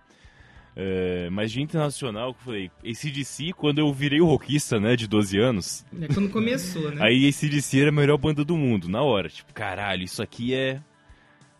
[0.76, 5.06] É, mas de internacional, que eu falei, ACDC, quando eu virei o rockista, né, de
[5.06, 7.02] 12 anos, É quando começou, né?
[7.04, 9.28] aí ACDC era a melhor banda do mundo, na hora.
[9.28, 10.80] Tipo, caralho, isso aqui é...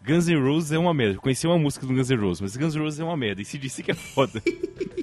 [0.02, 1.16] Guns N' Roses é uma merda.
[1.16, 3.42] Eu conheci uma música do Guns N' Roses, mas Guns N' Roses é uma merda.
[3.42, 4.40] ACDC que é foda.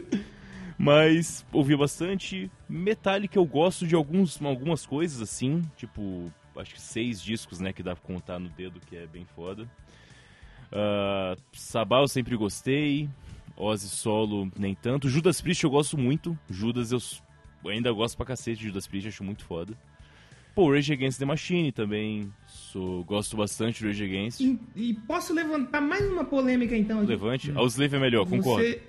[0.78, 2.50] mas ouvi bastante.
[2.68, 5.62] Metallica eu gosto de alguns, algumas coisas, assim.
[5.76, 9.26] Tipo, acho que seis discos, né, que dá pra contar no dedo, que é bem
[9.36, 9.70] foda.
[10.72, 13.08] Ah, Sabá eu sempre gostei.
[13.58, 15.10] Ozzy Solo nem tanto.
[15.10, 16.38] Judas Priest eu gosto muito.
[16.50, 17.00] Judas eu
[17.70, 19.74] ainda gosto pra cacete de Judas Priest, acho muito foda.
[20.54, 22.34] Pô, Rage Against the Machine também.
[22.48, 24.40] Sou, gosto bastante do Rage Against.
[24.40, 27.00] E, e posso levantar mais uma polêmica, então?
[27.00, 27.08] aqui?
[27.10, 27.52] Levante.
[27.56, 28.64] A Slave é melhor, concordo.
[28.64, 28.82] Você,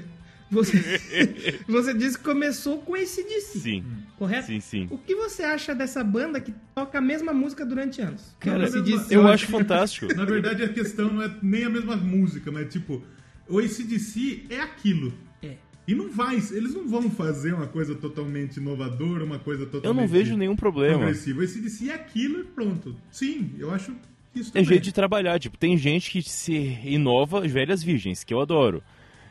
[0.50, 3.84] você, você disse que começou com esse DC, Sim,
[4.18, 4.46] correto?
[4.46, 4.88] sim, sim.
[4.90, 8.34] O que você acha dessa banda que toca a mesma música durante anos?
[8.40, 9.14] Cara, Esse DC.
[9.14, 10.12] eu acho fantástico.
[10.16, 13.02] Na verdade, a questão não é nem a mesma música, mas tipo,
[13.50, 15.12] o ACDC é aquilo.
[15.42, 15.54] É.
[15.88, 19.86] E não vai, eles não vão fazer uma coisa totalmente inovadora, uma coisa totalmente.
[19.86, 20.98] Eu não vejo nenhum problema.
[20.98, 21.40] progressiva.
[21.40, 22.94] O ACDC é aquilo e pronto.
[23.10, 23.92] Sim, eu acho
[24.34, 24.64] isso É também.
[24.68, 25.38] jeito de trabalhar.
[25.40, 28.82] Tipo, tem gente que se inova velhas virgens, que eu adoro.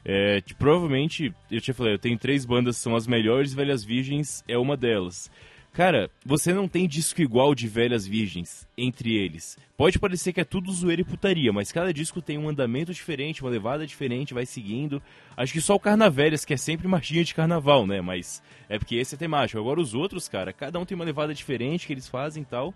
[0.04, 3.84] É, tipo, provavelmente, eu te falei, eu tenho três bandas que são as melhores velhas
[3.84, 5.30] virgens, é uma delas.
[5.72, 9.58] Cara, você não tem disco igual de velhas virgens entre eles.
[9.78, 13.42] Pode parecer que é tudo zoeira e putaria, mas cada disco tem um andamento diferente,
[13.42, 15.02] uma levada diferente, vai seguindo.
[15.38, 18.02] Acho que só o Carnavelhas, que é sempre marchinha de carnaval, né?
[18.02, 19.60] Mas é porque esse é temático.
[19.60, 22.74] Agora os outros, cara, cada um tem uma levada diferente que eles fazem e tal.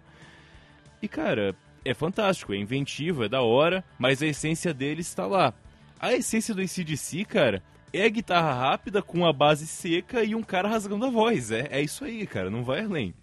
[1.02, 5.54] E, cara, é fantástico, é inventivo, é da hora, mas a essência deles está lá.
[6.00, 7.62] A essência do ACDC, cara,
[7.94, 11.52] é guitarra rápida com a base seca e um cara rasgando a voz.
[11.52, 13.14] É, é isso aí, cara, não vai além.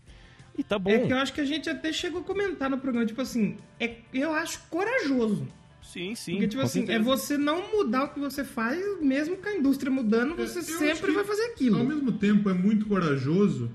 [0.57, 0.91] E tá bom.
[0.91, 3.57] É que eu acho que a gente até chegou a comentar no programa, tipo assim,
[3.79, 5.47] é, eu acho corajoso.
[5.83, 6.33] Sim, sim.
[6.33, 6.99] Porque, tipo assim, certeza.
[6.99, 10.59] é você não mudar o que você faz, mesmo com a indústria mudando, É, você
[10.61, 11.79] eu sempre vai fazer aquilo.
[11.79, 13.71] Ao mesmo tempo é muito corajoso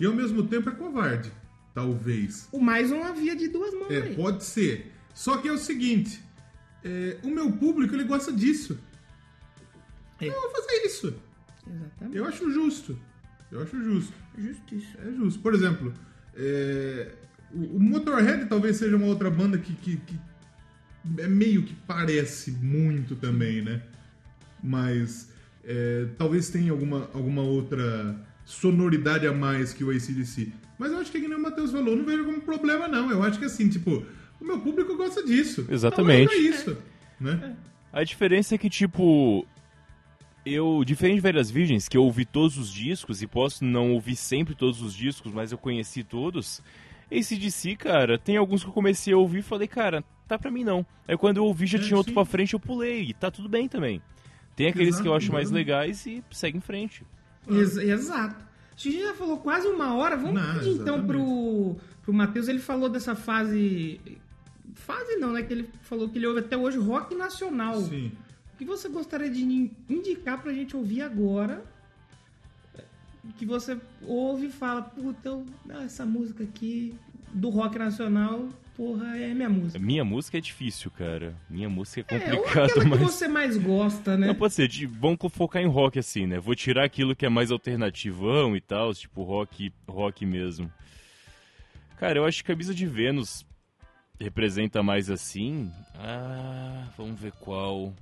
[0.00, 1.30] e ao mesmo tempo é covarde.
[1.74, 2.48] Talvez.
[2.50, 4.14] O mais uma via de duas mãos É, aí.
[4.16, 4.90] pode ser.
[5.14, 6.20] Só que é o seguinte:
[6.82, 8.78] é, o meu público ele gosta disso.
[10.20, 10.28] É.
[10.28, 11.14] Eu vou fazer isso.
[11.66, 12.16] Exatamente.
[12.16, 12.98] Eu acho justo.
[13.50, 14.14] Eu acho justo.
[14.38, 14.98] Justiça.
[14.98, 15.40] É justo.
[15.40, 15.92] Por exemplo,
[16.34, 17.12] é,
[17.52, 20.18] o, o Motorhead talvez seja uma outra banda que, que, que
[21.18, 23.82] é meio que parece muito também, né?
[24.62, 25.30] Mas
[25.64, 30.52] é, talvez tenha alguma, alguma outra sonoridade a mais que o ACDC.
[30.78, 32.86] Mas eu acho que, é que nem o Matheus falou, eu não vejo como problema,
[32.86, 33.10] não.
[33.10, 34.04] Eu acho que assim, tipo,
[34.40, 35.66] o meu público gosta disso.
[35.68, 36.34] Exatamente.
[36.34, 36.76] Então é isso.
[37.20, 37.56] Né?
[37.92, 39.46] A diferença é que, tipo,
[40.46, 44.16] eu, diferente de Velhas Virgens, que eu ouvi todos os discos e posso não ouvir
[44.16, 46.62] sempre todos os discos, mas eu conheci todos.
[47.10, 50.50] Esse DC, cara, tem alguns que eu comecei a ouvir e falei, cara, tá pra
[50.50, 50.86] mim não.
[51.06, 52.14] Aí quando eu ouvi já É, tinha outro sim.
[52.14, 54.00] pra frente, eu pulei e tá tudo bem também.
[54.54, 57.04] Tem aqueles que eu Exato, acho mais legais e segue em frente.
[57.48, 58.36] Ex- exato.
[58.44, 60.16] A gente já falou quase uma hora.
[60.16, 62.48] Vamos Não, pedir então pro, pro Matheus.
[62.48, 64.00] Ele falou dessa fase.
[64.74, 65.42] Fase não, né?
[65.42, 67.80] Que ele falou que ele ouve até hoje rock nacional.
[67.82, 68.12] Sim.
[68.56, 71.62] O que você gostaria de in- indicar pra gente ouvir agora?
[73.36, 76.94] Que você ouve e fala, puta, eu- ah, essa música aqui
[77.34, 79.78] do rock nacional, porra, é minha música.
[79.78, 81.34] Minha música é difícil, cara.
[81.50, 83.00] Minha música é É, ou complicada, aquela que mas...
[83.00, 84.28] você mais gosta, né?
[84.28, 86.38] Não, pode ser, de- vamos focar em rock assim, né?
[86.38, 90.72] Vou tirar aquilo que é mais alternativão e tal, tipo rock, rock mesmo.
[91.98, 93.44] Cara, eu acho que Camisa de Vênus
[94.18, 95.70] representa mais assim.
[95.94, 97.92] Ah, vamos ver qual.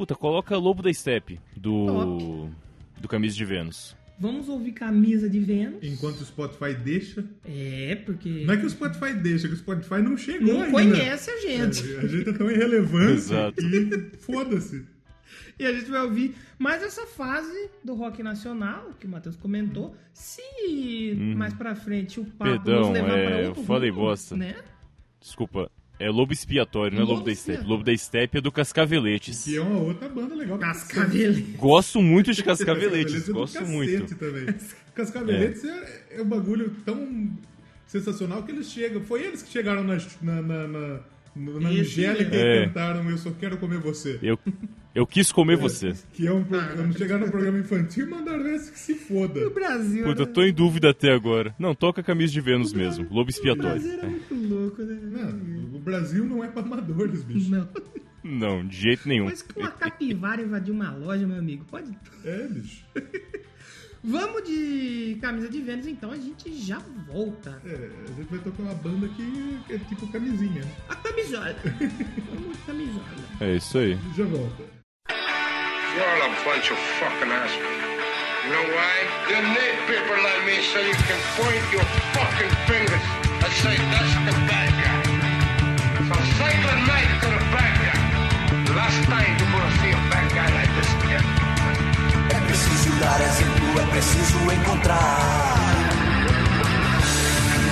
[0.00, 2.48] Puta, coloca Lobo da Steppe do
[2.98, 3.94] do Camisa de Vênus.
[4.18, 5.80] Vamos ouvir Camisa de Vênus.
[5.82, 7.22] Enquanto o Spotify deixa.
[7.44, 10.72] É, porque Não é que o Spotify deixa, que o Spotify não chegou não ainda.
[10.96, 11.96] conhece a gente.
[11.96, 13.56] É, A gente é tão irrelevante Exato.
[13.56, 14.86] que foda-se.
[15.58, 19.94] E a gente vai ouvir mais essa fase do rock nacional, que o Matheus comentou.
[20.14, 20.40] Se
[21.36, 24.34] mais pra frente o papo Perdão, nos levar é, pra eu outro falei rumo, bosta.
[24.34, 24.56] Né?
[25.20, 25.70] Desculpa,
[26.00, 27.50] é Lobo Expiatório, não é Lobo da Steppe.
[27.50, 27.70] Expiatório.
[27.70, 29.44] Lobo da Steppe é do Cascaveletes.
[29.44, 30.58] Que é uma outra banda legal.
[30.58, 31.46] Cascavelho.
[31.58, 34.14] Gosto muito de Cascaveletes Cascaveletes, é gosto muito.
[34.16, 34.54] também.
[34.94, 36.06] Cascaveletes é.
[36.16, 37.30] é um bagulho tão
[37.86, 39.02] sensacional que eles chegam.
[39.02, 41.00] Foi eles que chegaram na, na, na, na,
[41.34, 42.62] na Esse Angélica é.
[42.62, 44.18] e cantaram Eu Só Quero Comer Você.
[44.22, 44.38] Eu,
[44.94, 45.92] eu quis comer você.
[46.12, 46.92] Que é um programa.
[46.92, 49.46] chegaram no programa infantil e mandaram esse que se foda.
[49.46, 50.04] O Brasil.
[50.04, 50.32] Puta, eu né?
[50.32, 51.54] tô em dúvida até agora.
[51.58, 53.04] Não, toca Camisa de Vênus mesmo.
[53.04, 53.90] Lobo O Brasil Expiatório.
[53.90, 54.98] era muito louco, né?
[55.02, 57.50] Não, o Brasil não é pra amadores, bicho.
[57.50, 57.68] Não.
[58.22, 59.24] Não, de jeito nenhum.
[59.26, 61.64] Mas que uma capivara invadiu uma loja, meu amigo.
[61.64, 61.96] Pode.
[62.24, 62.84] É, bicho.
[64.02, 67.60] Vamos de camisa de Vênus, então a gente já volta.
[67.66, 70.64] É, a gente vai tocar uma banda que é tipo camisinha.
[70.88, 71.54] A camisola.
[71.64, 73.04] Vamos de camisola.
[73.40, 73.98] É isso aí.
[74.16, 74.62] Já volta.
[75.10, 77.80] You're all a bunch of fucking assholes.
[78.46, 78.94] You know why?
[79.28, 81.84] You need people like me so you can point your
[82.16, 83.04] fucking fingers
[83.44, 85.02] and say, that's the bad guy.
[86.08, 87.98] So say good night to the bad guy.
[88.74, 91.26] Last time you're gonna see a bad guy like this again.
[92.30, 95.60] É preciso dar exemplo, é preciso encontrar.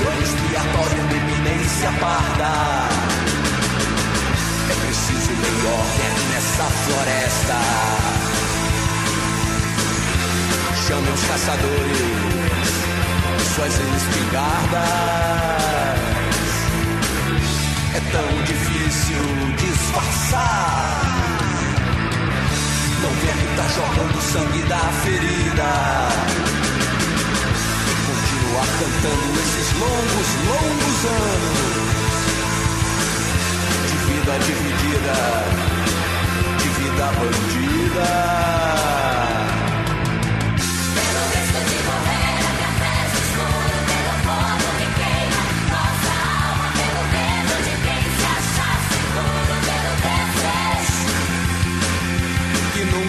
[0.04, 2.52] Lobo expiatório de eminência parda.
[4.70, 7.58] É preciso lei ordem nessa floresta.
[10.86, 12.28] Chame os caçadores
[13.54, 14.88] suas espingardas.
[17.94, 19.22] É tão difícil
[19.56, 21.37] disfarçar
[23.02, 25.70] não vê que tá jogando sangue da ferida.
[27.86, 31.68] E continuar cantando esses longos, longos anos.
[33.88, 35.16] De vida dividida,
[36.58, 38.67] de vida bandida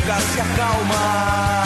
[0.09, 1.58] nunca se acalma.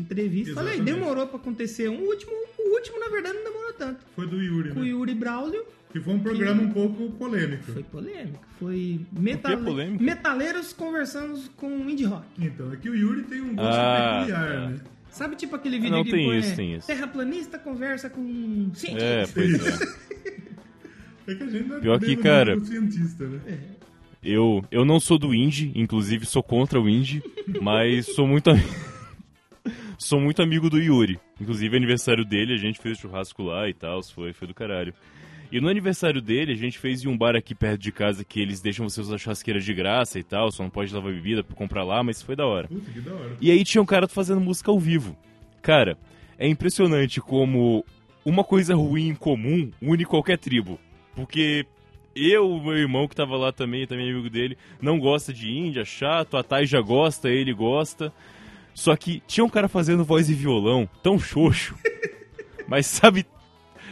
[0.00, 0.52] Entrevista.
[0.60, 1.00] Olha aí, Exatamente.
[1.00, 1.98] demorou pra acontecer um.
[1.98, 4.00] O último, o último, na verdade, não demorou tanto.
[4.14, 4.88] Foi do Yuri, Com o né?
[4.90, 5.64] Yuri Braulio.
[5.92, 7.62] Que foi um programa um pouco polêmico.
[7.70, 8.44] Foi polêmico.
[8.58, 9.56] Foi metale...
[9.64, 10.02] polêmico?
[10.02, 12.24] metaleiros conversando com indie rock.
[12.38, 14.68] Então, é que o Yuri tem um gosto Ah, peculiar, tá.
[14.70, 14.80] né?
[15.10, 16.86] Sabe tipo aquele vídeo Não, que tem põe, isso, é, tem isso.
[16.88, 19.32] terraplanista conversa com É, cientista.
[19.32, 20.14] pois é.
[21.26, 23.40] É que a gente não é Pior que, cara- cientista, né?
[24.22, 27.22] Eu, eu não sou do indie, inclusive sou contra o indie,
[27.62, 28.62] mas sou muito ami-
[29.98, 31.18] sou muito amigo do Yuri.
[31.40, 34.94] Inclusive aniversário dele, a gente fez churrasco lá e tal, foi, foi do caralho.
[35.52, 38.40] E no aniversário dele, a gente fez em um bar aqui perto de casa que
[38.40, 41.54] eles deixam você usar churrasqueira de graça e tal, só não pode levar bebida pra
[41.54, 42.66] comprar lá, mas foi da hora.
[42.66, 43.36] Puta, que da hora.
[43.40, 45.16] E aí tinha um cara fazendo música ao vivo.
[45.62, 45.96] Cara,
[46.38, 47.84] é impressionante como
[48.24, 50.80] uma coisa ruim em comum une qualquer tribo.
[51.14, 51.64] Porque
[52.16, 56.36] eu, meu irmão que tava lá também, também amigo dele, não gosta de índia, chato,
[56.36, 58.12] a Thay já gosta, ele gosta.
[58.74, 61.74] Só que tinha um cara fazendo voz e violão, tão xoxo.
[62.66, 63.24] Mas sabe,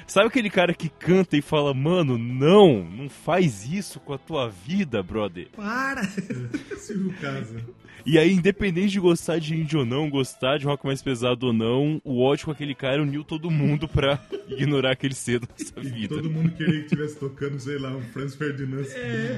[0.07, 4.49] sabe aquele cara que canta e fala, mano, não, não faz isso com a tua
[4.49, 5.49] vida, brother.
[5.55, 6.03] Para!
[6.79, 7.63] Silvio Casa.
[8.05, 11.53] E aí, independente de gostar de indie ou não, gostar de rock mais pesado ou
[11.53, 14.19] não, o ódio com aquele cara uniu todo mundo pra
[14.49, 16.17] ignorar aquele cedo nessa E vida.
[16.17, 18.83] todo mundo queria que estivesse tocando, sei lá, um Franz Ferdinand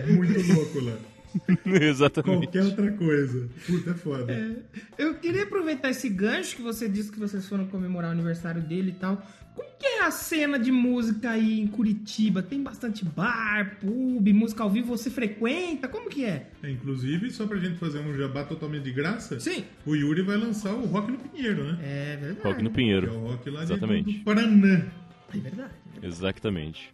[0.09, 0.97] muito louco lá.
[1.67, 2.47] Exatamente.
[2.47, 3.49] Qualquer outra coisa.
[3.67, 4.65] Puta, é foda.
[4.97, 8.91] Eu queria aproveitar esse gancho que você disse que vocês foram comemorar o aniversário dele
[8.91, 9.23] e tal.
[9.55, 12.43] Como que é a cena de música aí em Curitiba?
[12.43, 15.87] Tem bastante bar, pub, música ao vivo, você frequenta?
[15.87, 16.49] Como que é?
[16.63, 19.65] É, inclusive, só pra gente fazer um jabá totalmente de graça, Sim.
[19.87, 21.79] o Yuri vai lançar o Rock no Pinheiro, né?
[21.85, 22.41] É verdade.
[22.49, 23.13] Rock no Que é Pinheiro.
[23.15, 24.19] o rock lá de, Exatamente.
[24.19, 24.87] do Paraná.
[25.33, 25.73] É verdade.
[26.03, 26.91] Exatamente.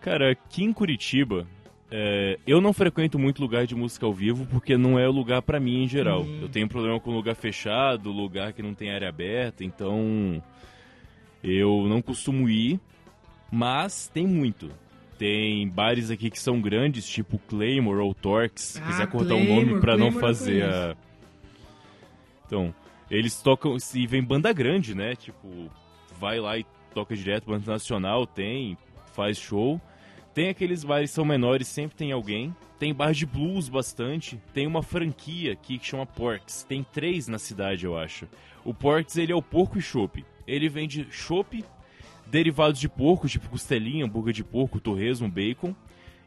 [0.00, 1.46] Cara, aqui em Curitiba,
[1.96, 5.40] é, eu não frequento muito lugar de música ao vivo porque não é o lugar
[5.42, 6.26] pra mim em geral.
[6.42, 10.42] Eu tenho problema com lugar fechado, lugar que não tem área aberta, então
[11.40, 12.80] eu não costumo ir,
[13.48, 14.68] mas tem muito.
[15.16, 19.38] Tem bares aqui que são grandes, tipo Claymore ou Torx, se Ah, quiser cortar o
[19.38, 20.96] Claymore, nome pra não fazer a...
[22.44, 22.74] Então,
[23.08, 25.14] eles tocam, se vem banda grande, né?
[25.14, 25.70] Tipo,
[26.18, 28.76] vai lá e toca direto, banda nacional, tem,
[29.14, 29.80] faz show.
[30.34, 32.54] Tem aqueles bares que são menores, sempre tem alguém.
[32.76, 34.40] Tem bar de blues bastante.
[34.52, 36.64] Tem uma franquia aqui que chama Porks.
[36.64, 38.26] Tem três na cidade, eu acho.
[38.64, 40.24] O Porks, ele é o porco e chopp.
[40.46, 41.64] Ele vende chopp,
[42.26, 45.74] derivados de porco, tipo costelinha, hambúrguer de porco, torresmo, bacon.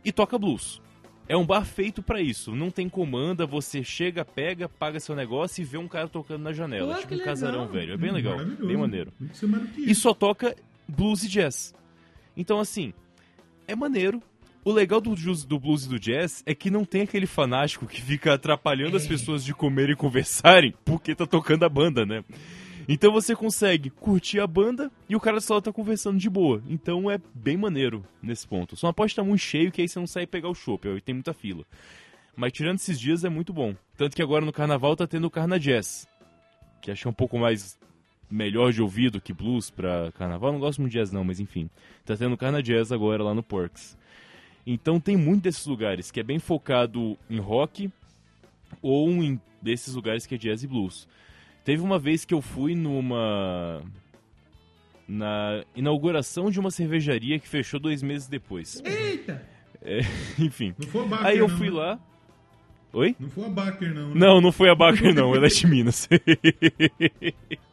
[0.05, 0.81] E toca blues.
[1.27, 2.55] É um bar feito pra isso.
[2.55, 6.53] Não tem comanda, você chega, pega, paga seu negócio e vê um cara tocando na
[6.53, 6.95] janela.
[6.95, 7.33] Pô, tipo um legal.
[7.33, 7.93] casarão velho.
[7.93, 9.11] É bem legal, bem maneiro.
[9.77, 10.55] E só toca
[10.87, 11.75] blues e jazz.
[12.37, 12.93] Então, assim,
[13.67, 14.21] é maneiro.
[14.63, 18.01] O legal do, do blues e do jazz é que não tem aquele fanático que
[18.01, 22.23] fica atrapalhando as pessoas de comer e conversarem porque tá tocando a banda, né?
[22.89, 26.63] Então você consegue curtir a banda e o cara só tá conversando de boa.
[26.67, 28.75] Então é bem maneiro nesse ponto.
[28.75, 31.01] Só não pode estar muito cheio que aí você não sai pegar o chopp, aí
[31.01, 31.65] tem muita fila.
[32.35, 33.75] Mas tirando esses dias é muito bom.
[33.97, 36.07] Tanto que agora no carnaval tá tendo o Carna Jazz.
[36.81, 37.77] Que acho é um pouco mais
[38.29, 40.51] melhor de ouvido que blues pra carnaval.
[40.51, 41.69] Não gosto muito de jazz não, mas enfim.
[42.05, 43.97] Tá tendo Carna Jazz agora lá no Porks.
[44.65, 47.89] Então tem muito desses lugares que é bem focado em rock
[48.81, 51.07] ou em desses lugares que é jazz e blues.
[51.63, 53.81] Teve uma vez que eu fui numa
[55.07, 58.81] na inauguração de uma cervejaria que fechou dois meses depois.
[58.83, 59.41] Eita!
[59.81, 59.99] É,
[60.39, 60.73] enfim.
[60.77, 61.75] Não foi Baker, Aí eu fui né?
[61.75, 61.99] lá.
[62.93, 63.15] Oi?
[63.19, 64.09] Não foi a Baker, não.
[64.09, 64.15] né?
[64.15, 65.35] Não, não foi a Baker, não.
[65.35, 66.09] Ela é de Minas.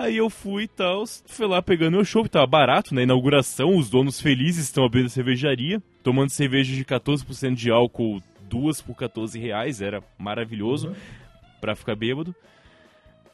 [0.00, 3.90] Aí eu fui e tal, fui lá pegando meu show, tava barato, na inauguração, os
[3.90, 9.36] donos felizes estão abrindo a cervejaria, tomando cerveja de 14% de álcool, duas por 14
[9.40, 10.94] reais, era maravilhoso Uhum.
[11.60, 12.32] pra ficar bêbado.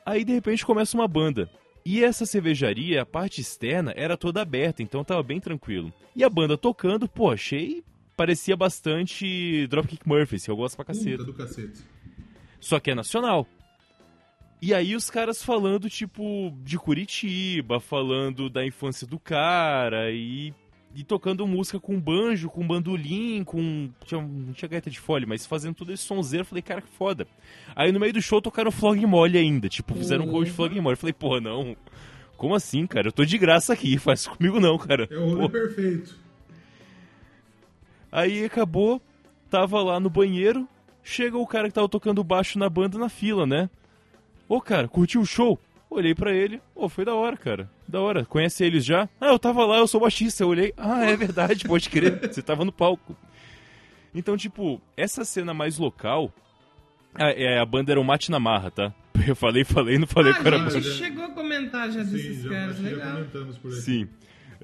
[0.07, 1.51] Aí de repente começa uma banda.
[1.85, 5.93] E essa cervejaria, a parte externa, era toda aberta, então tava bem tranquilo.
[6.17, 7.85] E a banda tocando, pô, achei.
[8.17, 11.19] Parecia bastante Dropkick Murphys, que eu gosto pra cacete.
[11.19, 11.81] Puta do cacete.
[12.59, 13.47] Só que é nacional.
[14.67, 20.55] E aí os caras falando, tipo, de Curitiba, falando da infância do cara e,
[20.95, 23.91] e tocando música com banjo, com bandolim, com.
[24.07, 26.45] Tinha, não tinha gaita de folha, mas fazendo todo esse sonzeiro.
[26.45, 27.27] Eu falei, cara, que foda.
[27.77, 30.81] Aí no meio do show tocaram Flog Mole ainda, tipo, fizeram um cover de Flog
[30.81, 30.95] Mole.
[30.95, 31.77] Eu falei, porra, não.
[32.39, 33.09] Como assim, cara?
[33.09, 35.07] Eu tô de graça aqui, faz isso comigo não, cara.
[35.11, 35.51] É o rolê Pô.
[35.51, 36.19] perfeito.
[38.11, 38.99] Aí acabou,
[39.51, 40.67] tava lá no banheiro,
[41.03, 43.69] chega o cara que tava tocando baixo na banda na fila, né?
[44.49, 45.59] Ô, cara, curtiu o show?
[45.91, 47.71] Olhei pra ele, ô, foi da hora, cara.
[47.87, 48.25] Da hora.
[48.25, 49.09] Conhece eles já?
[49.21, 50.43] Ah, eu tava lá, eu sou baixista.
[50.43, 53.17] Eu olhei, ah, é verdade, pode crer, você tava no palco.
[54.15, 56.33] Então, tipo, essa cena mais local,
[57.15, 58.93] a, é, a banda era o Mate na Marra, tá?
[59.27, 60.91] Eu falei, falei, não falei Ah, que era a gente banda.
[60.97, 63.13] chegou a comentar já desses Sim, caras, que já legal.
[63.13, 63.77] comentamos por aí.
[63.81, 64.09] Sim.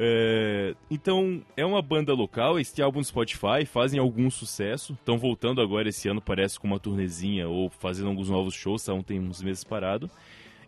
[0.02, 4.94] É, então, é uma banda local, têm álbum no Spotify, fazem algum sucesso.
[4.94, 8.94] Estão voltando agora esse ano, parece, com uma turnezinha ou fazendo alguns novos shows, tá?
[9.02, 10.10] tem uns meses parado.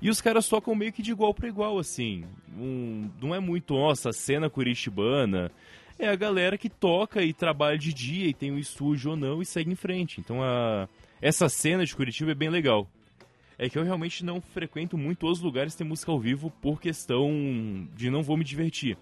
[0.02, 2.24] E os caras tocam meio que de igual para igual, assim.
[2.58, 5.50] Um- não é muito, nossa, a cena curitibana.
[5.98, 9.40] É a galera que toca e trabalha de dia e tem um estúdio ou não
[9.40, 10.20] e segue em frente.
[10.20, 10.86] Então, a,
[11.22, 12.86] essa cena de Curitiba é bem legal.
[13.58, 16.80] É que eu realmente não frequento muito os lugares que tem música ao vivo por
[16.80, 17.30] questão
[17.94, 18.98] de não vou me divertir.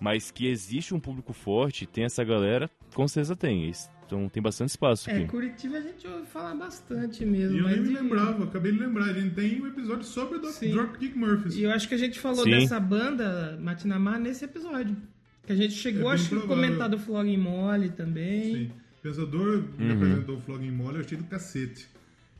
[0.00, 3.70] Mas que existe um público forte, tem essa galera, com certeza tem.
[4.06, 5.26] Então tem bastante espaço É, aqui.
[5.26, 7.56] Curitiba a gente ouve falar bastante mesmo.
[7.56, 9.06] E eu mas nem me de- lembrava, acabei de lembrar.
[9.06, 10.40] A gente tem um episódio sobre o.
[10.40, 11.54] Dropkick Murphys.
[11.56, 12.50] E eu acho que a gente falou Sim.
[12.50, 14.96] dessa banda, Matinamar, nesse episódio.
[15.46, 18.54] Que a gente chegou, É acho que, comentar do Flog Mole também.
[18.54, 18.70] Sim.
[19.02, 19.92] Pensador me Uhum.
[19.96, 21.86] apresentou o Flogging Mole, eu achei do cacete.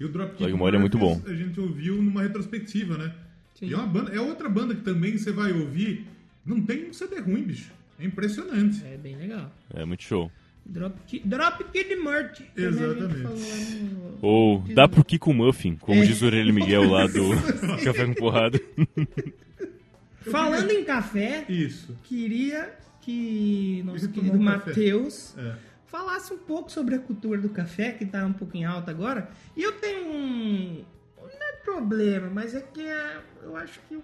[0.01, 1.21] E o Dropkick Flogging Mole é muito bom.
[1.27, 3.15] A gente ouviu numa retrospectiva, né?
[3.55, 3.67] Sim.
[3.69, 6.07] E é uma banda, é outra banda que também você vai ouvir,
[6.45, 7.73] não tem um CD ruim, bicho.
[7.99, 8.85] É impressionante.
[8.85, 9.51] É bem legal.
[9.73, 10.31] É muito show.
[10.67, 12.41] Drop, Ki- Drop Kid Murt.
[12.57, 13.91] Exatamente.
[14.23, 16.07] Ou dá pro Kiko Muffin, como É.
[16.07, 17.23] diz o Aurélio Miguel lá do
[17.85, 18.59] Café com Porrada.
[20.31, 21.97] Falando em café, Isso.
[22.05, 22.73] queria
[23.03, 24.43] que nosso querido um.
[24.43, 25.55] Matheus É.
[25.87, 29.29] falasse um pouco sobre a cultura do café, que tá um pouco em alta agora.
[29.55, 30.83] E eu tenho um.
[31.21, 33.99] Não é problema, mas é que é- eu acho que.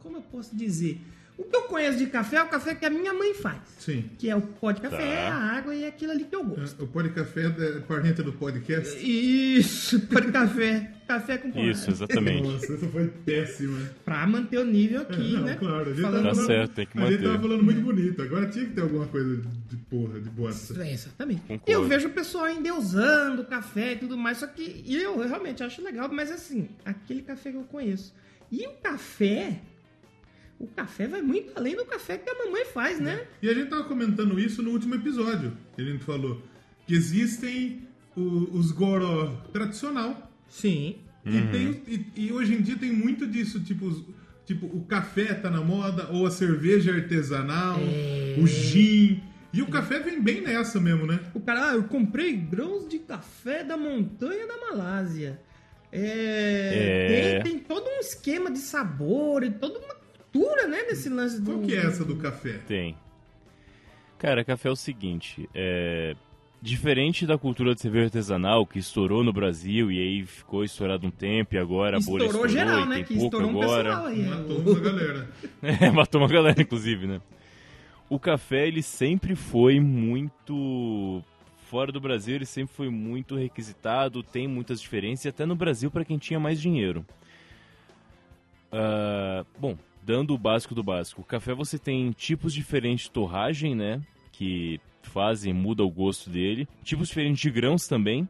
[0.00, 1.00] Como eu posso dizer?
[1.38, 3.58] O que eu conheço de café é o café que a minha mãe faz.
[3.78, 4.04] Sim.
[4.18, 5.34] Que é o pó de café, Tá.
[5.34, 6.84] a água e aquilo ali que eu gosto.
[6.84, 8.96] O Pó de Café é parente do podcast.
[9.02, 10.92] Isso, pó de café.
[11.08, 11.70] Café com porrada.
[11.70, 12.48] Isso, exatamente.
[12.48, 13.78] Nossa, essa foi péssima.
[14.04, 15.56] Pra manter o nível aqui, É, não, né?
[15.56, 17.22] claro, a gente Falando- tava Tá falando- certo, tem que A gente manter.
[17.26, 18.22] tava falando muito bonito.
[18.22, 19.36] Agora tinha que ter alguma coisa
[19.68, 20.82] de porra, de bosta.
[20.84, 21.40] É, exatamente.
[21.40, 21.64] Concordo.
[21.66, 25.82] E eu vejo o pessoal endeusando café e tudo mais, só que eu realmente acho
[25.82, 28.14] legal, mas assim, aquele café que eu conheço.
[28.50, 29.60] E o café,
[30.62, 33.24] o café vai muito além do café que a mamãe faz, né?
[33.42, 36.40] E a gente tava comentando isso no último episódio, que a gente falou.
[36.86, 37.82] Que existem
[38.16, 40.30] o- os goró tradicional.
[40.48, 40.96] Sim.
[41.24, 44.04] E, tem os- e- e hoje em dia tem muito disso, tipo, os-
[44.44, 48.36] tipo, o café tá na moda, ou a cerveja artesanal, É.
[48.38, 49.22] o gin.
[49.52, 51.20] E o café vem bem nessa mesmo, né?
[51.34, 55.38] O cara, ah, eu comprei grãos de café da montanha da Malásia.
[55.92, 57.40] É, É.
[57.42, 59.94] Tem, tem todo um esquema de sabor e toda uma
[60.32, 61.52] cultura, né, desse lance do...
[61.52, 62.58] Qual que é essa do café?
[62.66, 62.96] Tem.
[64.18, 66.14] Cara, café é o seguinte, é...
[66.64, 71.10] Diferente da cultura de cerveja artesanal, que estourou no Brasil e aí ficou estourado um
[71.10, 72.94] tempo e agora a bolha Estourou estourou geral, e né?
[72.94, 73.88] tem Que pouco estourou um agora.
[73.90, 74.22] pessoal aí.
[74.22, 75.28] Matou O- uma galera.
[75.80, 77.20] É, matou uma galera, inclusive, né?
[78.08, 81.20] O café, ele sempre foi muito.
[81.68, 85.90] Fora do Brasil, ele sempre foi muito requisitado, tem muitas diferenças, e até no Brasil
[85.90, 87.04] para quem tinha mais dinheiro.
[88.70, 91.20] Ah, bom, dando o básico do básico.
[91.20, 94.00] O café você tem tipos diferentes de torragem, né?
[94.32, 96.68] Que fazem, muda o gosto dele.
[96.82, 98.28] Tipos diferentes de grãos também.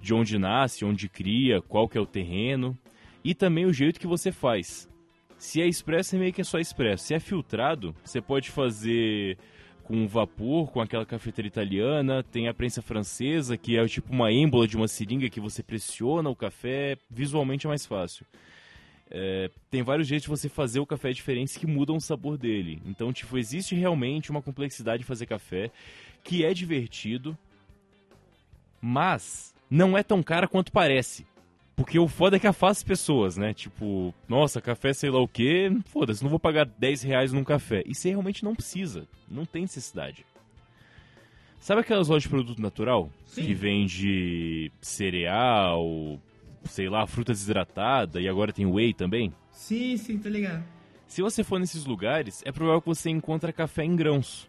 [0.00, 2.76] De onde nasce, onde cria, qual que é o terreno.
[3.24, 4.88] E também o jeito que você faz.
[5.36, 7.04] Se é expresso, é meio que é só expresso.
[7.04, 9.36] Se é filtrado, você pode fazer
[9.84, 12.22] com vapor, com aquela cafeteira italiana.
[12.22, 16.28] Tem a prensa francesa, que é tipo uma êmbola de uma seringa que você pressiona
[16.28, 16.96] o café.
[17.10, 18.26] Visualmente é mais fácil.
[19.10, 22.80] É, tem vários jeitos de você fazer o café diferentes que mudam o sabor dele.
[22.84, 25.70] Então, tipo, existe realmente uma complexidade de fazer café
[26.22, 27.36] que é divertido,
[28.80, 31.26] mas não é tão cara quanto parece.
[31.74, 33.54] Porque o foda é que afasta as pessoas, né?
[33.54, 37.84] Tipo, nossa, café sei lá o quê, foda-se, não vou pagar 10 reais num café.
[37.86, 40.26] E você realmente não precisa, não tem necessidade.
[41.60, 43.10] Sabe aquelas lojas de produto natural?
[43.32, 46.18] Que vende cereal,
[46.64, 49.32] sei lá, fruta desidratada e agora tem whey também?
[49.50, 50.64] Sim, sim, tá ligado.
[51.06, 54.48] Se você for nesses lugares, é provável que você encontre café em grãos.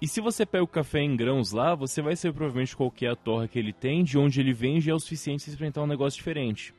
[0.00, 3.06] E se você pega o café em grãos lá, você vai saber provavelmente qual é
[3.06, 5.82] a torra que ele tem, de onde ele vem, já é o suficiente para experimentar
[5.82, 6.74] um negócio diferente.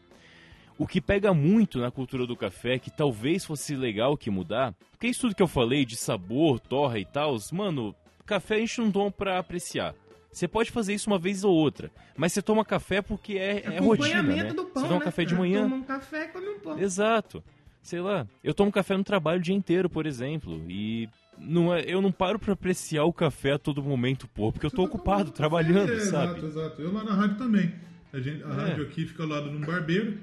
[0.77, 5.07] O que pega muito na cultura do café, que talvez fosse legal que mudar, porque
[5.07, 8.91] isso tudo que eu falei de sabor, torra e tal, mano, café a gente não
[8.91, 9.95] toma pra apreciar.
[10.35, 13.79] Você pode fazer isso uma vez ou outra, mas você toma café porque é, é
[13.79, 14.43] rotina, né?
[14.51, 15.05] do pão, você toma né?
[15.05, 16.77] café de manhã, Toma um café, come um pão.
[16.77, 17.41] Exato.
[17.81, 21.07] Sei lá, eu tomo café no trabalho o dia inteiro, por exemplo, e
[21.37, 24.69] não é, eu não paro pra apreciar o café a todo momento, pô, porque eu
[24.71, 26.39] tô Você tá ocupado, trabalhando, sabe?
[26.39, 26.81] Exato, exato.
[26.81, 27.73] Eu lá na rádio também.
[28.11, 28.51] A, gente, a É.
[28.51, 30.17] rádio aqui fica ao lado de um barbeiro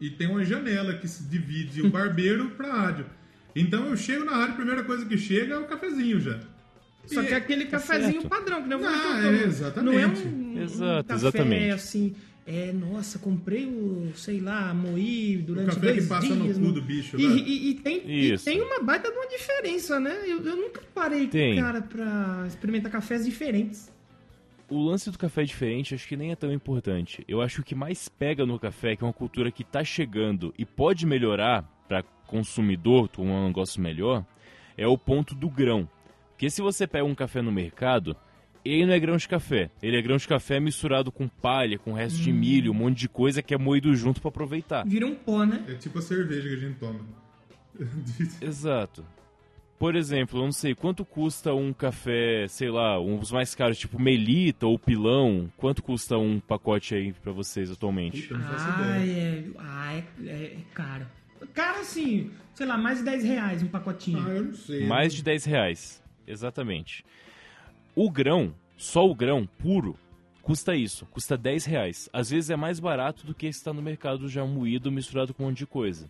[0.00, 3.06] e tem uma janela que se divide o barbeiro pra rádio.
[3.56, 6.38] Então eu chego na rádio, a primeira coisa que chega é o cafezinho já.
[7.12, 8.28] Só E- que é aquele cafezinho certo.
[8.28, 9.92] padrão, que não, Ah, foi o que eu é, exatamente.
[9.94, 11.70] Não é um, um Exato, café exatamente.
[11.70, 12.14] assim,
[12.46, 16.56] é, nossa, comprei o, sei lá, moí durante café dois que passa no dias.
[16.58, 17.34] cu não- do bicho, E, né?
[17.36, 20.16] e- e tem, e tem uma baita de uma diferença, né?
[20.26, 21.56] Eu, eu nunca parei, Tem.
[21.60, 23.90] cara, pra experimentar cafés diferentes.
[24.68, 27.24] O lance do café diferente acho que nem é tão importante.
[27.26, 29.82] Eu acho que o que mais pega no café, que é uma cultura que tá
[29.82, 34.24] chegando e pode melhorar para consumidor tomar um negócio melhor,
[34.76, 35.88] é o ponto do grão.
[36.40, 38.16] Porque se você pega um café no mercado,
[38.64, 39.70] ele não é grão de café.
[39.82, 43.10] Ele é grão de café misturado com palha, com resto de milho, um monte de
[43.10, 44.86] coisa que é moído junto para aproveitar.
[44.86, 45.62] Vira um pó, né?
[45.68, 47.00] É tipo a cerveja que a gente toma.
[48.40, 49.04] Exato.
[49.78, 54.00] Por exemplo, eu não sei quanto custa um café, sei lá, uns mais caros, tipo
[54.00, 55.52] Melita ou Pilão.
[55.58, 58.22] Quanto custa um pacote aí pra vocês atualmente?
[58.22, 59.20] Puta, não faço Ah, ideia.
[59.20, 61.06] é, ah é, é, é caro.
[61.52, 64.24] Caro assim, sei lá, mais de 10 reais um pacotinho.
[64.26, 64.86] Ah, eu não sei.
[64.86, 66.00] Mais de 10 reais.
[66.26, 67.04] Exatamente.
[67.94, 69.96] O grão, só o grão puro,
[70.42, 71.06] custa isso.
[71.06, 72.08] Custa 10 reais.
[72.12, 75.46] Às vezes é mais barato do que está no mercado já moído, misturado com um
[75.46, 76.08] monte de coisa.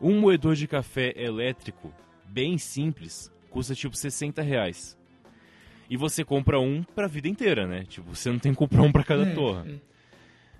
[0.00, 1.92] Um moedor de café elétrico,
[2.26, 4.96] bem simples, custa tipo 60 reais.
[5.90, 7.84] E você compra um pra vida inteira, né?
[7.84, 9.66] Tipo, você não tem que comprar um pra cada É, torra.
[9.68, 9.74] é.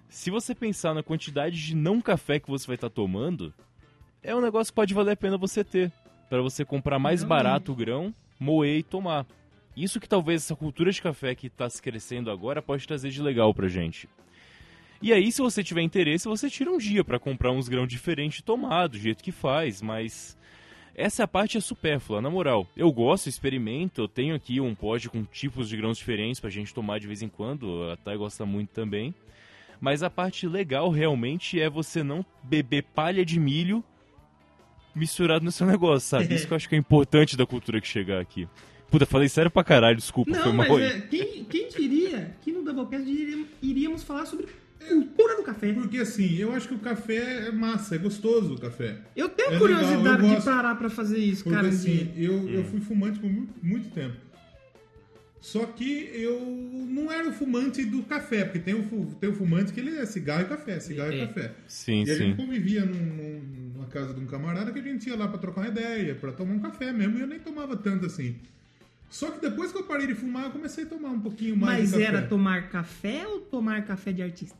[0.08, 3.54] Se você pensar na quantidade de não café que você vai estar tomando,
[4.24, 5.92] é um negócio que pode valer a pena você ter.
[6.28, 7.44] Pra você comprar mais Realmente.
[7.44, 9.26] barato o grão, moer e tomar.
[9.76, 13.22] Isso que talvez essa cultura de café que está se crescendo agora pode trazer de
[13.22, 14.08] legal pra gente.
[15.02, 18.40] E aí, se você tiver interesse, você tira um dia pra comprar uns grãos diferentes
[18.40, 20.36] e tomar, do jeito que faz, mas
[20.94, 22.66] essa parte é supérflua, na moral.
[22.76, 26.74] Eu gosto, experimento, eu tenho aqui um pote com tipos de grãos diferentes pra gente
[26.74, 29.14] tomar de vez em quando, a Thay gosta muito também.
[29.80, 33.82] Mas a parte legal realmente é você não beber palha de milho
[34.94, 36.32] misturado no seu negócio, sabe?
[36.34, 38.48] Isso que eu acho que é importante da cultura que chegar aqui.
[38.90, 42.50] Puta, falei sério pra caralho, desculpa, foi Não, mal mas é, quem, quem diria que
[42.50, 44.46] no Doublecast iríamos, iríamos falar sobre
[44.88, 45.72] cultura do café?
[45.72, 48.98] Porque assim, eu acho que o café é massa, é gostoso o café.
[49.14, 51.68] Eu tenho É curiosidade legal, eu de parar pra fazer isso, Porque cara.
[51.68, 52.24] assim, dia.
[52.24, 54.16] eu, eu fui fumante por muito, muito tempo.
[55.40, 56.40] Só que eu
[56.88, 60.04] não era o fumante do café, porque tem o, tem o fumante que ele é
[60.04, 61.26] cigarro e café, cigarro e É.
[61.26, 61.52] café.
[61.66, 62.18] Sim, e a sim.
[62.24, 63.42] gente convivia num- num-
[63.80, 66.32] numa casa de um camarada que a gente ia lá pra trocar uma ideia, pra
[66.32, 68.36] tomar um café mesmo, e eu nem tomava tanto assim.
[69.08, 71.80] Só que depois que eu parei de fumar, eu comecei a tomar um pouquinho mais
[71.80, 72.04] Mas de café.
[72.18, 74.58] era tomar café ou tomar café de artista?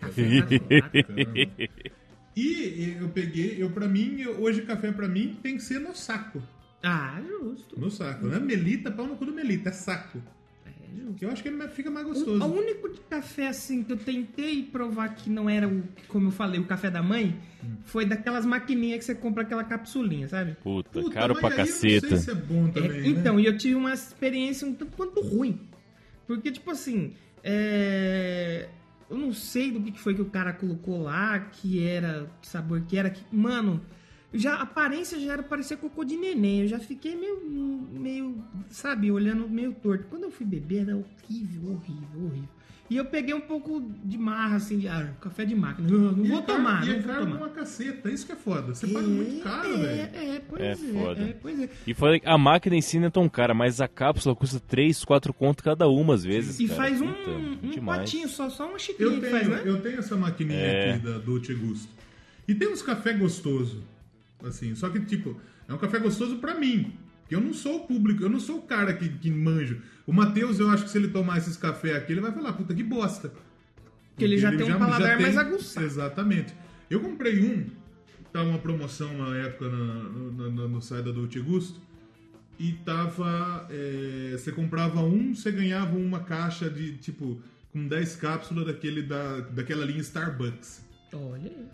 [0.00, 0.38] café.
[2.36, 5.94] E eu peguei, eu para mim, eu- hoje café pra mim tem que ser no
[5.94, 6.42] saco.
[6.82, 7.78] ah, justo.
[7.78, 8.40] No saco, né?
[8.40, 10.20] Melita, pau no cu do Melita, é saco.
[10.96, 11.14] É justo.
[11.14, 12.44] Que eu acho que ele fica mais O, gostoso.
[12.44, 16.30] o único de café assim que eu tentei provar que não era o, como eu
[16.30, 17.36] falei, o café da mãe,
[17.84, 20.56] foi daquelas maquininhas que você compra aquela capsulinha, sabe?
[20.62, 22.08] Puta, Puta, caro mas pra aí Eu não caceta.
[22.08, 23.08] sei se é bom É, também, né?
[23.08, 25.60] então, e eu tive uma experiência um tanto quanto ruim.
[26.26, 28.68] Porque, tipo assim, é,
[29.10, 32.48] eu não sei do que que foi que o cara colocou lá, que era, que
[32.48, 33.80] sabor que era, que, mano,
[34.34, 36.62] já, a aparência já era parecer cocô de neném.
[36.62, 37.40] Eu já fiquei meio,
[37.92, 40.06] meio, sabe, olhando meio torto.
[40.10, 42.48] Quando eu fui beber, era horrível, horrível, horrível.
[42.90, 45.88] E eu peguei um pouco de marra, assim, de, ah, café de máquina.
[45.88, 47.36] Não, não vou é tomar, E não é vou caro tomar.
[47.38, 48.74] uma caceta, isso que é foda.
[48.74, 50.00] Você paga muito caro, é, velho.
[50.34, 51.22] É, pois É é, foda.
[51.22, 51.68] é, pois é.
[51.86, 55.02] E foi a máquina em si não é tão cara, mas a cápsula custa 3,
[55.02, 56.60] 4 conto cada uma às vezes.
[56.60, 56.76] E cara.
[56.82, 58.00] faz um, Puta, um demais.
[58.02, 59.62] potinho só, só uma xicrinha Eu que tenho, faz, né?
[59.64, 60.90] eu tenho essa maquininha É.
[60.92, 61.88] aqui da Dolce Gusto.
[62.46, 63.82] E tem uns café gostoso,
[64.46, 66.92] assim, só que, tipo, é um café gostoso pra mim.
[67.20, 69.80] Porque eu não sou o público, eu não sou o cara que, que manjo.
[70.06, 72.74] O Matheus, eu acho que se ele tomar esses cafés aqui, ele vai falar, puta
[72.74, 73.32] que bosta.
[74.10, 75.86] Porque ele já tem um paladar mais aguçado.
[75.86, 76.54] Exatamente.
[76.90, 77.66] Eu comprei um,
[78.32, 81.80] tava uma promoção uma época na- no, no, no site da Dolce Gusto,
[82.58, 83.66] e tava.
[83.70, 87.40] é, você comprava um, você ganhava uma caixa de tipo.
[87.72, 90.84] com 10 cápsulas daquele da, daquela linha Starbucks.
[91.12, 91.66] Olha aí.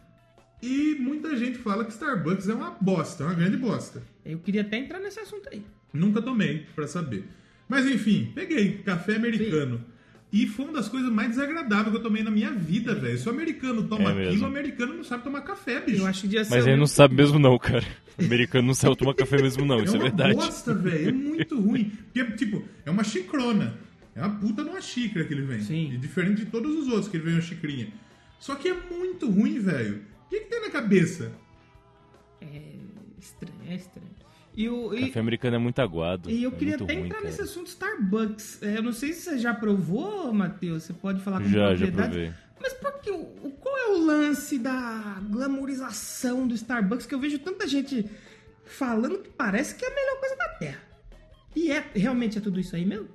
[0.62, 4.02] E muita gente fala que Starbucks é uma bosta, uma grande bosta.
[4.24, 5.62] Eu queria até entrar nesse assunto aí.
[5.92, 7.24] Nunca tomei, pra saber.
[7.68, 9.82] Mas enfim, peguei café americano.
[10.32, 13.18] E foi uma das coisas mais desagradáveis que eu tomei na minha vida, velho.
[13.18, 14.28] Se o americano toma É mesmo.
[14.28, 16.02] aquilo, o americano não sabe tomar café, bicho.
[16.02, 16.54] Eu acho que devia ser.
[16.54, 17.84] Mas ele não sabe mesmo não, cara.
[18.16, 20.34] O americano não sabe tomar café mesmo não, isso é uma verdade.
[20.34, 21.08] bosta, velho.
[21.08, 21.90] É muito ruim.
[22.12, 23.74] Porque, tipo, é uma xicrona.
[24.14, 25.60] É uma puta de uma xícara que ele vem.
[25.62, 25.92] Sim.
[25.94, 27.88] E diferente de todos os outros que ele vem uma xicrinha.
[28.38, 30.00] Só que é muito ruim, velho.
[30.30, 31.32] O que, que tem na cabeça?
[32.40, 32.62] É
[33.18, 34.10] estranho, é estranho.
[34.54, 36.30] E, o, e, Café americano é muito aguado.
[36.30, 37.24] e eu é queria até ruim, entrar cara.
[37.28, 38.62] nesse assunto Starbucks.
[38.62, 40.84] É, eu não sei se você já provou, Matheus.
[40.84, 42.32] Você pode falar com Já, já provei.
[42.60, 47.06] Mas por que, o, o- qual é o lance da glamorização do Starbucks?
[47.06, 48.08] Que eu vejo tanta gente
[48.64, 50.82] falando que parece que é a melhor coisa da Terra.
[51.56, 53.08] E é realmente é tudo isso aí mesmo?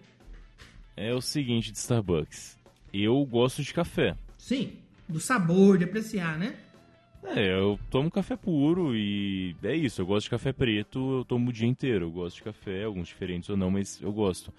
[0.98, 2.58] É o seguinte de Starbucks.
[2.94, 4.18] Eu gosto de café.
[4.38, 4.74] Sim.
[5.08, 6.56] Do sabor, de apreciar, né?
[7.28, 10.02] É, eu tomo café puro e é isso.
[10.02, 12.06] Eu gosto de café preto, eu tomo o dia inteiro.
[12.06, 14.54] Eu gosto de café, alguns diferentes ou não, mas eu gosto.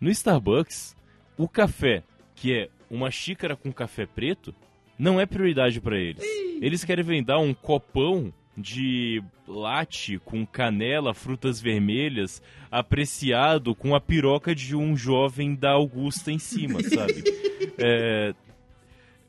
[0.00, 0.96] No Starbucks,
[1.36, 2.02] o café,
[2.34, 4.54] que é uma xícara com café preto,
[4.98, 6.22] não é prioridade pra eles.
[6.60, 14.54] Eles querem vender um copão de latte com canela, frutas vermelhas, apreciado com a piroca
[14.54, 17.22] de um jovem da Augusta em cima, sabe?
[17.84, 18.34] É,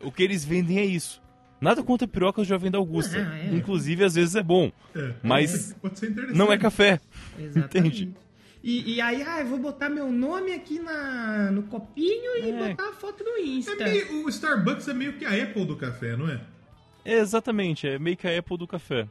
[0.01, 1.22] o que eles vendem é isso.
[1.63, 3.17] Nada contra a piroca do jovem da Augusta.
[3.31, 3.55] Ah, é.
[3.55, 4.71] Inclusive, às vezes é bom.
[4.95, 6.37] É, Mas pode ser interessante.
[6.37, 6.99] Não é café.
[7.39, 8.03] Exatamente.
[8.03, 8.15] Entende?
[8.63, 12.69] E, e aí, ah, eu vou botar meu nome aqui na, no copinho e É.
[12.69, 13.71] botar a foto no Insta.
[13.81, 16.39] É meio- o Starbucks é meio que a Apple do café, não é?
[17.05, 19.07] É, exatamente, é meio que a Apple do café.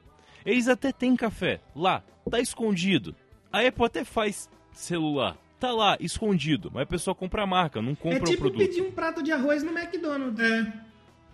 [0.47, 3.15] Eles até têm café lá, tá escondido.
[3.53, 6.71] A Apple até faz celular, tá lá, escondido.
[6.73, 8.59] Mas a pessoa compra a marca, não É compra o tipo produto.
[8.59, 10.41] pedir um prato de arroz no McDonald's.
[10.41, 10.73] É.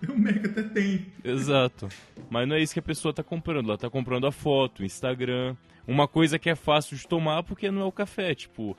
[0.08, 1.06] O Mac até tem.
[1.24, 1.88] Exato.
[2.30, 3.68] Mas não é isso que a pessoa tá comprando.
[3.68, 5.56] Ela tá comprando a foto, o Instagram.
[5.86, 8.34] Uma coisa que é fácil de tomar porque não é o café.
[8.34, 8.76] Tipo,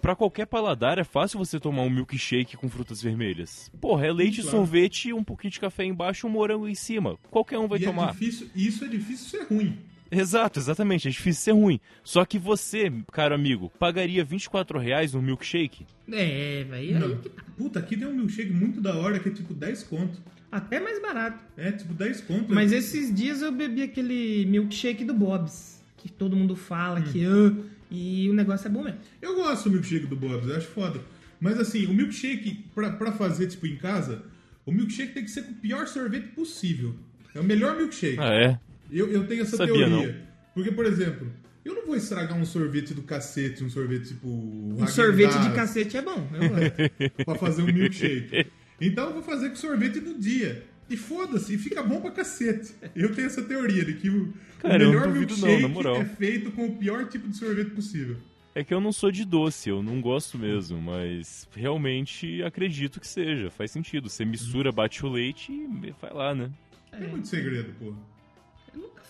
[0.00, 3.70] pra qualquer paladar é fácil você tomar um milkshake com frutas vermelhas.
[3.80, 4.56] Porra, é leite, Claro.
[4.58, 7.18] sorvete, um pouquinho de café embaixo e um morango em cima.
[7.30, 8.10] Qualquer um vai e tomar.
[8.10, 9.78] É difícil, isso é difícil ser ruim.
[10.10, 11.08] Exato, exatamente.
[11.08, 11.80] É difícil ser ruim.
[12.02, 15.86] Só que você, caro amigo, pagaria 24 reais no milkshake?
[16.10, 16.98] É, velho.
[16.98, 17.18] Não.
[17.56, 20.20] Puta, aqui tem um milkshake muito da hora que é tipo 10 conto.
[20.50, 21.44] Até mais barato.
[21.56, 22.54] É, tipo 10 conto.
[22.54, 25.82] Mas é, esses dias eu bebi aquele milkshake do Bob's.
[25.98, 27.26] Que todo mundo fala que.
[27.26, 27.64] Hum.
[27.64, 28.98] ah, e o negócio é bom mesmo.
[29.20, 31.00] Eu gosto do milkshake do Bob's, eu acho foda.
[31.40, 34.22] Mas assim, o milkshake, pra, pra fazer tipo em casa,
[34.66, 36.94] o milkshake tem que ser com o pior sorvete possível.
[37.34, 38.18] É o melhor milkshake.
[38.18, 38.60] Ah, é?
[38.90, 40.28] Eu, eu tenho essa Sabia, teoria.
[40.54, 41.30] Porque, por exemplo,
[41.64, 44.28] eu não vou estragar um sorvete do cacete, um sorvete tipo.
[44.28, 46.28] Um sorvete de cacete é bom.
[46.32, 47.24] Eu gosto.
[47.24, 48.46] pra fazer um milkshake.
[48.80, 50.64] Então eu vou fazer com sorvete do dia.
[50.90, 52.72] E foda-se, e fica bom pra cacete.
[52.96, 55.96] Eu tenho essa teoria de que o, Cara, não melhor não, milkshake na moral.
[55.96, 58.16] é feito com o pior tipo de sorvete possível.
[58.54, 63.06] É que eu não sou de doce, eu não gosto mesmo, mas realmente acredito que
[63.06, 64.08] seja, faz sentido.
[64.08, 66.50] Você mistura, bate o leite e vai lá, né?
[66.92, 67.96] Não tem muito segredo, porra.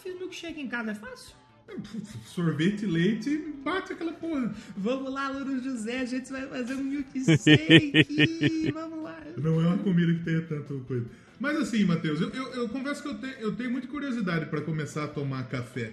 [0.08, 1.34] Fiz milkshake em casa, é fácil.
[2.24, 4.54] Sorvete, leite, bate aquela porra.
[4.76, 8.70] Vamos lá, Louro José, a gente vai fazer um milkshake.
[8.72, 9.20] Vamos lá.
[9.36, 11.06] Não é uma comida que tenha tanto coisa.
[11.38, 14.60] Mas assim, Matheus, eu, eu, eu confesso que eu, te- eu tenho muita curiosidade pra
[14.62, 15.92] começar a tomar café.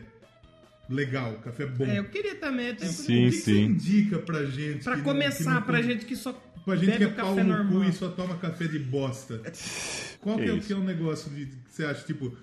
[0.90, 1.86] Legal, café bom.
[1.86, 2.68] É, eu queria também.
[2.68, 3.64] Eu Sim, o que, que você sim.
[3.66, 4.84] indica pra gente?
[4.84, 6.32] Pra que não- começar, que não pra gente que só
[6.64, 7.84] Pra gente que bebe é pau café no normal.
[7.84, 9.42] cu e só toma café de bosta.
[10.22, 12.36] Qual que é, o que é o negócio de, que você acha, tipo,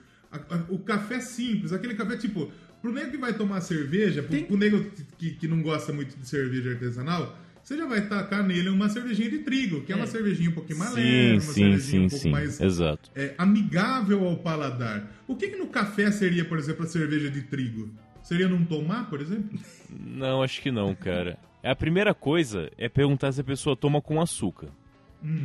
[0.68, 2.50] o café simples, aquele café, tipo,
[2.80, 4.84] pro nego que vai tomar cerveja, pro, Tem- pro nego
[5.18, 9.30] que, que não gosta muito de cerveja artesanal, você já vai tacar nele uma cervejinha
[9.30, 10.08] de trigo, que é, uma É.
[10.08, 12.30] cervejinha um pouquinho mais Sim, leve, uma sim, cervejinha sim, um pouco sim.
[12.30, 13.10] mais Exato.
[13.14, 15.08] é, amigável ao paladar.
[15.28, 17.88] O que que no café seria, por exemplo, a cerveja de trigo?
[18.22, 19.58] Seria não tomar, por exemplo?
[19.90, 21.38] Não, acho que não, cara.
[21.62, 24.68] A primeira coisa é perguntar se a pessoa toma com açúcar.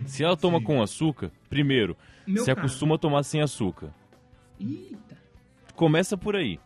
[0.06, 0.64] se ela toma sim.
[0.64, 1.96] com açúcar, primeiro,
[2.26, 2.60] Meu se caso.
[2.60, 3.94] acostuma a tomar sem açúcar.
[4.60, 5.18] Eita.
[5.76, 6.60] Começa por aí.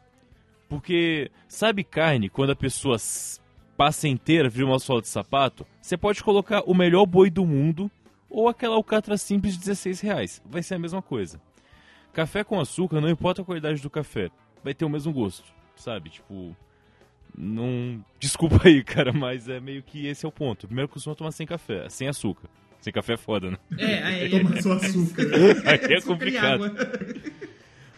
[0.70, 2.98] Porque, sabe carne, quando a pessoa
[3.76, 7.92] passa inteira, vira uma sola de sapato, você pode colocar o melhor boi do mundo
[8.30, 10.42] ou aquela alcatra simples de 16 reais.
[10.46, 11.42] Vai ser a mesma coisa.
[12.14, 14.30] Café com açúcar, não importa a qualidade do café,
[14.64, 16.10] vai ter o mesmo gosto, sabe?
[16.10, 16.56] Tipo,
[17.38, 18.04] não.
[18.20, 20.68] Desculpa aí, cara, mas é meio que esse é o ponto.
[20.68, 22.50] Primeiro costuma tomar sem café, sem açúcar.
[22.80, 23.58] Sem café é foda, né?
[23.78, 25.24] É, aí Toma só açúcar.
[25.66, 26.64] Aí é açúcar e complicado.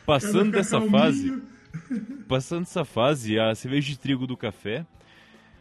[0.06, 1.42] Passando dessa cacauzinho.
[1.42, 4.86] fase, passando dessa fase, a cerveja de trigo do café,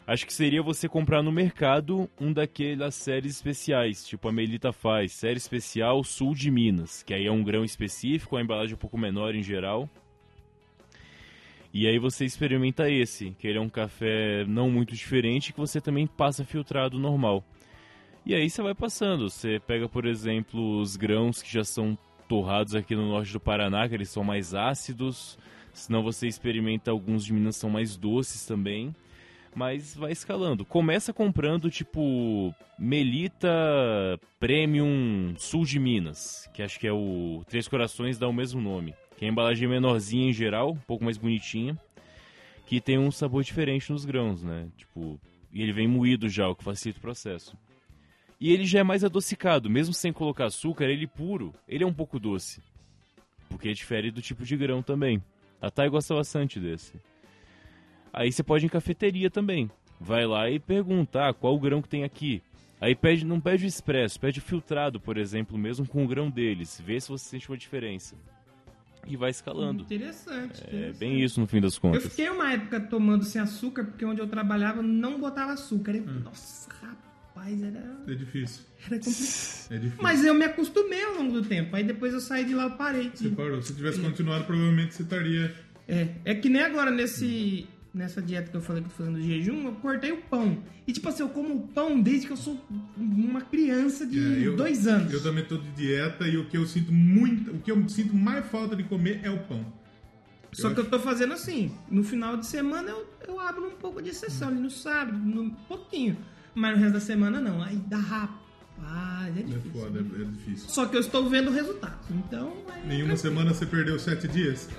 [0.05, 5.13] acho que seria você comprar no mercado um daquelas séries especiais, tipo a Melita faz,
[5.13, 8.79] série especial Sul de Minas, que aí é um grão específico, a embalagem é um
[8.79, 9.89] pouco menor em geral.
[11.73, 15.81] E aí você experimenta esse, que ele é um café não muito diferente, que você
[15.81, 17.43] também passa filtrado normal.
[18.23, 21.97] E aí você vai passando, você pega, por exemplo, os grãos que já são
[22.33, 25.37] torrados aqui no norte do Paraná, que eles são mais ácidos.
[25.71, 28.95] Senão você experimenta alguns de Minas são mais doces também.
[29.55, 30.65] Mas vai escalando.
[30.65, 38.17] Começa comprando tipo Melita Premium Sul de Minas, que acho que é o Três Corações
[38.17, 38.95] dá o mesmo nome.
[39.15, 41.77] Que é a embalagem menorzinha em geral, um pouco mais bonitinha,
[42.65, 44.69] que tem um sabor diferente nos grãos, né?
[44.75, 45.19] Tipo,
[45.51, 47.55] e ele vem moído já, o que facilita o processo.
[48.43, 51.93] E ele já é mais adocicado, mesmo sem colocar açúcar, ele puro, ele é um
[51.93, 52.61] pouco doce.
[53.47, 55.23] Porque difere do tipo de grão também.
[55.61, 56.91] A Thay gosta bastante desse.
[58.11, 59.71] Aí você pode ir em cafeteria também.
[59.97, 62.43] Vai lá e pergunta, ah, qual o grão que tem aqui?
[62.81, 66.29] Aí pede, não pede o expresso, pede o filtrado, por exemplo, mesmo com o grão
[66.29, 66.81] deles.
[66.85, 68.13] Vê se você sente uma diferença.
[69.07, 69.83] E vai escalando.
[69.83, 70.61] Interessante.
[70.63, 70.97] É interessante.
[70.97, 72.03] bem isso no fim das Eu contas.
[72.03, 75.95] fiquei uma época tomando sem açúcar, porque onde eu trabalhava não botava açúcar.
[75.95, 76.19] Eu, Hum.
[76.25, 76.97] Nossa, rapaz,
[77.51, 78.63] era, É difícil.
[78.85, 79.67] era complicado.
[79.71, 80.01] É difícil.
[80.03, 81.75] Mas eu me acostumei ao longo do tempo.
[81.75, 83.11] Aí depois eu saí de lá e parei.
[83.13, 83.61] Você parou.
[83.61, 85.53] Se tivesse continuado, provavelmente você estaria.
[85.87, 89.21] É, é que nem agora nesse, nessa dieta que eu falei que eu tô fazendo
[89.21, 90.63] jejum, eu cortei o pão.
[90.87, 92.59] E tipo assim, eu como o pão desde que eu sou
[92.97, 95.11] uma criança de É, eu- dois anos.
[95.11, 97.51] Eu também tô de dieta e o que eu sinto muito.
[97.51, 99.65] O que eu sinto mais falta de comer é o pão.
[100.53, 103.71] Só eu que eu tô fazendo assim, no final de semana eu, eu abro um
[103.71, 106.15] pouco de exceção, ali no sábado, no pouquinho.
[106.55, 107.61] Mas no resto da semana não.
[107.63, 109.71] Aí dá rapaz, é É difícil.
[109.71, 110.69] foda, é, é difícil.
[110.69, 112.09] Só que eu estou vendo resultados.
[112.11, 112.53] Então,
[112.83, 114.69] é Nenhuma semana você perdeu sete dias?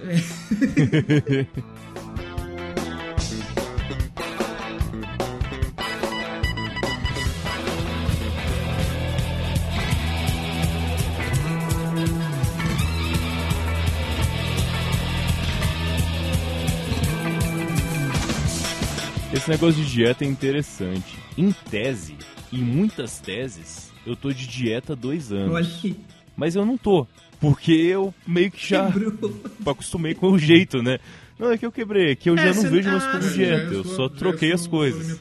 [19.45, 21.19] Esse negócio de dieta é interessante.
[21.37, 22.17] Em tese,
[22.51, 25.55] em muitas teses, eu tô de dieta há dois anos.
[25.85, 25.97] olha
[26.35, 27.07] Mas eu não tô.
[27.39, 29.39] Porque eu meio que já quebrou.
[29.67, 30.99] acostumei com o jeito, né?
[31.39, 33.31] Não, é que eu quebrei, é que eu É, já não vejo mais ah, como
[33.35, 33.75] dieta.
[33.75, 35.21] Eu só troquei as coisas.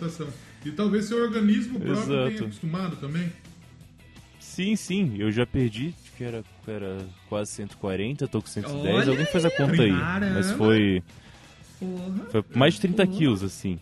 [0.64, 2.30] E talvez seu organismo próprio Exato.
[2.30, 3.30] tenha acostumado também.
[4.40, 8.86] Sim, sim, eu já perdi, que era, era quase 140, tô com 110.
[8.86, 9.92] Olha Alguém faz a conta aí.
[9.92, 11.04] Mas foi,
[11.78, 12.26] Porra.
[12.32, 13.18] foi mais de 30 Porra.
[13.18, 13.78] quilos, assim.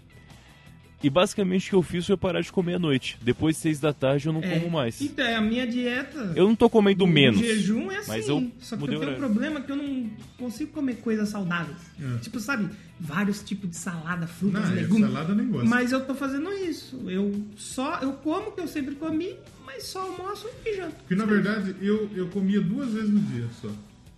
[1.04, 3.18] E basicamente o que eu fiz foi parar de comer à noite.
[3.22, 4.60] Depois de 6 da tarde eu não É.
[4.60, 5.02] como mais.
[5.02, 6.34] Então, é a minha dieta.
[6.36, 7.40] Eu não tô comendo O menos.
[7.40, 8.08] jejum é assim.
[8.08, 10.98] mas eu só que mudei eu o tenho um problema que eu não consigo comer
[10.98, 11.78] coisas saudáveis.
[12.00, 12.18] É.
[12.20, 12.70] Tipo, sabe,
[13.00, 15.10] vários tipos de salada, frutas, Não, é, legumes.
[15.12, 15.68] salada eu nem gosto.
[15.68, 17.02] Mas eu tô fazendo isso.
[17.10, 20.96] Eu só eu como o que eu sempre comi, mas só almoço e janto.
[20.98, 23.70] Porque na verdade eu, eu comia duas vezes no dia só.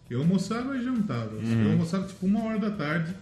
[0.10, 1.31] Eu almoçava e jantava.
[1.41, 3.14] Eu almoçava tipo uma hora da tarde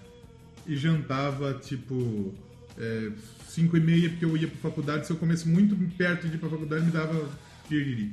[0.67, 2.33] e jantava tipo
[2.77, 3.11] é,
[3.51, 5.05] cinco e meia porque eu ia pra faculdade.
[5.07, 7.29] Se eu comesse muito perto de ir pra faculdade, me dava
[7.69, 8.11] piriri.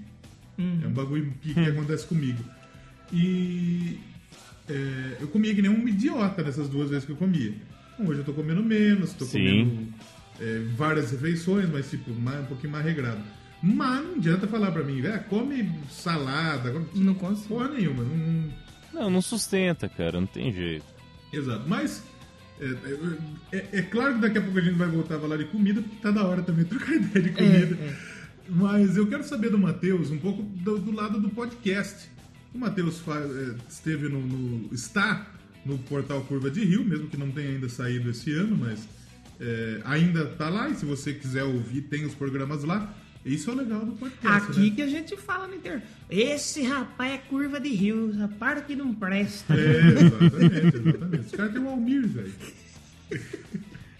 [0.58, 2.42] É um bagulho que, que acontece comigo.
[3.12, 3.98] E
[4.68, 7.54] é, eu comia que nem um idiota nessas duas vezes que eu comia.
[7.94, 9.38] Então, hoje eu tô comendo menos, tô Sim.
[9.38, 9.88] comendo
[10.40, 13.20] é, várias refeições, mas tipo, mais, um pouquinho mais regrado.
[13.62, 16.86] Mas não adianta falar pra mim, velho, come salada, come...
[16.94, 17.48] Não consigo.
[17.48, 18.04] porra nenhuma.
[18.04, 18.52] Não, não-
[18.92, 20.84] Não, não sustenta, cara, não tem jeito.
[21.32, 21.68] Exato.
[21.68, 22.04] Mas
[22.60, 25.44] é, é- é- claro que daqui a pouco a gente vai voltar a falar de
[25.46, 27.78] comida, porque tá da hora também trocar ideia de comida.
[27.80, 27.96] É, é.
[28.50, 32.08] Mas eu quero saber do Matheus um pouco do, do lado do podcast.
[32.54, 35.30] O Matheus é, esteve no, no- está
[35.66, 38.88] no portal Curva de Rio, mesmo que não tenha ainda saído esse ano, mas
[39.38, 40.68] é, ainda tá lá.
[40.70, 42.92] E se você quiser ouvir, tem os programas lá.
[43.24, 44.50] Isso é o legal do podcast.
[44.52, 44.76] Aqui né?
[44.76, 45.82] que a gente fala no interior.
[46.08, 49.54] Esse rapaz é curva de rio, rapaz que não presta.
[49.54, 51.26] É, exatamente, exatamente.
[51.26, 52.32] Os caras têm o Almir, velho.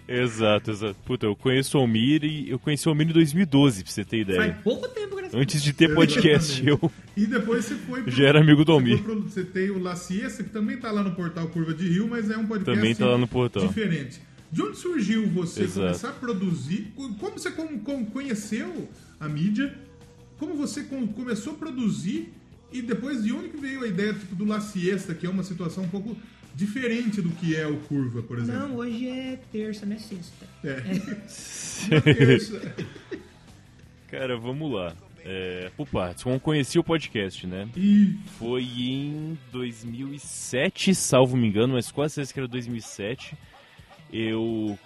[0.06, 0.96] Exato, exato.
[1.04, 4.20] Puta, eu conheço o Almir e eu conheci o Almir em 2012, pra você ter
[4.20, 4.40] ideia.
[4.40, 6.68] Faz pouco tempo que nós Antes de ter podcast, Exatamente.
[6.82, 8.98] eu E depois você foi pro, já era amigo do você, Almir.
[9.02, 11.86] foi pro- você tem o La Siesta, que também tá lá no portal Curva de
[11.86, 13.66] Rio, mas é um podcast Também tá lá no portal.
[13.68, 14.20] diferente.
[14.50, 15.80] De onde surgiu você Exato.
[15.88, 16.90] começar a produzir?
[16.96, 18.88] Como você com- com- conheceu
[19.20, 19.74] a mídia?
[20.38, 22.32] Como você com- começou a produzir
[22.72, 25.42] E depois de onde que veio a ideia tipo, do La Siesta, que é uma
[25.42, 26.14] situação um pouco
[26.54, 28.68] diferente do que é o Curva, por exemplo?
[28.68, 30.46] Não, hoje é terça, não é sexta.
[30.62, 30.76] É.
[31.90, 32.74] Uma terça.
[34.08, 34.94] Cara, vamos lá.
[35.24, 36.22] É, por partes.
[36.24, 37.68] Como conheci o podcast, né?
[37.76, 43.36] E Foi em 2007, salvo me engano, mas quase certeza que era 2007.
[44.12, 44.78] Eu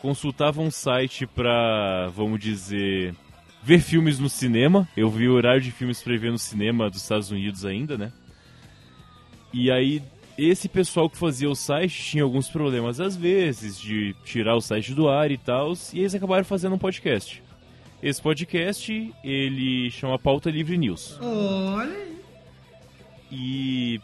[0.00, 3.14] consultava um site pra, vamos dizer,
[3.62, 4.88] ver filmes no cinema.
[4.96, 8.12] Eu vi o horário de filmes pra ver no cinema dos Estados Unidos ainda, né?
[9.52, 10.02] E aí,
[10.36, 14.94] esse pessoal que fazia o site tinha alguns problemas às vezes de tirar o site
[14.94, 17.42] do ar e tal, e eles acabaram fazendo um podcast.
[18.02, 21.18] Esse podcast, ele chama Pauta Livre News.
[21.20, 22.12] Olha aí.
[23.30, 24.00] E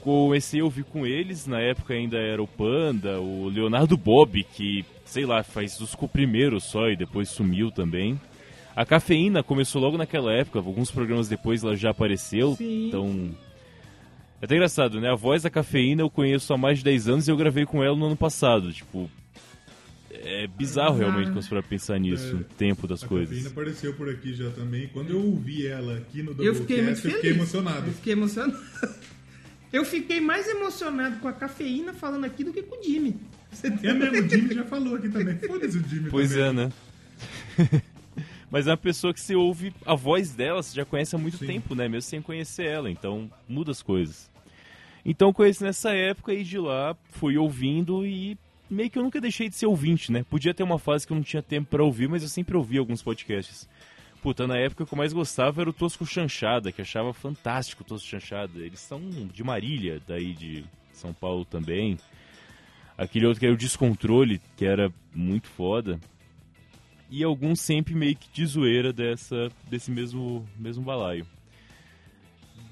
[0.00, 4.84] comecei a ouvir com eles, na época ainda era o Panda, o Leonardo Bob, que,
[5.04, 8.18] sei lá, faz os primeiros só e depois sumiu também.
[8.74, 12.88] A Cafeína começou logo naquela época, alguns programas depois ela já apareceu, Sim.
[12.88, 13.34] então...
[14.40, 15.08] É até engraçado, né?
[15.08, 17.82] A voz da Cafeína eu conheço há mais de 10 anos e eu gravei com
[17.82, 19.08] ela no ano passado, tipo...
[20.24, 22.40] É bizarro realmente quando você for pensar nisso, É.
[22.40, 23.28] o tempo das a coisas.
[23.30, 24.88] Cafeína apareceu por aqui já também.
[24.88, 27.86] Quando eu ouvi ela aqui no Eu fiquei muito Doublecast, eu fiquei emocionado.
[27.86, 28.58] Eu fiquei emocionado.
[29.72, 33.16] Eu fiquei mais emocionado com a cafeína falando aqui do que com o Jimmy.
[33.50, 35.38] Você É mesmo, o Jimmy já falou aqui também.
[35.38, 36.44] Foda-se o Jimmy Pois também.
[36.44, 36.72] é, né?
[38.52, 41.38] Mas é uma pessoa que você ouve a voz dela, você já conhece há muito
[41.38, 41.46] Sim.
[41.46, 41.88] tempo, né?
[41.88, 44.30] Mesmo sem conhecer ela, então muda as coisas.
[45.06, 48.36] Então eu conheci nessa época e de lá fui ouvindo e
[48.68, 50.22] meio que eu nunca deixei de ser ouvinte, né?
[50.28, 52.76] Podia ter uma fase que eu não tinha tempo pra ouvir, mas eu sempre ouvi
[52.76, 53.66] alguns podcasts.
[54.20, 57.82] Puta, na época o que eu mais gostava era o Tosco Chanchada, que achava fantástico
[57.82, 58.58] o Tosco Chanchada.
[58.58, 59.00] Eles são
[59.32, 60.62] de Marília, daí de
[60.92, 61.98] São Paulo também.
[62.98, 65.98] Aquele outro que era o Descontrole, que era muito foda.
[67.14, 71.26] E alguns sempre meio que de zoeira dessa, desse mesmo, mesmo balaio.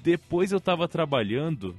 [0.03, 1.75] Depois eu tava trabalhando,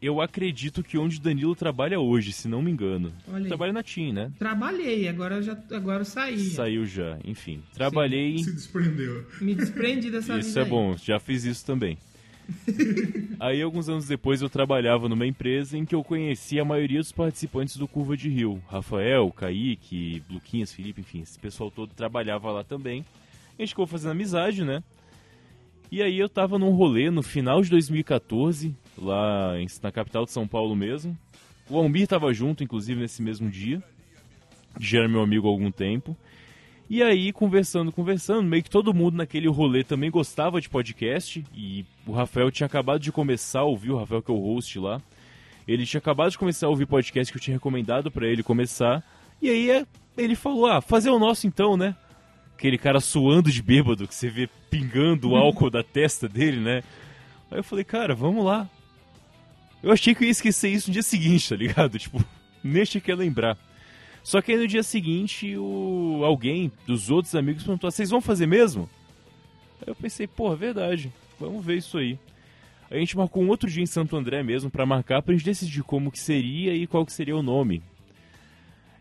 [0.00, 3.12] eu acredito que onde Danilo trabalha hoje, se não me engano.
[3.48, 4.30] Trabalha na TIM, né?
[4.38, 6.38] Trabalhei, agora eu já agora eu saí.
[6.50, 7.60] Saiu já, enfim.
[7.74, 8.38] Trabalhei.
[8.38, 9.26] Se desprendeu.
[9.40, 10.68] Me desprendi dessa Isso é aí.
[10.68, 11.98] bom, já fiz isso também.
[13.40, 17.12] Aí, alguns anos depois, eu trabalhava numa empresa em que eu conhecia a maioria dos
[17.12, 18.62] participantes do Curva de Rio.
[18.68, 23.04] Rafael, Kaique, Luquinhas, Felipe, enfim, esse pessoal todo trabalhava lá também.
[23.58, 24.82] A gente ficou fazendo amizade, né?
[25.90, 30.32] E aí eu tava num rolê no final de 2014, lá em- na capital de
[30.32, 31.16] São Paulo mesmo.
[31.70, 33.82] O Almir tava junto, inclusive, nesse mesmo dia.
[34.80, 36.16] Já era meu amigo há algum tempo.
[36.88, 41.44] E aí, conversando, conversando, meio que todo mundo naquele rolê também gostava de podcast.
[41.54, 44.78] E o Rafael tinha acabado de começar a ouvir, o Rafael que é o host
[44.78, 45.00] lá.
[45.66, 49.02] Ele tinha acabado de começar a ouvir podcast que eu tinha recomendado pra ele começar.
[49.40, 49.86] E aí é,
[50.16, 51.96] ele falou: Ah, fazer o nosso então, né?
[52.56, 56.82] Aquele cara suando de bêbado, que você vê pingando o álcool da testa dele, né?
[57.50, 58.68] Aí eu falei: Cara, vamos lá.
[59.82, 61.96] Eu achei que eu ia esquecer isso no dia seguinte, tá ligado?
[61.98, 62.22] Tipo,
[62.62, 63.56] nem achei que lembrar.
[64.24, 66.22] Só que aí no dia seguinte, o...
[66.24, 68.88] alguém dos outros amigos perguntou: vocês vão fazer mesmo?
[69.82, 72.18] Aí eu pensei: porra, verdade, vamos ver isso aí.
[72.90, 75.82] A gente marcou um outro dia em Santo André mesmo pra marcar, pra gente decidir
[75.82, 77.82] como que seria e qual que seria o nome.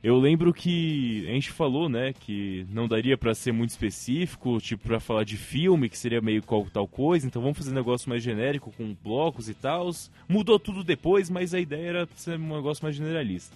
[0.04, 4.84] Eu lembro que a gente falou, né, que não daria pra ser muito específico, tipo,
[4.84, 8.10] pra falar de filme, que seria meio qual tal coisa, então vamos fazer um negócio
[8.10, 9.90] mais genérico, com blocos e tal.
[10.28, 13.56] Mudou tudo depois, mas a ideia era ser um negócio mais generalista.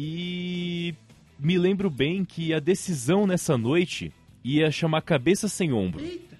[0.00, 0.94] E
[1.40, 4.12] me lembro bem que a decisão nessa noite
[4.44, 6.38] ia chamar Cabeça Sem Ombro, Eita,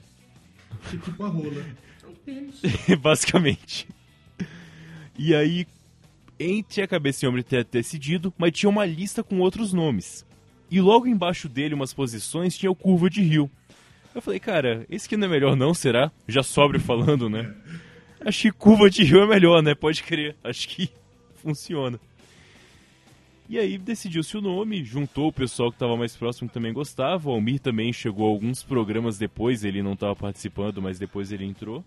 [0.88, 1.66] Tipo a rola.
[2.04, 2.60] é pênis.
[3.02, 3.88] basicamente.
[5.18, 5.66] E aí,
[6.38, 10.24] entre a Cabeça Sem Ombro ter decidido, mas tinha uma lista com outros nomes.
[10.70, 13.50] E logo embaixo dele, umas posições, tinha o Curva de Rio.
[14.14, 16.12] Eu falei, cara, esse aqui não é melhor não, será?
[16.28, 17.52] Já sobre falando, né?
[18.24, 19.74] Acho que Curva de Rio é melhor, né?
[19.74, 20.36] Pode crer.
[20.44, 20.88] Acho que
[21.42, 21.98] funciona.
[23.48, 27.30] E aí decidiu-se o nome, juntou o pessoal que estava mais próximo que também gostava.
[27.30, 31.46] O Almir também chegou a alguns programas depois, ele não estava participando, mas depois ele
[31.46, 31.82] entrou.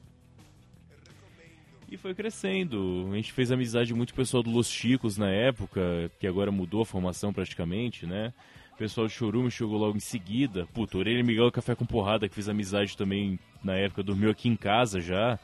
[1.87, 3.09] E foi crescendo.
[3.11, 6.51] A gente fez amizade muito com o pessoal do Los Chicos na época, que agora
[6.51, 8.33] mudou a formação praticamente, né?
[8.73, 10.65] O pessoal de Chorume chegou logo em seguida.
[10.73, 14.55] Puta, Orelha Miguel Café com Porrada, que fez amizade também na época, dormiu aqui em
[14.55, 15.37] casa já.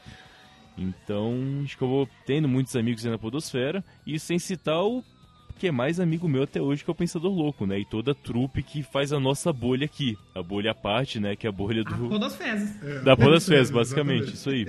[0.76, 3.84] Então, a gente acabou tendo muitos amigos aí na Podosfera.
[4.04, 5.04] E sem citar o
[5.58, 7.78] que é mais amigo meu até hoje, que é o Pensador Louco, né?
[7.80, 10.16] E toda a trupe que faz a nossa bolha aqui.
[10.34, 11.36] A bolha à parte, né?
[11.36, 12.08] Que é a bolha A do...
[12.08, 12.70] pô das fezes.
[12.82, 13.70] É, Da exatamente.
[13.72, 14.66] basicamente, isso aí.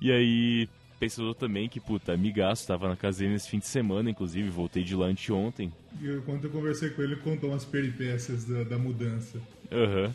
[0.00, 0.68] E aí,
[1.00, 4.82] pensador também que, puta, amigaço, tava na casa dele nesse fim de semana, inclusive, voltei
[4.84, 5.72] de lá anteontem.
[6.00, 9.38] E eu- quando eu conversei com ele, ele contou umas peripécias da, da mudança.
[9.72, 10.14] Aham.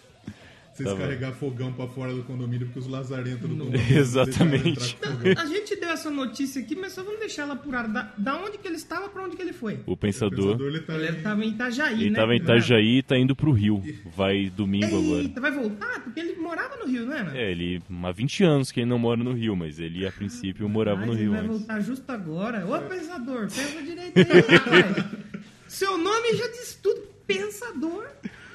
[0.73, 3.65] Vocês Tava- carregar fogão pra fora do condomínio porque os lazarentos do Não.
[3.65, 3.97] condomínio.
[3.97, 4.97] Exatamente.
[5.37, 7.89] A gente deu essa notícia aqui, mas só vamos deixar ela apurada.
[7.89, 9.79] Da, da onde que ele estava pra onde que ele foi?
[9.85, 10.57] O O pensador.
[10.57, 12.15] pensador, ele tá Ele estava em Itajaí, Ele né?
[12.15, 13.83] tava em Itajaí e tá indo pro Rio.
[14.15, 15.21] Vai domingo agora.
[15.23, 16.03] Eita, vai voltar?
[16.03, 17.37] Porque ele morava no Rio, não era?
[17.37, 20.67] É, ele há 20 anos que ele não mora no Rio, mas ele a princípio
[20.69, 21.57] morava Mas no ele Rio vai antes.
[21.57, 22.65] voltar justo agora.
[22.65, 24.23] Ô, pensador, pensa direito aí,
[24.57, 25.05] rapaz.
[25.67, 27.01] Seu nome já diz tudo.
[27.27, 28.07] Pensador.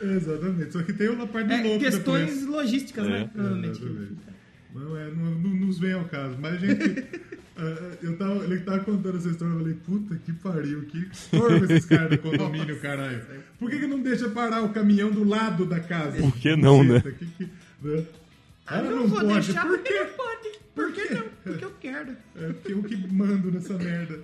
[0.03, 0.73] Exatamente.
[0.73, 2.47] Só que tem uma parte do É, louco questões depois.
[2.47, 3.09] logísticas, É.
[3.11, 3.31] né?
[3.33, 3.83] Provavelmente.
[3.83, 4.13] Exatamente.
[4.75, 6.37] Não, é, não, não nos vem ao caso.
[6.39, 7.05] Mas, gente,
[7.57, 11.65] ah, eu tava, ele tava contando essa história, eu falei, puta que pariu, que torva
[11.65, 13.23] esses caras do condomínio, caralho.
[13.59, 16.19] Por que, que não deixa parar o caminhão do lado da casa?
[16.21, 17.01] Por que não, né?
[17.01, 17.49] Que que-
[17.83, 18.05] né?
[18.67, 19.47] Ah, não, não vou pode.
[19.47, 20.57] deixar Por porque não pode.
[20.75, 21.23] Por que não?
[21.43, 22.11] Porque eu quero.
[22.37, 24.19] É porque eu que mando nessa merda.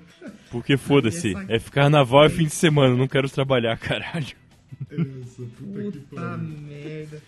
[0.50, 4.36] Porque foda-se, Essa- é ficar naval é fim de semana, não quero trabalhar, caralho.
[4.90, 6.38] Essa puta, que Puta pariu.
[6.38, 7.22] merda.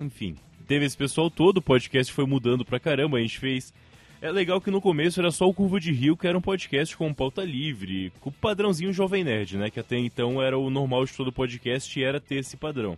[0.00, 0.36] Enfim,
[0.66, 3.72] teve esse pessoal todo, o podcast foi mudando pra caramba, a gente fez.
[4.20, 6.96] É legal que no começo era só o Curva de Rio, que era um podcast
[6.96, 9.68] com pauta livre, com o padrãozinho Jovem Nerd, né?
[9.68, 12.96] Que até então era o normal de todo podcast e era ter esse padrão.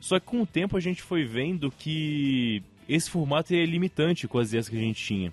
[0.00, 4.38] Só que com o tempo a gente foi vendo que esse formato é limitante com
[4.38, 5.32] as ideias que a gente tinha.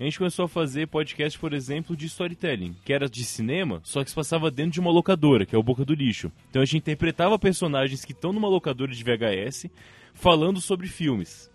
[0.00, 4.02] A gente começou a fazer podcast, por exemplo, de storytelling, que era de cinema, só
[4.02, 6.32] que se passava dentro de uma locadora, que é o Boca do Lixo.
[6.48, 9.66] Então a gente interpretava personagens que estão numa locadora de VHS
[10.14, 11.50] falando sobre filmes.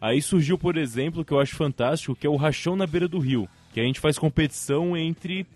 [0.00, 3.18] Aí surgiu, por exemplo, que eu acho fantástico, que é o Rachão na Beira do
[3.18, 5.46] Rio, que a gente faz competição entre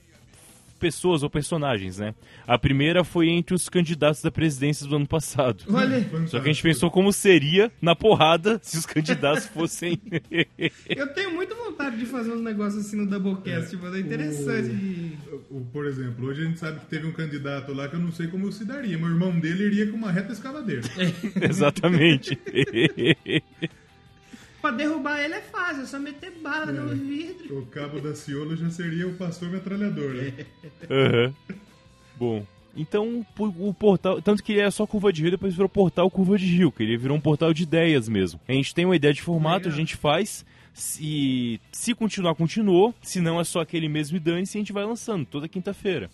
[0.79, 2.15] pessoas ou personagens, né?
[2.47, 5.65] A primeira foi entre os candidatos da presidência do ano passado.
[5.71, 10.01] Olha, Só que a gente pensou como seria na porrada se os candidatos fossem.
[10.89, 13.97] eu tenho muita vontade de fazer uns negócios assim no Doublecast, mano.
[13.97, 14.69] É interessante.
[14.69, 15.17] de-
[15.51, 18.13] O- Por exemplo, hoje a gente sabe que teve um candidato lá que eu não
[18.13, 18.97] sei como se daria.
[18.99, 20.83] Meu irmão dele iria com uma reta escavadeira.
[21.49, 22.39] Exatamente.
[24.65, 27.59] Pra derrubar ele é fácil, é só meter bala no vidro.
[27.59, 30.33] O cabo da Ciolo já seria o pastor metralhador, né?
[30.91, 31.35] Aham.
[32.17, 34.23] Bom, então o o portal.
[34.23, 36.83] Tanto que ele era só curva de rio, depois virou portal curva de rio, que
[36.83, 38.41] ele virou um portal de ideias mesmo.
[38.49, 40.47] A gente tem uma ideia de formato, a gente faz.
[40.73, 42.95] Se, se continuar, continuou.
[43.03, 46.09] Se não, é só aquele mesmo e dane-se, a gente vai lançando toda quinta-feira.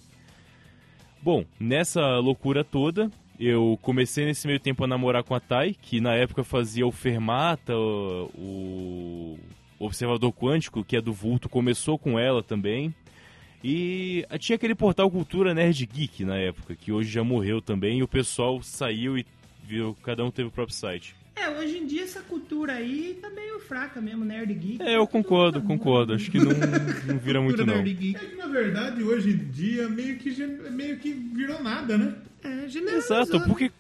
[1.23, 5.99] Bom, nessa loucura toda, eu comecei nesse meio tempo a namorar com a Thay, que
[5.99, 9.39] na época fazia o Fermata, o,
[9.79, 12.95] Observador Quântico, que é do Vulto, começou com ela também.
[13.65, 18.03] E tinha aquele portal Cultura Nerd Geek na época, que hoje já morreu também, e
[18.03, 19.25] o pessoal saiu e
[19.65, 21.17] viu, cada um teve o próprio site.
[21.41, 24.83] É, hoje em dia essa cultura aí tá meio fraca mesmo, nerd geek.
[24.83, 26.12] É, eu concordo, concordo.
[26.15, 26.51] Acho que não,
[27.07, 27.77] não vira muito não.
[27.77, 28.17] nerd geek.
[28.17, 30.31] É que, na verdade, hoje em dia, meio que,
[30.71, 32.15] meio que virou nada, né?
[32.43, 33.23] É, generalizando.
[33.23, 33.71] Exato, porque.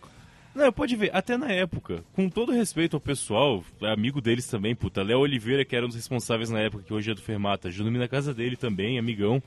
[0.52, 5.00] Não, pode ver, até na época, com todo respeito ao pessoal, amigo deles também, puta,
[5.00, 7.98] Léo Oliveira, que era um dos responsáveis na época, que hoje é do Fermata, Junumi
[7.98, 9.40] na casa dele também, amigão.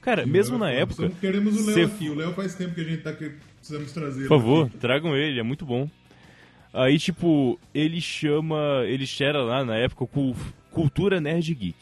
[0.00, 1.10] Cara, mesmo na época.
[1.20, 2.10] Queremos o Léo cê- aqui.
[2.10, 4.22] O Léo faz tempo que a gente tá que precisamos trazer.
[4.22, 5.88] Por favor, tragam ele, é muito bom.
[6.78, 8.82] Aí, tipo, ele chama.
[8.86, 10.36] Ele era lá na época cu-
[10.70, 11.76] Cultura Nerd Geek.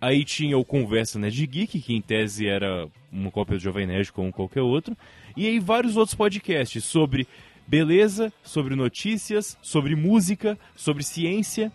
[0.00, 4.12] Aí tinha o Conversa Nerd Geek, que em tese era uma cópia do Jovem Nerd
[4.12, 4.94] como qualquer outro.
[5.36, 7.26] E aí vários outros podcasts sobre
[7.66, 11.72] beleza, sobre notícias, sobre música, sobre ciência.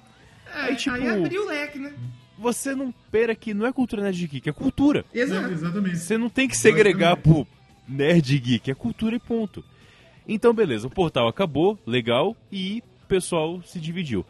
[0.54, 1.94] É, aí, tipo- aí abriu o leque, né?
[2.38, 5.04] Você não pera que não é cultura Nerd Geek, é cultura.
[5.14, 5.52] É, Exato.
[5.52, 5.98] exatamente.
[5.98, 7.46] Você não tem que segregar Basicamente.
[7.48, 7.60] pro
[7.96, 9.66] nerd geek, é cultura e ponto.
[10.32, 14.24] Então, beleza, o portal acabou, legal, e o pessoal se dividiu.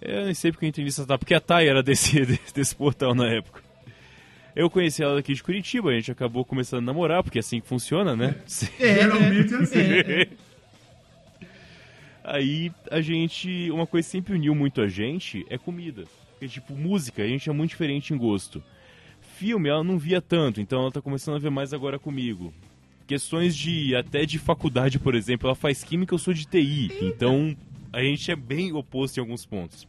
[0.00, 3.12] Eu nem sei porque eu entrei nessa tá, porque a Thay era desse, desse, portal
[3.12, 3.60] na época.
[4.54, 7.60] Eu conheci ela daqui de Curitiba, a gente acabou começando a namorar, porque é assim
[7.60, 8.36] que funciona, né?
[8.78, 9.80] É, Geralmente é assim.
[9.80, 10.28] é.
[12.22, 13.68] Aí a gente.
[13.72, 16.04] Uma coisa que sempre uniu muito a gente é comida.
[16.30, 18.62] Porque, tipo, música, a gente é muito diferente em gosto.
[19.38, 22.54] Filme, ela não via tanto, então ela tá começando a ver mais agora comigo.
[23.12, 23.94] Questões de.
[23.94, 26.90] até de faculdade, por exemplo, ela faz química, eu sou de TI.
[27.02, 27.54] Então
[27.92, 29.86] a gente é bem oposto em alguns pontos.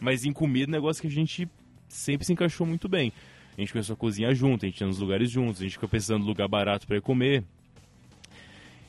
[0.00, 1.48] Mas em comida, é um negócio que a gente
[1.88, 3.12] sempre se encaixou muito bem.
[3.56, 5.86] A gente começou a cozinhar junto, a gente ia nos lugares juntos, a gente fica
[5.86, 7.44] pensando em lugar barato para ir comer.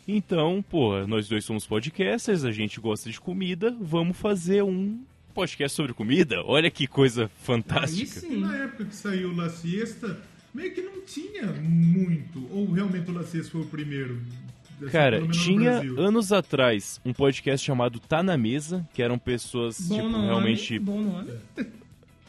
[0.08, 5.00] Então, pô, nós dois somos podcasters, a gente gosta de comida, vamos fazer um
[5.36, 6.42] podcast sobre comida?
[6.46, 8.22] Olha que coisa Aí fantástica.
[8.22, 8.38] sim.
[8.38, 10.20] Na época que saiu La Siesta,
[10.58, 12.48] meio que não tinha muito.
[12.52, 14.20] Ou realmente o La Siesta foi o primeiro?
[14.82, 19.96] Assim, Cara, tinha anos atrás um podcast chamado Tá na Mesa, que eram pessoas, Bom
[19.96, 20.80] tipo, nome, realmente.
[20.80, 21.32] Bom nome.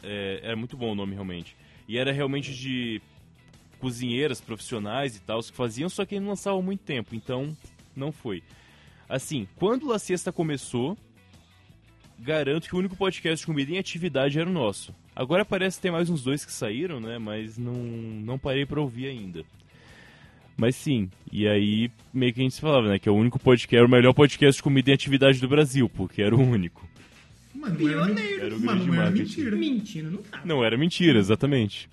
[0.03, 1.57] é, era muito bom o nome, realmente.
[1.87, 3.01] E era realmente de
[3.79, 7.57] cozinheiras profissionais e tal, que faziam, só que não lançavam há muito tempo, então
[7.95, 8.43] não foi.
[9.07, 10.95] Assim, quando La Siesta começou,
[12.17, 14.93] garanto que o único podcast de comida em atividade era o nosso.
[15.19, 17.17] Agora parece ter mais uns dois que saíram, né?
[17.17, 19.43] Mas não, não parei pra ouvir ainda.
[20.55, 22.97] Mas sim, e aí meio que a gente se falava, né?
[22.97, 25.89] Que é o único podcast, era o melhor podcast de comida em atividade do Brasil,
[25.89, 26.87] porque era o único.
[27.53, 28.45] Mas não era, Pioneiro.
[28.45, 29.19] Era o não era marketing.
[29.19, 29.55] mentira.
[29.57, 30.41] Mentira, não tá.
[30.45, 31.89] Não, era mentira, exatamente.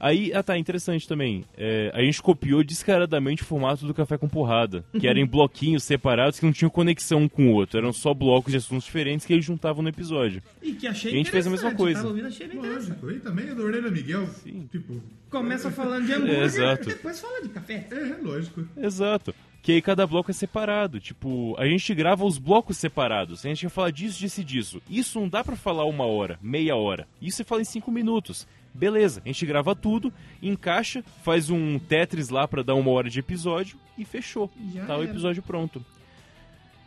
[0.00, 1.44] Aí, ah tá, interessante também.
[1.56, 5.84] É, a gente copiou descaradamente o formato do Café com Porrada, que era em bloquinhos
[5.84, 7.78] separados que não tinham conexão um com o outro.
[7.78, 10.42] Eram só blocos de assuntos diferentes que eles juntavam no episódio.
[10.62, 11.98] E que achei E a gente fez a mesma coisa.
[12.00, 12.88] Tava ouvindo, achei bem interessante.
[13.02, 13.10] Lógico.
[13.10, 14.28] E também é da Orelha Miguel.
[14.70, 16.88] Tipo, Começa falando de hambúrguer, É, exato.
[16.88, 17.86] depois fala de café.
[17.90, 18.64] é, lógico.
[18.76, 19.34] Exato.
[19.62, 21.00] Que aí cada bloco é separado.
[21.00, 23.44] Tipo, a gente grava os blocos separados.
[23.44, 24.82] A gente vai falar disso, disso e disso.
[24.88, 27.08] Isso não dá pra falar uma hora, meia hora.
[27.20, 28.46] Isso você fala em cinco minutos.
[28.76, 30.12] Beleza, a gente grava tudo,
[30.42, 34.50] encaixa, faz um Tetris lá pra dar uma hora de episódio e fechou.
[34.72, 35.10] Já tá o era.
[35.10, 35.84] episódio pronto.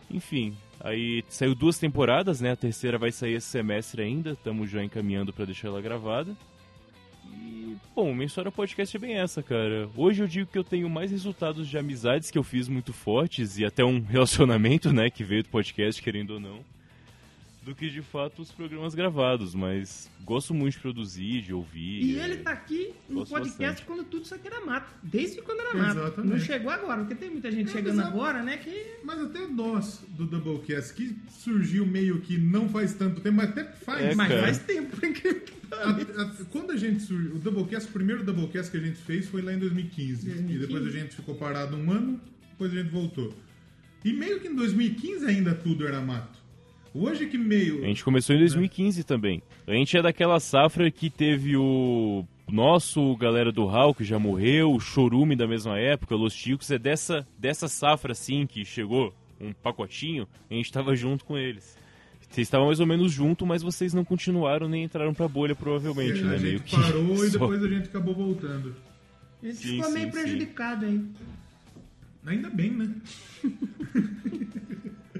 [0.09, 2.51] Enfim, aí saiu duas temporadas, né?
[2.51, 4.31] A terceira vai sair esse semestre ainda.
[4.31, 6.35] Estamos já encaminhando pra deixar ela gravada.
[7.25, 9.89] E, bom, minha história podcast é bem essa, cara.
[9.95, 13.57] Hoje eu digo que eu tenho mais resultados de amizades que eu fiz muito fortes
[13.57, 16.59] e até um relacionamento, né, que veio do podcast, querendo ou não,
[17.65, 19.53] do que de fato os programas gravados.
[19.53, 22.01] Mas gosto muito de produzir, de ouvir.
[22.03, 23.85] E é, ele tá aqui no Gosto podcast bastante.
[23.85, 24.93] quando tudo isso aqui era mato.
[25.03, 25.99] Desde quando era mato.
[25.99, 26.31] Exatamente.
[26.31, 28.57] Não chegou agora, porque tem muita gente É, chegando agora, né?
[28.57, 28.97] Que.
[29.03, 33.63] Mas até nós, do Doublecast, que surgiu meio que não faz tanto tempo, mas até
[33.65, 34.01] faz.
[34.05, 34.97] É, Mas faz tempo.
[35.71, 39.27] A- a- quando a gente surgiu, o Doublecast, o primeiro Doublecast que a gente fez
[39.27, 40.25] foi lá em 2015.
[40.25, 40.53] 2015.
[40.55, 42.19] E depois a gente ficou parado um ano,
[42.51, 43.35] depois a gente voltou.
[44.03, 46.38] E meio que em 2015 ainda tudo era mato.
[46.93, 47.83] Hoje que meio.
[47.83, 49.41] A gente começou em 2015 também.
[49.67, 54.73] A gente é daquela safra que teve o nosso galera do Hal, que já morreu,
[54.73, 56.71] o Chorume da mesma época, Los Chicos.
[56.71, 61.77] É dessa, dessa safra, assim, que chegou um pacotinho, a gente tava junto com eles.
[62.29, 66.19] Vocês estavam mais ou menos junto, mas vocês não continuaram nem entraram pra bolha, provavelmente,
[66.21, 66.37] a né?
[66.37, 68.75] Meio gente que parou e só- depois a gente acabou voltando.
[69.41, 71.01] A gente Sim, ficou meio sim, prejudicado aí.
[72.25, 72.93] Ainda bem, né?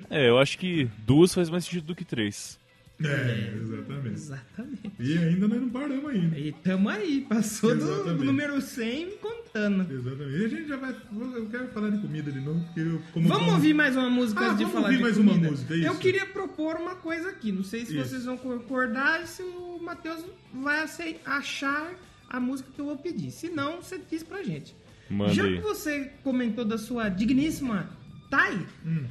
[0.10, 2.60] É, eu acho que duas faz mais sentido do que três.
[3.02, 4.10] É, exatamente.
[4.15, 4.91] Exatamente.
[4.99, 6.38] E ainda nós não paramos ainda.
[6.38, 9.90] E tamo aí, passou do, do número 100 contando.
[9.94, 10.38] Exatamente.
[10.41, 10.94] E a gente já vai.
[11.36, 13.02] Eu quero falar de comida de novo, porque eu.
[13.14, 15.18] Como Vamos como- ouvir mais uma música Ah, antes de vamos falar ouvir de mais
[15.18, 15.52] uma comida?
[15.52, 16.02] música, Eu isso.
[16.02, 17.52] queria propor uma coisa aqui.
[17.53, 18.10] Não sei se Isso.
[18.10, 20.86] vocês vão concordar e se o Matheus vai
[21.26, 21.94] achar
[22.30, 23.31] a música que eu vou pedir.
[23.31, 24.76] Se não, você diz pra gente.
[25.10, 27.90] Manda Já que você comentou da sua digníssima
[28.30, 29.06] Thay, Hum.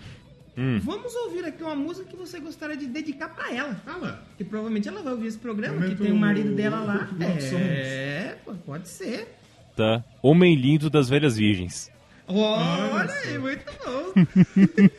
[0.83, 3.81] Vamos ouvir aqui uma música que você gostaria de dedicar pra ela.
[3.87, 4.23] Ah lá.
[4.37, 7.09] Que provavelmente ela vai ouvir esse programa, Momento que tem o marido dela lá.
[7.21, 9.37] É, pô, pode ser.
[9.77, 10.05] Tá?
[10.23, 11.91] Homem lindo das velhas virgens.
[12.27, 14.13] Olha aí, muito bom.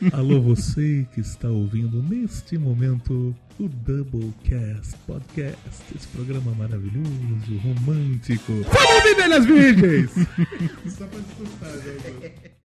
[0.18, 8.52] Alô, você que está ouvindo neste momento o Doublecast Podcast, esse programa maravilhoso, romântico.
[8.64, 10.12] Vamos ouvir velhas virgens!
[10.98, 12.59] Só pra disputar, já.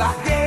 [0.00, 0.39] like that.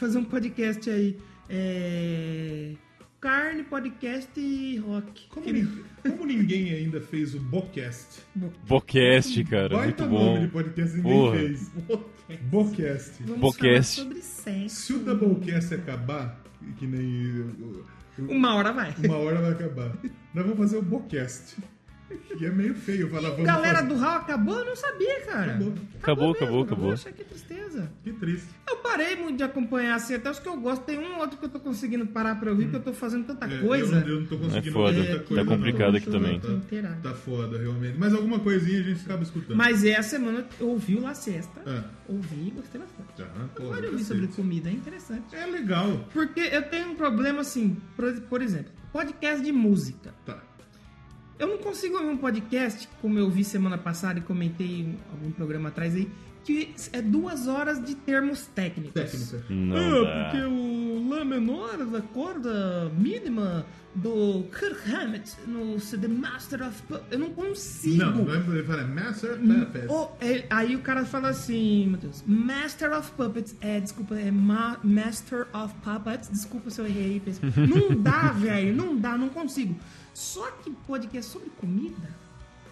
[0.00, 1.16] Fazer um, fazer um podcast aí.
[1.48, 2.72] É...
[3.20, 5.28] Carne, podcast e rock.
[5.28, 8.22] Como, Que- nin- como ninguém ainda fez o Bocast.
[8.66, 9.76] Bocast, cara.
[9.76, 10.52] Baita Muito nome de bom.
[10.52, 11.36] podcast ninguém Porra.
[11.36, 11.70] fez.
[12.50, 13.22] Bocast.
[13.24, 14.76] Vamos falar sobre sexo.
[14.76, 16.42] Se o Doublecast acabar,
[16.78, 17.44] que nem.
[18.18, 18.94] Uma hora vai.
[19.04, 19.92] Uma hora vai acabar.
[20.32, 21.56] Nós vamos fazer o Bocast.
[22.40, 23.30] E é meio feio falar.
[23.30, 23.88] Vamos Galera fazer.
[23.88, 24.58] do Raul acabou?
[24.58, 25.52] Eu não sabia, cara.
[25.54, 25.74] Acabou.
[26.00, 26.90] Acabou, acabou, mesmo, acabou.
[26.90, 27.90] Poxa, que tristeza.
[28.02, 28.48] Que triste.
[28.68, 30.82] Eu parei muito de acompanhar assim, até os que eu gosto.
[30.84, 33.26] Tem um ou outro que eu tô conseguindo parar pra ouvir, que eu tô fazendo
[33.26, 33.96] tanta É, coisa.
[33.96, 34.96] Eu, não- eu não tô conseguindo É foda.
[35.04, 35.44] Tá tanta coisa.
[35.44, 35.96] complicado não.
[35.98, 36.40] aqui também.
[36.40, 37.02] Tô inteirado.
[37.02, 37.96] Tá foda, realmente.
[37.98, 39.56] Mas alguma coisinha a gente acaba escutando.
[39.56, 41.60] Mas essa semana eu ouvi o La Siesta.
[41.66, 43.08] Ah, Ouvi e gostei bastante.
[43.16, 45.34] já, Eu porra, pode ouvir sobre comida, é interessante.
[45.36, 46.08] É legal.
[46.12, 50.12] Porque eu tenho um problema assim, por, por exemplo, podcast de música.
[50.26, 50.42] Tá.
[51.40, 55.30] Eu não consigo ouvir um podcast, como eu vi semana passada e comentei em algum
[55.32, 56.08] programa atrás aí,
[56.44, 58.92] que é duas horas de termos técnicos.
[58.92, 59.44] Técnica.
[59.48, 60.24] Não ah, dá.
[60.30, 67.00] porque o Lá menor da corda mínima do Kirk Hammett no The Master of Pu-
[67.10, 67.96] Eu não consigo.
[67.96, 69.90] Não, é ele fala Master Hum, Puppets.
[69.90, 74.78] oh, é- aí o cara fala assim, Matheus, Master of Puppets, é, desculpa, é ma-
[74.84, 77.50] Master of Puppets, desculpa se eu errei aí, pessoal.
[77.56, 79.74] Não dá, velho, não dá, não consigo.
[80.14, 82.08] Só que podcast sobre comida,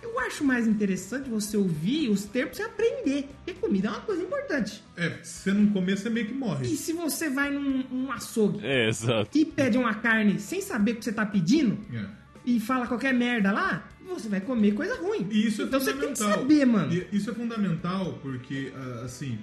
[0.02, 4.22] eu acho mais interessante você ouvir os termos e aprender, porque comida é uma coisa
[4.22, 4.82] importante.
[4.96, 6.64] É, se você não comer, você meio que E morre.
[6.76, 9.36] se você vai num, num açougue É, exato.
[9.36, 12.04] e pede uma carne sem saber o que você tá pedindo, É.
[12.44, 15.26] e fala qualquer merda lá, você vai comer coisa ruim.
[15.30, 16.38] E isso é então você tem que fundamental.
[16.42, 16.92] saber, mano.
[16.92, 19.38] E Isso é fundamental porque, ah, assim,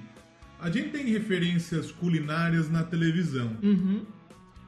[0.59, 3.55] a gente tem referências culinárias na televisão.
[3.61, 4.03] Uhum.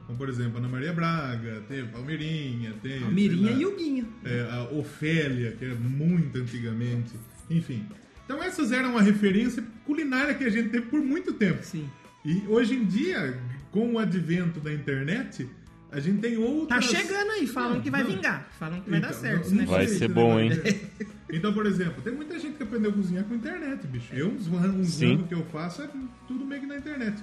[0.08, 3.02] Como, por exemplo, Ana Maria Braga, tem Palmeirinha, tem...
[3.04, 3.10] A lá,
[3.52, 4.08] e o Guinho.
[4.24, 7.12] é, a Ofélia, que era muito antigamente.
[7.50, 7.84] Enfim.
[8.24, 11.62] Então essas eram uma referência culinária que a gente teve por muito tempo.
[11.62, 11.86] Sim.
[12.24, 13.38] E hoje em dia,
[13.70, 15.46] com o advento da internet,
[15.92, 16.84] a gente tem Tá outras...
[16.86, 18.10] chegando aí, falam Não, que vai não.
[18.10, 18.48] vingar.
[18.58, 19.50] Falam que vai dar Então, certo.
[19.50, 19.66] não- né?
[19.66, 20.50] Vai ser se bom, hein?
[21.30, 24.14] Então, por exemplo, tem muita gente que aprendeu a cozinhar com internet, bicho.
[24.14, 24.96] Eu, uns anos
[25.28, 25.88] que eu faço, é
[26.26, 27.22] tudo meio que na internet.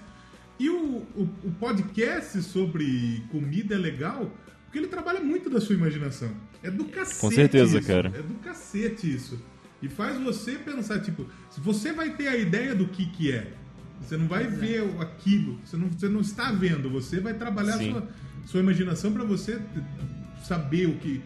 [0.60, 0.77] E o,
[1.15, 4.32] o, o podcast sobre comida é legal
[4.65, 6.32] porque ele trabalha muito da sua imaginação.
[6.64, 7.88] É do cacete Com certeza, isso.
[7.88, 8.11] cara.
[8.15, 9.40] É do cacete isso.
[9.82, 13.53] E faz você pensar, tipo, se você vai ter a ideia do que que é.
[14.02, 17.76] Você não vai ver o- aquilo, você não, você não está vendo, você vai trabalhar
[17.76, 18.07] a sua,
[18.45, 19.60] sua imaginação para você
[20.44, 21.22] saber o que...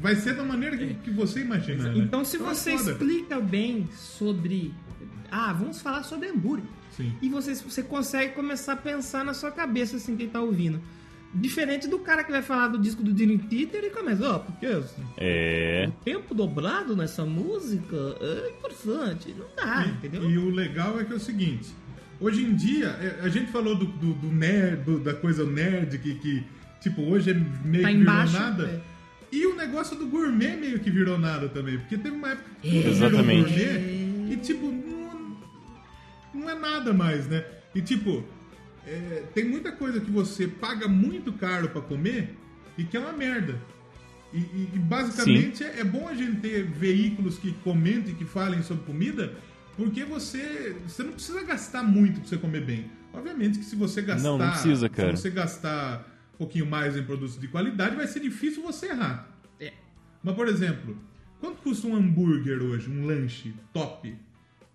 [0.00, 1.98] Vai ser da maneira que, que você imaginar, né?
[1.98, 2.92] Então, se é você foda.
[2.92, 4.72] explica bem sobre.
[5.30, 6.64] Ah, vamos falar sobre hambúrguer.
[6.96, 7.12] Sim.
[7.22, 10.80] E você, você consegue começar a pensar na sua cabeça, assim, quem tá ouvindo.
[11.36, 14.66] Diferente do cara que vai falar do disco do Dream Theater e começa, ó, porque
[14.66, 15.86] assim, É.
[15.88, 19.34] o tempo dobrado nessa música é importante.
[19.36, 20.30] Não dá, E- entendeu?
[20.30, 21.70] E o legal é que é o seguinte:
[22.20, 25.98] hoje em dia, é, a gente falou do, do, do nerd, do- da coisa nerd,
[25.98, 26.44] que, que
[26.80, 27.34] tipo, hoje é
[27.64, 28.64] meio Tá que embaixo, virou nada.
[28.66, 28.80] é.
[29.32, 31.78] E o negócio do gourmet meio que virou nada também.
[31.78, 32.80] Porque teve uma época que É.
[32.92, 33.42] virou gourmet
[34.30, 34.70] e, tipo,
[36.34, 37.44] não é nada mais, né?
[37.74, 38.24] E, tipo,
[38.86, 42.34] é, tem muita coisa que você paga muito caro pra comer
[42.76, 43.58] e que é uma merda.
[44.32, 48.62] E, e- e, basicamente é, é bom a gente ter veículos que comentem, que falem
[48.62, 49.32] sobre comida,
[49.76, 52.90] porque você, você não precisa gastar muito pra você comer bem.
[53.12, 54.28] Obviamente que se você gastar.
[54.28, 55.14] Não, não precisa, cara.
[55.16, 56.04] Se você gastar
[56.34, 59.28] um pouquinho mais em produtos de qualidade, vai ser difícil você errar.
[59.60, 59.72] É.
[60.20, 60.98] Mas, por exemplo,
[61.40, 62.90] quanto custa um hambúrguer hoje?
[62.90, 64.16] Um lanche top?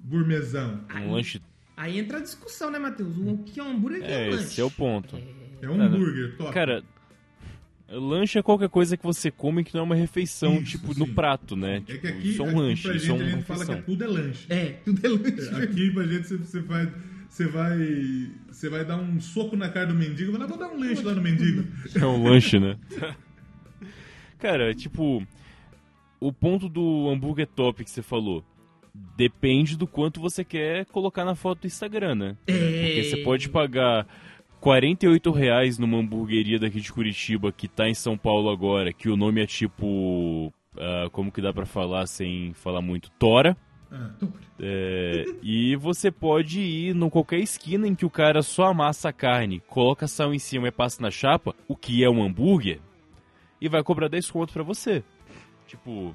[0.05, 0.79] Gourmetzão?
[0.95, 1.41] Um lanche.
[1.81, 3.15] Aí entra a discussão, né, Matheus?
[3.17, 4.43] O que é um hambúrguer o que é É, um lanche?
[4.43, 5.15] esse é o ponto.
[5.61, 6.53] É um Cara, hambúrguer top?
[6.53, 6.83] Cara,
[7.89, 10.99] lanche é qualquer coisa que você come que não é uma refeição, Isso, tipo, sim.
[10.99, 11.77] no prato, né?
[11.77, 13.43] é que Tipo, aqui, isso é um aqui lanche, pra gente é a uma gente
[13.45, 14.45] fala que tudo é lanche.
[14.49, 15.63] É, tudo é lanche.
[15.63, 16.93] Aqui pra gente você- vai,
[17.29, 17.77] você vai,
[18.51, 21.01] você vai dar um soco na cara do mendigo, mas não vou dar um lanche
[21.01, 21.65] lá no mendigo.
[21.95, 22.77] É um lanche, né?
[24.37, 25.25] Cara, tipo,
[26.19, 28.43] o ponto do hambúrguer top que você falou
[29.15, 32.37] depende do quanto você quer colocar na foto do Instagram, né?
[32.45, 34.07] Porque você pode pagar
[34.59, 39.17] 48 reais numa hamburgueria daqui de Curitiba que tá em São Paulo agora, que o
[39.17, 40.53] nome é tipo.
[40.77, 43.09] ah, como que dá pra falar sem falar muito?
[43.11, 43.55] Tora.
[43.91, 44.11] Ah,
[44.61, 49.13] É, e você pode ir em qualquer esquina em que o cara só amassa a
[49.13, 52.79] carne, coloca sal em cima e passa na chapa, o que é um hambúrguer,
[53.61, 55.01] e vai cobrar 10 conto pra você.
[55.65, 56.13] Tipo,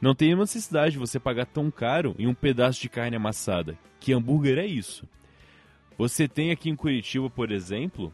[0.00, 4.12] não tem necessidade de você pagar tão caro em um pedaço de carne amassada, que
[4.12, 5.08] hambúrguer é isso.
[5.96, 8.12] Você tem aqui em Curitiba, por exemplo,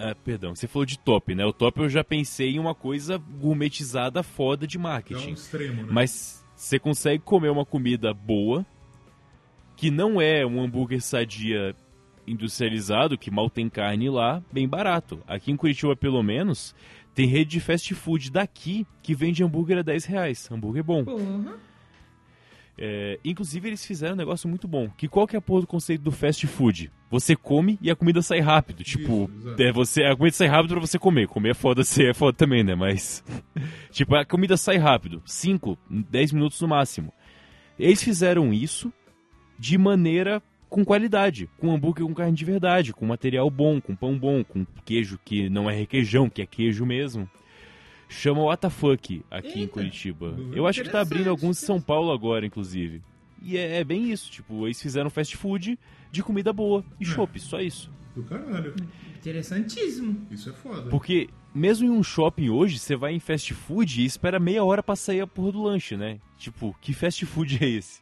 [0.00, 1.44] Ah, perdão, você falou de top, né?
[1.44, 5.32] O top eu já pensei em uma coisa gourmetizada foda de É um marketing.
[5.32, 5.88] extremo, né?
[5.90, 8.64] Mas você consegue comer uma comida boa,
[9.76, 11.74] que não é um hambúrguer sadia
[12.28, 15.20] industrializado, que mal tem carne lá, bem barato.
[15.26, 16.74] Aqui em Curitiba, pelo menos,
[17.18, 20.48] tem rede de fast food daqui que vende hambúrguer a 10 reais.
[20.52, 21.04] Hambúrguer bom.
[21.04, 21.58] Porra.
[22.78, 24.88] É, inclusive, eles fizeram um negócio muito bom.
[24.96, 26.92] Que qual que é a porra do conceito do fast food?
[27.10, 28.84] Você come e a comida sai rápido.
[28.84, 29.60] Tipo, exato.
[29.60, 31.26] é, você, a comida sai rápido pra você comer.
[31.26, 32.76] Comer é foda, ser é foda também, né?
[32.76, 33.24] Mas.
[33.90, 35.20] tipo, a comida sai rápido.
[35.26, 37.12] 5, 10 minutos no máximo.
[37.76, 38.92] Eles fizeram isso
[39.58, 41.48] de maneira com qualidade.
[41.58, 42.92] Com hambúrguer com carne de verdade.
[42.92, 46.84] Com material bom, com pão bom, com queijo que não é requeijão, que é queijo
[46.84, 47.28] mesmo.
[48.08, 49.72] Chama WTF aqui em Eita.
[49.72, 50.36] Curitiba.
[50.52, 53.02] Eu acho que tá abrindo alguns em São Paulo agora, inclusive.
[53.42, 55.78] E é, é bem isso, tipo, eles fizeram fast food
[56.10, 57.90] de comida boa e chopp, só isso.
[58.16, 58.74] Do caralho.
[59.16, 60.26] Interessantíssimo.
[60.30, 60.90] Isso é foda.
[60.90, 64.82] Porque mesmo em um shopping hoje, você vai em fast food e espera meia hora
[64.82, 66.18] pra sair a porra do lanche, né?
[66.36, 68.00] Tipo, que fast food é esse?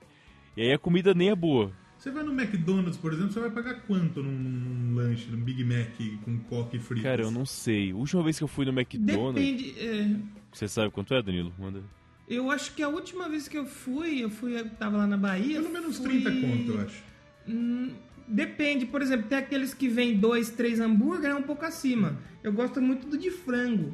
[0.57, 1.73] E aí a comida nem é boa.
[2.07, 5.65] Você vai no McDonald's, por exemplo, você vai pagar quanto num, num lanche, num Big
[5.65, 5.91] Mac
[6.25, 7.03] com coque frito?
[7.03, 7.91] Cara, eu não sei.
[7.91, 9.75] A última vez que eu fui no McDonald's, Depende.
[9.77, 10.17] é,
[10.53, 11.53] você sabe quanto é, Danilo?
[11.59, 11.83] Manda.
[12.29, 15.17] eu acho que a última vez que eu fui, eu fui, eu tava lá na
[15.17, 15.61] Bahia.
[15.61, 17.03] Pelo menos fui- 30 conto, eu acho.
[17.49, 17.91] Hum,
[18.29, 22.17] Depende, por exemplo, tem aqueles que vem dois, três hambúrguer, é um pouco acima.
[22.41, 23.93] Eu gosto muito do de frango,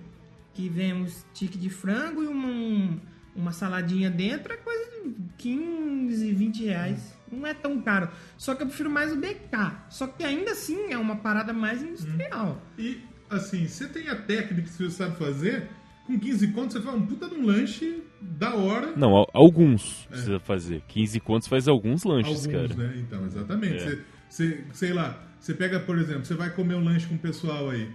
[0.53, 3.01] que vem um stick de frango e uma, um-
[3.35, 7.22] uma saladinha dentro, é coisa de 15, 20 reais.
[7.33, 8.09] Não é tão caro.
[8.37, 9.73] Só que eu prefiro mais o BK.
[9.89, 12.61] Só que ainda assim é uma parada mais industrial.
[12.79, 13.01] E,
[13.31, 15.69] assim, você tem a técnica que você sabe fazer,
[16.07, 18.93] com 15 contos você faz um puta de um lanche da hora.
[18.97, 20.83] Não, al- alguns precisa fazer.
[20.89, 22.55] 15 contos faz alguns lanches, É.
[22.57, 22.89] Alguns, cara.
[22.89, 22.95] né?
[22.99, 23.75] Então, exatamente.
[23.77, 23.79] É.
[23.79, 23.99] Você,
[24.29, 27.71] você- sei lá, você pega, por exemplo, você vai comer um lanche com o pessoal
[27.71, 27.89] aí.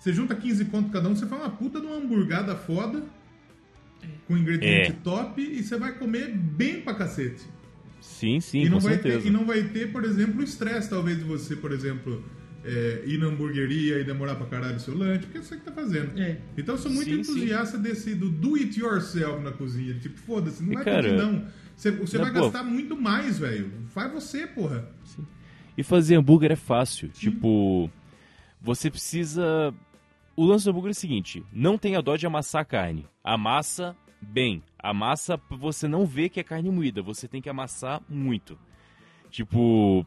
[0.00, 3.02] Você junta 15 conto cada um, você faz uma puta de uma hamburgada foda,
[4.26, 4.96] com ingrediente É.
[5.02, 7.44] top, e você vai comer bem pra cacete.
[8.00, 9.20] Sim, sim, e, não com vai certeza.
[9.20, 12.24] ter, e não vai ter, por exemplo, o estresse, talvez, de você, por exemplo,
[12.64, 15.62] é, ir na hamburgueria e demorar pra caralho o seu lanche, porque é isso que
[15.64, 16.18] tá fazendo.
[16.20, 16.38] É.
[16.56, 17.32] Então eu sou muito Sim, sim.
[17.32, 19.94] entusiasta desse do do it yourself na cozinha.
[19.94, 21.44] Tipo, foda-se, não E, vai cara, pedir não.
[21.76, 22.44] Você, você na vai boa.
[22.50, 23.70] gastar muito mais, velho.
[23.88, 24.88] Faz você, porra.
[25.76, 27.08] E fazer hambúrguer é fácil.
[27.08, 27.88] Tipo,
[28.60, 29.72] você precisa.
[30.34, 33.06] O lance do hambúrguer é o seguinte: não tenha dó de amassar a carne.
[33.22, 34.62] Amassa bem.
[34.78, 37.02] Amassa pra você não ver que é carne moída.
[37.02, 38.58] Você tem que amassar muito.
[39.30, 40.06] Tipo,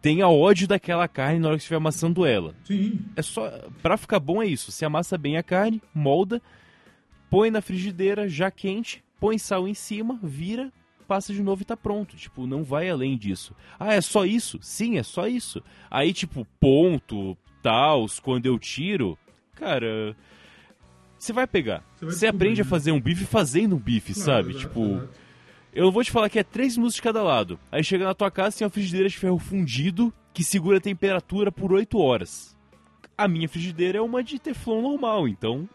[0.00, 2.54] tenha ódio daquela carne na hora que estiver amassando ela.
[2.64, 3.00] Sim.
[3.16, 3.50] É só.
[3.80, 4.70] Pra ficar bom é isso.
[4.70, 6.42] Você amassa bem a carne, molda,
[7.30, 10.72] põe na frigideira já quente, põe sal em cima, vira,
[11.06, 12.16] passa de novo e tá pronto.
[12.16, 13.54] Tipo, não vai além disso.
[13.78, 14.58] Ah, é só isso?
[14.60, 15.62] Sim, é só isso.
[15.90, 19.18] Aí, tipo, ponto, tals, quando eu tiro,
[19.54, 20.16] cara.
[21.22, 21.84] Você vai pegar.
[22.00, 22.68] Você aprende a né?
[22.68, 24.50] fazer um bife fazendo um bife, sabe?
[24.50, 25.08] exato, tipo, exato.
[25.72, 27.60] eu vou te falar que é 3 minutos de cada lado.
[27.70, 31.52] Aí chega na tua casa tem uma frigideira de ferro fundido que segura a temperatura
[31.52, 32.56] por 8 horas.
[33.16, 35.68] A minha frigideira é uma de teflon normal, então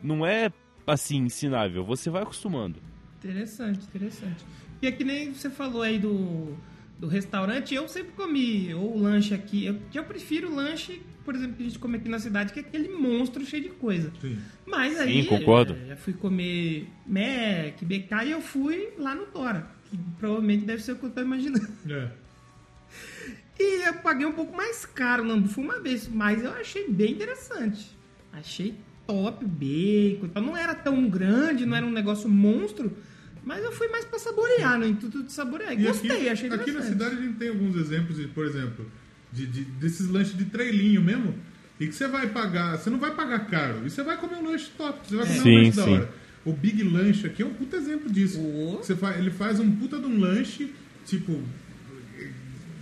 [0.00, 0.52] não é
[0.86, 1.84] assim ensinável.
[1.84, 2.80] Você vai acostumando.
[3.18, 4.44] Interessante, interessante.
[4.80, 6.56] E é que nem você falou aí do,
[7.02, 9.66] do restaurante, eu sempre comi ou lanche aqui.
[9.66, 12.60] Eu, eu prefiro o lanche, por exemplo, que a gente come aqui na cidade, que
[12.60, 14.12] é aquele monstro cheio de coisa.
[14.20, 14.38] Sim.
[14.64, 15.22] Mas aí.
[15.22, 15.72] Sim, concordo.
[15.74, 19.66] eh, Já fui comer Mac, BK e eu fui lá no Tora.
[19.90, 21.66] Que provavelmente deve ser o que eu tô imaginando.
[21.90, 22.08] É.
[23.58, 27.12] E eu paguei um pouco mais caro, não fui uma vez, mas eu achei bem
[27.12, 27.84] interessante.
[28.32, 28.74] Achei
[29.08, 30.26] top o bacon.
[30.26, 32.96] Então não era tão grande, não era um negócio monstro,
[33.44, 35.72] mas eu fui mais pra saborear, no intuito de saborear.
[35.72, 38.86] E Gostei, aqui, achei aqui na cidade a gente tem alguns exemplos, de, por exemplo,
[39.32, 41.34] de, de- desses lanches de trailinho mesmo,
[41.80, 44.44] e que você vai pagar, você não vai pagar caro, e você vai comer um
[44.50, 45.92] lanche top, você vai comer Sim, um lanche da sim.
[45.94, 46.14] hora.
[46.44, 48.40] O Big Lanche aqui é um puta exemplo disso.
[48.40, 48.78] Oh.
[48.78, 50.74] Você fa- ele faz um puta de um lanche,
[51.06, 51.40] tipo,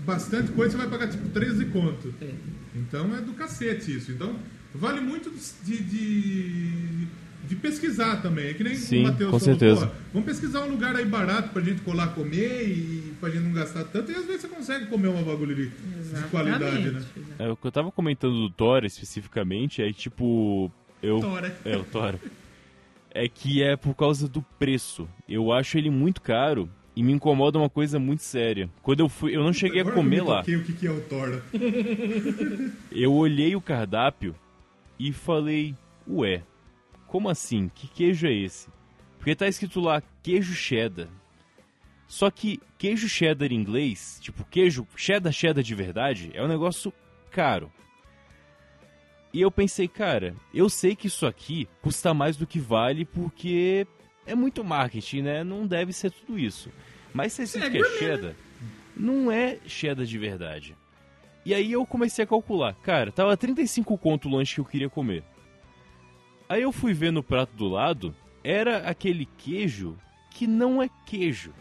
[0.04, 2.14] bastante coisa, você vai pagar tipo 13 conto.
[2.20, 2.30] É.
[2.74, 4.12] Então é do cacete isso.
[4.12, 4.34] Então
[4.74, 5.30] vale muito
[5.64, 7.06] de, de,
[7.46, 8.48] de pesquisar também.
[8.48, 9.86] É que nem Sim, o Matheus com falou, certeza.
[9.86, 13.52] "Pô, vamos pesquisar um lugar aí barato pra gente colar comer e pra gente não
[13.52, 14.10] gastar tanto.
[14.12, 17.02] E às vezes você consegue comer uma bagulho de, de qualidade, né?
[17.38, 20.70] É, o que eu tava comentando do Thor especificamente é tipo.
[21.02, 21.18] Eu.
[21.20, 21.56] Tora.
[21.64, 22.14] É, o Thor.
[23.12, 25.08] É que é por causa do preço.
[25.28, 28.70] Eu acho ele muito caro e me incomoda uma coisa muito séria.
[28.82, 29.34] Quando eu fui.
[29.34, 30.38] Eu não cheguei a Agora eu comer me lá.
[30.40, 31.42] toquei o que, que é o Tora.
[32.92, 34.34] Eu olhei o cardápio
[34.98, 35.74] e falei,
[36.08, 36.42] ué,
[37.10, 37.68] como assim?
[37.74, 38.68] Que queijo é esse?
[39.18, 41.08] Porque tá escrito lá queijo cheddar.
[42.06, 46.92] Só que queijo cheddar em inglês, tipo queijo cheddar cheddar de verdade, é um negócio
[47.32, 47.70] caro.
[49.32, 53.86] E eu pensei, cara, eu sei que isso aqui custa mais do que vale porque
[54.24, 55.42] é muito marketing, né?
[55.42, 56.70] Não deve ser tudo isso.
[57.12, 58.34] Mas se É que é gourmet, cheddar,
[58.96, 60.76] não é cheddar de verdade.
[61.44, 62.74] E aí eu comecei a calcular.
[62.74, 65.24] Cara, tava 35 conto o lanche que eu queria comer.
[66.50, 68.12] Aí eu fui ver no prato do lado,
[68.42, 69.96] era aquele queijo
[70.32, 71.52] que não é queijo.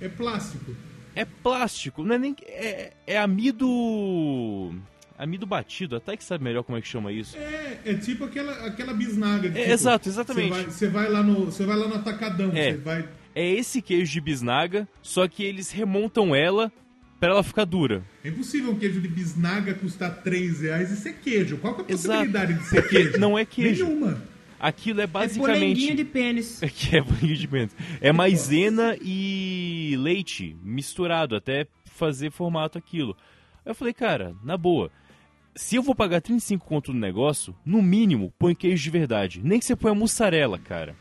[0.00, 0.74] É plástico.
[1.14, 2.34] É plástico, não é nem.
[2.44, 4.74] É, é amido.
[5.16, 7.36] Amido batido, até que sabe melhor como é que chama isso.
[7.36, 9.48] É, é tipo aquela, aquela bisnaga.
[9.48, 10.64] de É, tipo, exato, exatamente.
[10.72, 12.72] Você vai, vai lá no, você vai lá no atacadão, É.
[12.78, 13.08] vai...
[13.32, 16.72] É esse queijo de bisnaga, só que eles remontam ela
[17.20, 18.02] pra ela ficar dura.
[18.24, 21.58] É impossível um queijo de bisnaga custar 3 reais e ser queijo.
[21.58, 22.08] Qual que é a Exato.
[22.18, 23.18] possibilidade de ser queijo?
[23.20, 23.84] não é queijo.
[23.84, 24.22] Nenhuma.
[24.58, 25.54] Aquilo é É basicamente.
[25.60, 26.60] polenguinho de pênis.
[26.64, 27.76] É que é bolinho de pênis.
[28.00, 33.16] É maisena e leite misturado até fazer formato aquilo.
[33.64, 34.90] Aí eu falei, cara, na boa,
[35.54, 39.40] se eu vou pagar 35 conto no negócio, no mínimo põe queijo de verdade.
[39.42, 40.94] Nem que você ponha mussarela, cara.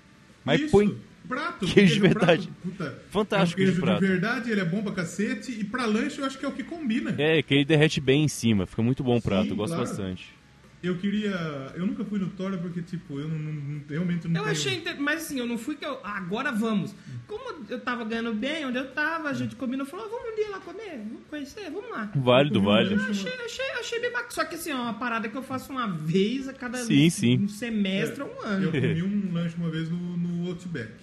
[0.44, 0.72] Mas Isso.
[0.72, 0.98] põe
[1.28, 1.66] prato.
[1.66, 2.50] queijo de prato, verdade.
[2.64, 4.00] puta, Fantástico é um de queijo prato.
[4.02, 5.52] verdade, ele é bom pra cacete.
[5.52, 7.14] E pra lanche eu acho que é o que combina.
[7.18, 9.74] É, que ele derrete bem em cima, fica muito bom o prato, Sim, eu gosto
[9.76, 9.88] claro.
[9.90, 10.40] bastante.
[10.82, 11.32] Eu queria...
[11.76, 14.52] Eu nunca fui no Tora porque, tipo, eu não, não- realmente não Eu tenho...
[14.56, 16.96] achei, inter- mas assim, eu não fui que eu, ah, agora vamos.
[17.28, 20.36] Como eu tava ganhando bem, onde eu tava, a gente combinou, falou, ah, vamos um
[20.38, 22.10] dia lá comer, vamos conhecer, vamos lá.
[22.16, 22.96] Válido, válido.
[23.02, 24.32] Eu achei, achei, achei bem bacana.
[24.32, 27.40] Só que assim, é uma parada que eu faço uma vez a cada Sim, sim.
[27.44, 28.66] um semestre ou um ano.
[28.68, 30.94] Eu comi um lanche uma vez no, no Outback.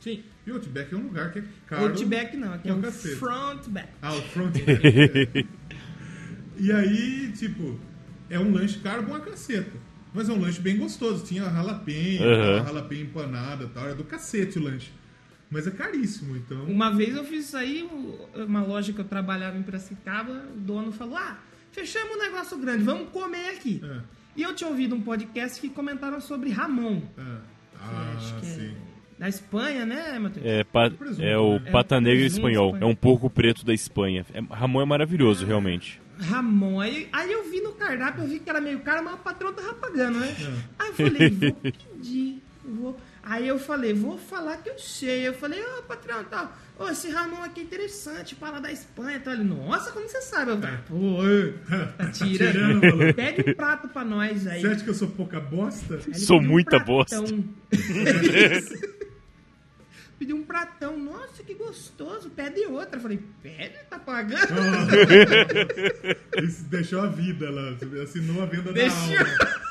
[0.00, 0.22] Sim.
[0.46, 1.86] E o Outback é um lugar que é caro.
[1.86, 3.14] Outback não, aqui é pra um cacete.
[3.16, 3.88] frontback.
[4.02, 4.86] Ah, o Frontback.
[5.38, 5.44] é.
[6.58, 7.78] E aí, tipo,
[8.30, 9.76] é um lanche caro com uma caceta.
[10.14, 11.22] Mas é um lanche bem gostoso.
[11.24, 12.64] Tinha Aham.
[12.64, 13.84] jalapeno empanada e tal.
[13.84, 14.90] Era do cacete o lanche.
[15.50, 16.64] Mas é caríssimo, então.
[16.64, 17.86] Uma vez eu fiz isso aí,
[18.34, 21.38] uma loja que eu trabalhava em Piracicaba, o dono falou, ah,
[21.70, 23.80] fechamos um negócio grande, vamos comer aqui.
[23.84, 24.00] É,
[24.34, 27.02] E eu tinha ouvido um podcast que comentaram sobre Ramon.
[27.18, 27.22] é.
[27.22, 28.74] que Ah, acho que é sim.
[29.18, 30.44] Da Espanha, né, Matheus?
[30.46, 31.70] É, pa- é o né?
[31.70, 34.24] pata É um negra espanhol, é um porco preto da Espanha.
[34.34, 36.00] É, Ramon é maravilhoso, realmente.
[36.18, 36.80] Ramon.
[36.80, 39.52] Aí, aí eu vi no cardápio, eu vi que era meio caro, mas o patrão
[39.52, 40.34] tava pagando, né?
[40.40, 40.52] É.
[40.78, 42.42] Aí eu falei, vou pedir.
[42.64, 42.96] Vou...
[43.22, 45.26] Aí eu falei, vou falar que eu sei.
[45.26, 46.52] Eu falei, ô patrão, tal.
[46.78, 49.16] Ô, esse Ramon aqui é interessante, para da Espanha.
[49.16, 50.52] Então ele, nossa, como você sabe?
[50.52, 51.52] Eu falei, pô, ê,
[51.98, 52.80] tá tirando.
[53.14, 54.60] Pede um prato pra nós aí.
[54.60, 56.00] Você acha que eu sou pouca bosta?
[56.06, 57.24] Aí Sou um muita pratão.
[57.24, 57.44] bosta.
[60.18, 60.98] Pediu um pratão.
[60.98, 62.30] Nossa, que gostoso.
[62.30, 62.96] Pede outra.
[62.96, 64.46] Eu falei, pede, tá pagando?
[66.42, 67.76] Isso deixou a vida lá.
[68.02, 69.12] Assinou a venda Deixou.
[69.12, 69.66] da alma.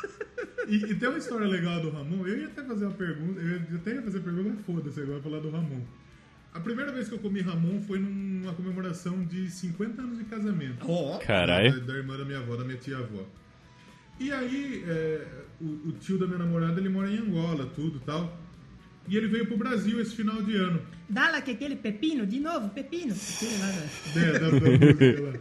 [0.68, 2.26] E, e tem uma história legal do Ramon.
[2.28, 3.40] Eu ia até fazer uma pergunta.
[3.40, 5.82] Eu ia até ia fazer pergunta, mas foda-se agora falar do Ramon.
[6.54, 10.90] A primeira vez que eu comi Ramon foi numa comemoração de 50 anos de casamento.
[10.90, 11.20] Ó.
[11.20, 11.82] Caralho.
[11.82, 13.26] Da, da irmã da minha avó, da minha tia-avó.
[14.20, 15.28] E aí, é,
[15.60, 18.45] o, o tio da minha namorada, ele mora em Angola, tudo tal.
[19.07, 20.82] E ele veio pro Brasil esse final de ano.
[21.10, 23.14] Dá lá que aquele pepino, de novo, pepino.
[23.14, 23.90] Aquele lá, né?
[24.15, 25.34] É, da, da música lá.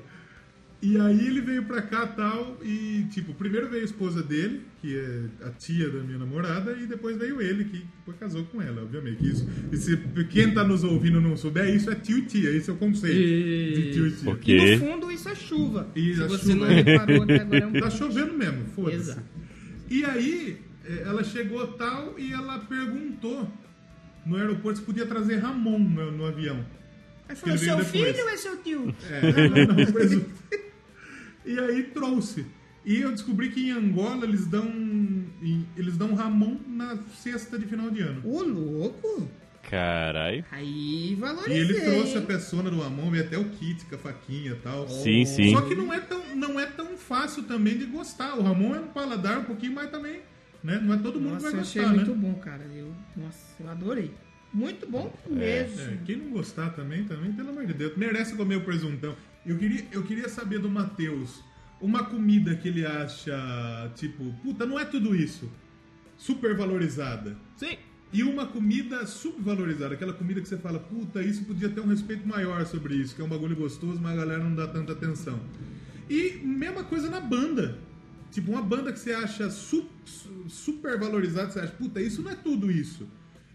[0.83, 4.95] E aí ele veio pra cá tal, e tipo, primeiro veio a esposa dele, que
[4.95, 8.83] é a tia da minha namorada, e depois veio ele, que depois casou com ela,
[8.83, 9.27] obviamente.
[9.27, 9.97] Isso, e se
[10.29, 13.17] quem tá nos ouvindo não souber, isso é tio e tia, esse é o conceito
[13.17, 14.31] de tio e tia.
[14.31, 14.59] Ok.
[14.59, 15.89] E no fundo isso é chuva.
[15.97, 18.67] E Se a você chuva não é- reparou até agora é um Tá chovendo mesmo,
[18.75, 18.97] foda-se.
[18.97, 19.23] Exato.
[19.91, 20.59] E aí,
[21.05, 23.49] ela chegou tal e ela perguntou
[24.27, 26.65] no aeroporto se podia trazer Ramon no, no avião.
[27.29, 28.07] Aí falou, veio seu depois.
[28.17, 28.95] filho ou é seu tio?
[29.11, 30.31] É, não, não, presunto.
[31.47, 32.47] E aí trouxe.
[32.87, 34.67] E eu descobri que em Angola eles dão
[35.77, 38.23] eles dão Ramon na sexta de final de ano.
[38.25, 39.29] Ô, louco.
[39.71, 40.45] Caralho.
[40.51, 41.59] Aí E valorizei.
[41.59, 44.89] ele trouxe a persona do Ramon, veio até o kit com a faquinha e tal.
[44.89, 45.53] Sim, sim.
[45.53, 48.35] Só que não é, tão, não é tão fácil também de gostar.
[48.39, 50.21] O Ramon é um paladar um pouquinho mais também,
[50.65, 50.81] né?
[50.83, 52.17] Não é todo mundo Nossa, que eu vai achei gostar, muito né?
[52.17, 52.65] bom, cara.
[52.75, 54.11] Eu, nossa, eu adorei.
[54.53, 55.81] Muito bom mesmo.
[55.81, 59.15] É, quem não gostar também, também, pelo amor de Deus, merece comer o presuntão.
[59.45, 61.43] Eu queria, eu queria saber do Matheus,
[61.81, 65.51] uma comida que ele acha, tipo, puta, não é tudo isso.
[66.17, 67.37] Super valorizada.
[67.57, 67.77] Sim.
[68.13, 72.27] E uma comida subvalorizada, aquela comida que você fala, puta, isso podia ter um respeito
[72.27, 75.41] maior sobre isso, que é um bagulho gostoso, mas a galera não dá tanta atenção.
[76.09, 77.77] E mesma coisa na banda.
[78.35, 82.33] Tipo, uma banda que você acha su- su- super valorizada, você acha, puta, isso não
[82.33, 83.07] é tudo isso.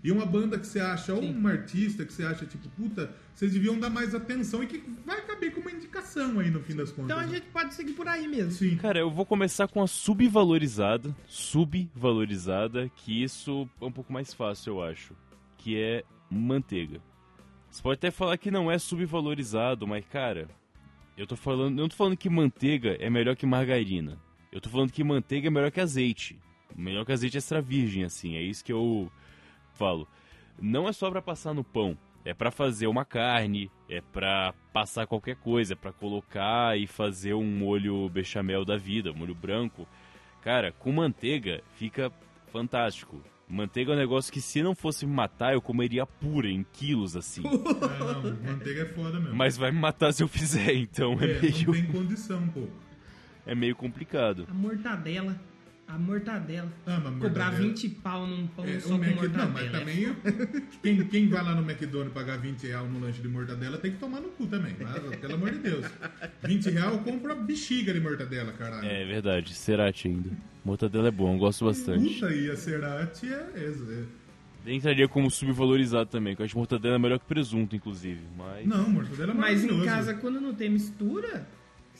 [0.02, 3.52] E uma banda que você acha, ou um artista que você acha, tipo, puta, vocês
[3.52, 6.90] deviam dar mais atenção e que vai caber como uma indicação aí no fim das
[6.90, 7.04] contas.
[7.12, 7.34] Então a né?
[7.36, 8.52] gente pode seguir por aí mesmo.
[8.54, 8.78] Sim.
[8.78, 14.76] Cara, eu vou começar com a subvalorizada, subvalorizada, que isso é um pouco mais fácil,
[14.76, 15.14] eu acho,
[15.58, 17.02] que é manteiga.
[17.70, 20.48] Você pode até falar que não é subvalorizado, mas cara,
[21.18, 24.18] eu tô falando, eu não tô falando que manteiga é melhor que margarina.
[24.52, 26.38] Eu tô falando que manteiga é melhor que azeite.
[26.76, 28.36] Melhor que azeite extra virgem, assim.
[28.36, 29.12] É isso que eu
[29.74, 30.08] falo.
[30.62, 31.98] Não é só pra passar no pão.
[32.26, 37.34] É pra fazer uma carne, é pra passar qualquer coisa, é pra colocar e fazer
[37.34, 39.88] um molho bechamel da vida, um molho branco.
[40.42, 42.12] Cara, com manteiga fica
[42.52, 43.22] fantástico.
[43.48, 47.16] Manteiga é um negócio que se não fosse me matar, eu comeria pura, em quilos,
[47.16, 47.42] assim.
[47.50, 49.36] É, não, manteiga é foda mesmo.
[49.36, 52.68] Mas vai me matar se eu fizer, então é, é, não meio, tem condição, pô.
[53.46, 54.48] É meio complicado.
[54.50, 55.40] A mortadela.
[55.88, 56.72] A mortadela.
[56.86, 59.16] Ah, mas Cobrar mortadela- 20 pau num pão É, só com Mac...
[59.16, 59.46] mortadela.
[59.46, 60.16] Não, mas também eu-
[60.84, 63.98] quem, quem vai lá no McDonald's pagar 20 reais no lanche de mortadela tem que
[63.98, 64.76] tomar no cu também.
[64.80, 65.86] Mas, pelo amor de Deus.
[66.44, 68.88] 20 reais eu compro a bexiga de mortadela, caralho.
[68.88, 70.30] É verdade, cerati ainda.
[70.64, 72.14] Mortadela é bom, eu gosto bastante.
[72.20, 74.04] Puta, e a Cerati é, é-
[74.68, 78.20] é- Entraria como subvalorizado também, que eu acho que mortadela é melhor que presunto, inclusive.
[78.38, 78.68] Mas.
[78.68, 81.48] Não, mortadela é Mas em casa, quando não tem mistura,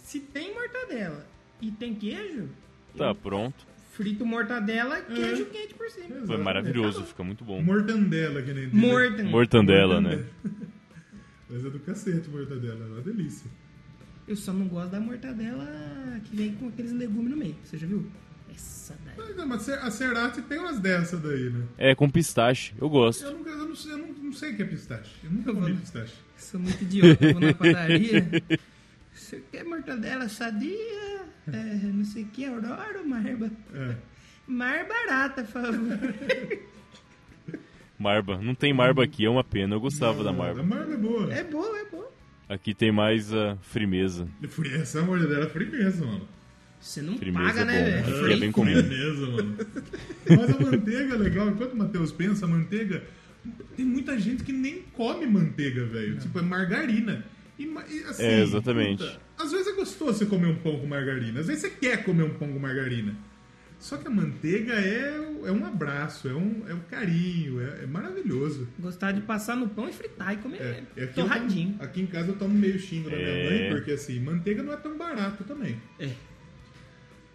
[0.10, 1.26] se tem mortadela
[1.62, 2.50] e tem queijo,
[2.98, 3.68] Tá, eu pronto.
[3.94, 6.08] frito mortadela, queijo quente por cima.
[6.08, 6.40] Foi Exato.
[6.44, 7.62] maravilhoso, fica muito bom.
[7.62, 8.74] Mortandela, que nem diz.
[8.74, 9.24] Mortan.
[9.26, 10.24] Mortandela, né?
[11.50, 13.50] Mas é do cacete mortadela, é uma delícia.
[14.28, 17.56] Eu só não gosto da mortadela que vem com aqueles legumes no meio.
[17.64, 18.06] Você já viu?
[18.54, 19.16] Essa daí.
[19.18, 21.64] Mas, não, mas a Cerati tem umas dessas daí, né?
[21.78, 23.24] É, com pistache, eu gosto.
[23.24, 25.12] Eu, nunca, eu, não, sei- eu não, não sei o que é pistache.
[25.24, 26.14] Eu nunca Eu comi vou- pistache.
[26.38, 27.26] Sou muito idiota.
[27.26, 28.28] Eu vou na padaria.
[29.30, 31.22] Você quer mortadela sadia?
[31.54, 31.54] É,
[31.94, 33.52] não sei o que, Aurora ou Marba?
[33.76, 33.96] É.
[34.48, 36.00] Mar barata, por favor.
[38.00, 38.40] Marba.
[38.42, 39.76] Não tem marba aqui, é uma pena.
[39.76, 40.64] Eu gostava da A marba.
[40.64, 41.32] marba é boa.
[41.32, 42.12] É boa, é boa.
[42.48, 44.28] Aqui tem mais a frimeza.
[44.50, 46.28] Fri- Essa mortadela é firmeza, mano.
[46.80, 48.08] Você não Firmeza paga, é né, velho?
[48.08, 48.20] né?
[48.24, 48.74] Free É bem comum.
[48.74, 49.58] Firmeza, mano.
[50.28, 51.50] Mas a manteiga é legal.
[51.50, 53.04] Enquanto o Matheus pensa, a manteiga...
[53.78, 56.18] Tem muita gente que nem come manteiga, velho.
[56.18, 57.24] Tipo, é margarina.
[57.60, 59.04] E, e, assim, É, exatamente.
[59.04, 61.42] puta, às vezes é gostoso você comer um pão com margarina.
[61.42, 63.14] Às vezes você quer comer um pão com margarina.
[63.78, 65.16] Só que a manteiga é,
[65.46, 68.68] é um abraço, é um, é um carinho, é, é maravilhoso.
[68.78, 71.72] Gostar de passar no pão e fritar e comer É, é aqui, torradinho.
[71.74, 73.50] tomo- aqui em casa eu tomo meio xingo da minha É.
[73.50, 75.78] mãe, porque assim, manteiga não é tão barato também.
[76.00, 76.10] É.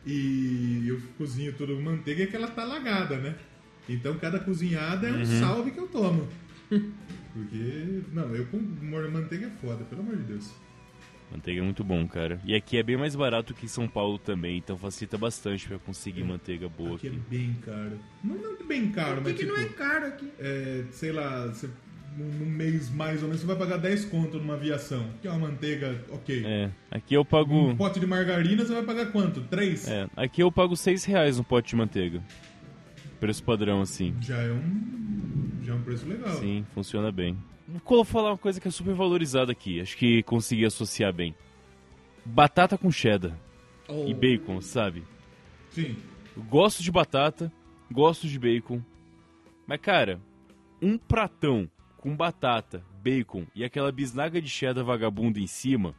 [0.07, 3.35] E eu cozinho tudo com manteiga e que ela tá lagada, né?
[3.89, 6.29] Então cada cozinhada é um salve que eu tomo.
[7.35, 8.59] Porque, não, eu com
[9.11, 10.55] manteiga é foda, pelo amor de Deus.
[11.33, 12.41] Manteiga é muito bom, cara.
[12.45, 15.79] E aqui é bem mais barato que em São Paulo também, então facilita bastante pra
[15.79, 17.21] conseguir manteiga boa Aqui é aqui.
[17.29, 17.99] bem caro.
[18.23, 20.31] Não, não bem caro, Por que, mas que tipo, não é caro aqui?
[20.39, 21.69] é, sei lá, você,
[22.17, 26.05] mês mais ou menos você vai pagar 10 conto numa aviação, que é uma manteiga,
[26.11, 26.45] ok.
[26.47, 27.75] É, aqui eu Um pago.
[27.75, 29.41] pote de margarina você vai pagar quanto?
[29.41, 29.89] 3?
[29.89, 32.23] É, aqui eu pago 6 reais no pote de manteiga.
[33.25, 34.15] Preço padrão, assim.
[34.21, 35.51] Já é um.
[35.63, 36.37] Já é um preço legal.
[36.37, 37.39] Sim, funciona bem.
[37.67, 39.81] Vou falar uma coisa que é super valorizada aqui.
[39.81, 41.35] Acho que consegui associar bem.
[42.23, 43.35] Batata com cheddar
[43.89, 44.05] Oh.
[44.07, 45.05] e bacon, sabe?
[45.71, 45.97] Sim.
[46.51, 47.51] Gosto de batata,
[47.91, 48.83] gosto de bacon.
[49.67, 50.21] Mas, cara,
[50.83, 55.95] um pratão com batata, bacon e aquela bisnaga de cheddar vagabunda em cima,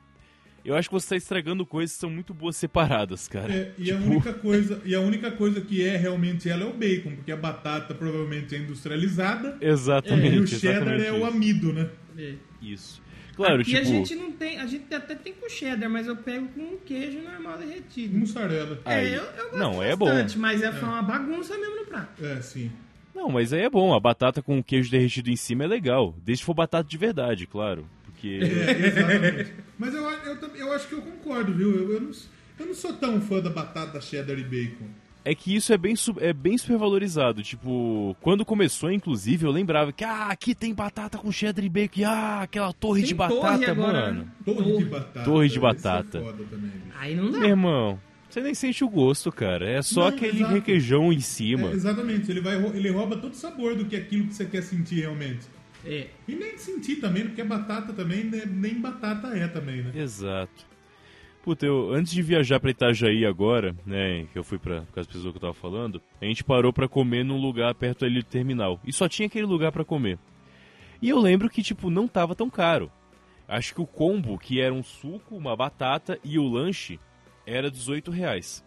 [0.65, 3.53] eu acho que você tá estragando coisas que são muito boas separadas, cara.
[3.53, 6.65] É, e, a Tipo, única coisa, e a única coisa que é realmente ela é
[6.65, 10.35] o bacon, porque a batata provavelmente é industrializada Exatamente.
[10.35, 11.89] e o cheddar é o amido, né?
[12.17, 12.33] É.
[12.61, 13.01] Isso.
[13.35, 13.81] Claro, Aqui tipo.
[13.81, 16.77] a gente não tem, a gente até tem com cheddar, mas eu pego com um
[16.77, 18.17] queijo normal derretido.
[18.17, 18.79] Mussarela.
[18.85, 20.41] Aí- É, eu, eu gosto não, é bastante, bom.
[20.41, 22.23] mas é, foi uma bagunça mesmo no prato.
[22.25, 22.71] É, sim.
[23.13, 23.93] Não, mas aí é bom.
[23.93, 26.15] A batata com o queijo derretido em cima é legal.
[26.23, 27.85] Desde que for batata de verdade, claro.
[28.25, 28.39] Porque.
[28.43, 29.53] É, exatamente.
[29.77, 31.75] Mas eu, eu, eu acho que eu concordo, viu?
[31.75, 32.11] Eu, eu, não,
[32.59, 34.87] eu não sou tão fã da batata cheddar e bacon.
[35.23, 37.41] É que isso é bem, é bem supervalorizado.
[37.41, 41.99] Tipo, quando começou, inclusive, eu lembrava que, ah, aqui tem batata com cheddar e bacon.
[41.99, 44.19] E, ah, aquela torre Tem de torre batata, agora, mano.
[44.19, 44.27] né?
[44.45, 44.77] Torre Torre.
[44.77, 45.23] de batata.
[45.23, 46.17] Torre de batata.
[46.19, 46.95] É também, bicho.
[46.99, 47.39] Aí não dá.
[47.39, 47.99] Meu irmão,
[48.29, 49.67] você nem sente o gosto, cara.
[49.67, 50.53] É só Não, aquele exato.
[50.53, 51.69] requeijão em cima.
[51.69, 54.45] É, exatamente, ele, vai, ele rouba todo o sabor do que é aquilo que você
[54.45, 55.47] quer sentir realmente.
[55.85, 56.07] É.
[56.27, 59.91] E nem sentir também, porque a batata também, né, nem batata é também, né?
[59.95, 60.65] Exato.
[61.43, 65.05] Puta, eu, antes de viajar pra Itajaí agora, né, que eu fui pra, com as
[65.05, 68.25] pessoas que eu tava falando, a gente parou pra comer num lugar perto ali do
[68.25, 68.79] terminal.
[68.83, 70.17] E só tinha aquele lugar pra comer.
[70.99, 72.91] E eu lembro que, tipo, não tava tão caro.
[73.47, 76.99] Acho que o combo, que era um suco, uma batata e o lanche,
[77.45, 78.65] era 18 reais.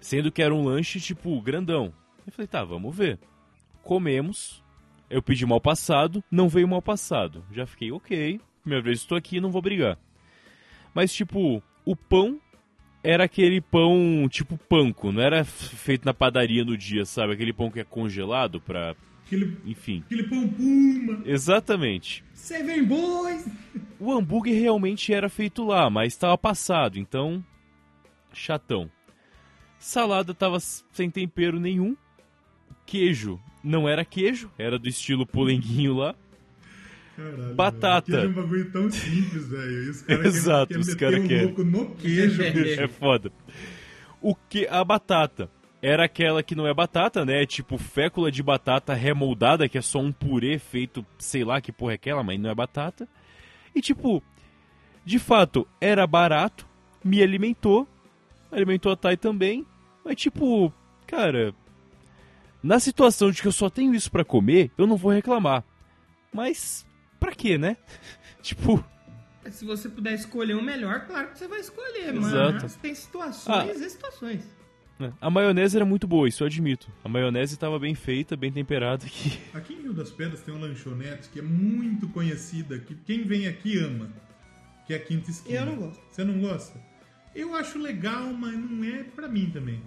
[0.00, 1.92] Sendo que era um lanche, tipo, grandão.
[2.26, 3.18] Eu falei, tá, vamos ver.
[3.82, 4.64] Comemos.
[5.10, 7.44] Eu pedi mal passado, não veio mal passado.
[7.52, 9.98] Já fiquei, ok, minha vez estou aqui, não vou brigar.
[10.94, 12.40] Mas, tipo, o pão
[13.02, 17.32] era aquele pão tipo panko, não era feito na padaria no dia, sabe?
[17.32, 18.94] Aquele pão que é congelado pra.
[19.26, 20.02] Aquele, Enfim.
[20.06, 21.22] aquele pão puma.
[21.24, 22.24] Exatamente.
[22.34, 23.46] Seven Boys!
[23.98, 27.44] O hambúrguer realmente era feito lá, mas estava passado, então.
[28.32, 28.90] chatão.
[29.78, 31.96] Salada tava sem tempero nenhum.
[32.86, 36.14] Queijo não era queijo, era do estilo polenguinho lá.
[37.16, 38.10] Caralho, Batata.
[38.12, 38.22] velho.
[38.22, 39.90] Aquele é um bagulho tão simples, velho.
[39.90, 41.46] Os caras Exato, querem, os querem cara meter o querem.
[41.46, 42.80] louco no queijo, bicho.
[42.80, 43.32] É foda.
[44.22, 45.50] O que a batata
[45.82, 47.44] era aquela que não é batata, né?
[47.46, 51.92] Tipo fécula de batata remoldada, que é só um purê feito, sei lá que porra
[51.92, 53.08] é aquela, mas não é batata.
[53.74, 54.22] E tipo,
[55.04, 56.66] de fato, era barato,
[57.04, 57.86] me alimentou,
[58.52, 59.64] alimentou a Thay também,
[60.04, 60.72] mas tipo,
[61.06, 61.54] cara,
[62.62, 65.64] na situação de que eu só tenho isso pra comer, eu não vou reclamar.
[66.32, 66.86] Mas
[67.18, 67.76] pra quê, né?
[68.42, 68.84] tipo,
[69.50, 72.58] Se você puder escolher o melhor, claro que você vai escolher, Exato.
[72.62, 73.66] mas tem situações Ah.
[73.86, 74.44] e situações.
[74.98, 75.12] né?
[75.20, 76.88] a maionese era muito boa, isso eu admito.
[77.02, 80.66] A maionese tava bem feita, bem temperada que Aqui em Rio das Pedras tem uma
[80.66, 84.10] lanchonete que é muito conhecida, que quem vem aqui ama,
[84.86, 85.60] que é a Quinta Esquina.
[85.60, 86.02] Eu não gosto.
[86.10, 86.80] Você não gosta?
[87.34, 89.80] Eu acho legal, mas não é pra mim também.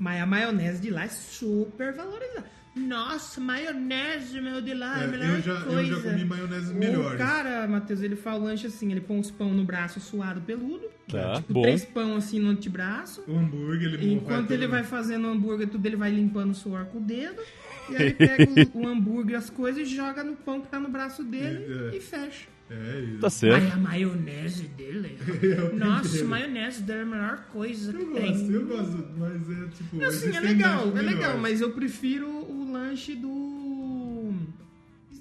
[0.00, 2.46] Mas a maionese de lá é super valorizada.
[2.74, 5.80] Nossa, maionese, meu, de lá é, É, a melhor eu, já, coisa.
[5.80, 7.18] eu já comi maioneses O melhores.
[7.18, 10.88] cara, Matheus, ele faz o lanche assim, ele põe uns pão no braço suado peludo.
[11.10, 11.62] tá tipo, bom.
[11.62, 13.22] três pão assim no antebraço.
[13.28, 16.86] O hambúrguer, ele Enquanto ele vai fazendo o hambúrguer, tudo ele vai limpando o suor
[16.86, 17.42] com o dedo.
[17.90, 20.78] E aí ele pega o, o hambúrguer, as coisas e joga no pão que tá
[20.80, 21.96] no braço dele É.
[21.96, 22.46] e fecha.
[22.70, 23.18] É isso.
[23.18, 23.64] Tá certo.
[23.64, 25.18] Ai, a maionese dele.
[25.42, 28.32] Eu Nossa, a maionese dele é a melhor coisa Eu que tem.
[28.32, 30.04] gosto, eu gosto, mas é tipo.
[30.04, 34.32] Assim, é legal, é legal, mas eu prefiro o lanche do.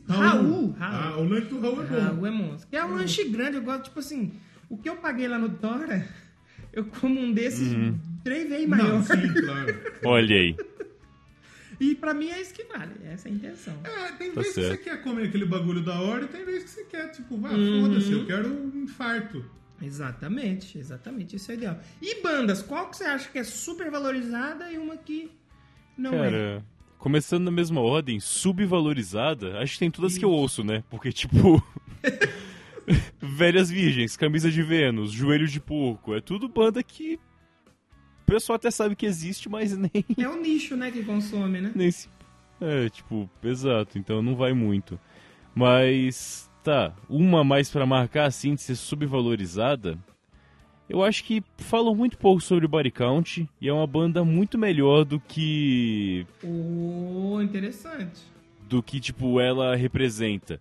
[0.08, 0.72] Raul.
[0.72, 0.76] Raul.
[0.80, 2.00] Ah, o lanche do Raul é bom.
[2.00, 2.70] Raul é monstro.
[2.70, 4.32] Que é um lanche grande, eu gosto, tipo assim,
[4.70, 6.08] o que eu paguei lá no Tora,
[6.74, 7.76] eu como um desses
[8.24, 8.88] três vezes maior.
[8.90, 9.76] Não, sim, claro.
[10.06, 10.56] Olha aí.
[11.80, 13.74] E pra mim é isso que vale, essa é a intenção.
[13.84, 16.64] É, tem Tá vezes que você quer comer aquele bagulho da hora e tem vezes
[16.66, 17.82] que você quer, tipo, vá, Uhum.
[17.88, 19.46] foda-se, eu quero um infarto.
[19.82, 21.80] Exatamente, exatamente, isso é ideal.
[22.02, 25.32] E bandas, qual que você acha que é super valorizada e uma que
[25.98, 26.30] não é?
[26.30, 26.66] Cara,
[26.98, 30.84] começando na mesma ordem, subvalorizada, acho que tem todas que eu ouço, né?
[30.90, 31.64] Porque, tipo.
[33.22, 37.20] Velhas Virgens, Camisa de Vênus, Joelho de Porco, é tudo banda que.
[38.30, 39.92] O pessoal até sabe que existe, mas nem.
[40.18, 41.72] É o nicho, né, que consome, né?
[41.74, 42.08] nem se...
[42.62, 45.00] É, tipo, exato, então não vai muito.
[45.56, 46.48] Mas.
[46.64, 49.98] Tá, uma mais pra marcar assim de ser subvalorizada.
[50.90, 54.58] Eu acho que falam muito pouco sobre o Body Count e é uma banda muito
[54.58, 58.22] melhor do que Oh, interessante.
[58.68, 60.60] do que, tipo, ela representa.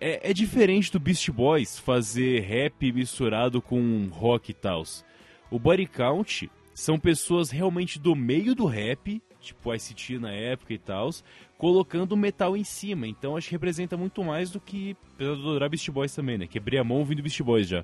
[0.00, 5.04] É, é diferente do Beast Boys fazer rap misturado com rock e tals.
[5.50, 10.78] O Body Count são pessoas realmente do meio do rap, tipo ICT na época e
[10.78, 11.24] tals,
[11.56, 13.08] colocando metal em cima.
[13.08, 14.94] Então acho que representa muito mais do que.
[15.14, 16.46] Apesar de eu adorar Beast Boys também, né?
[16.46, 17.82] Quebrei a mão ouvindo Beast Boys já.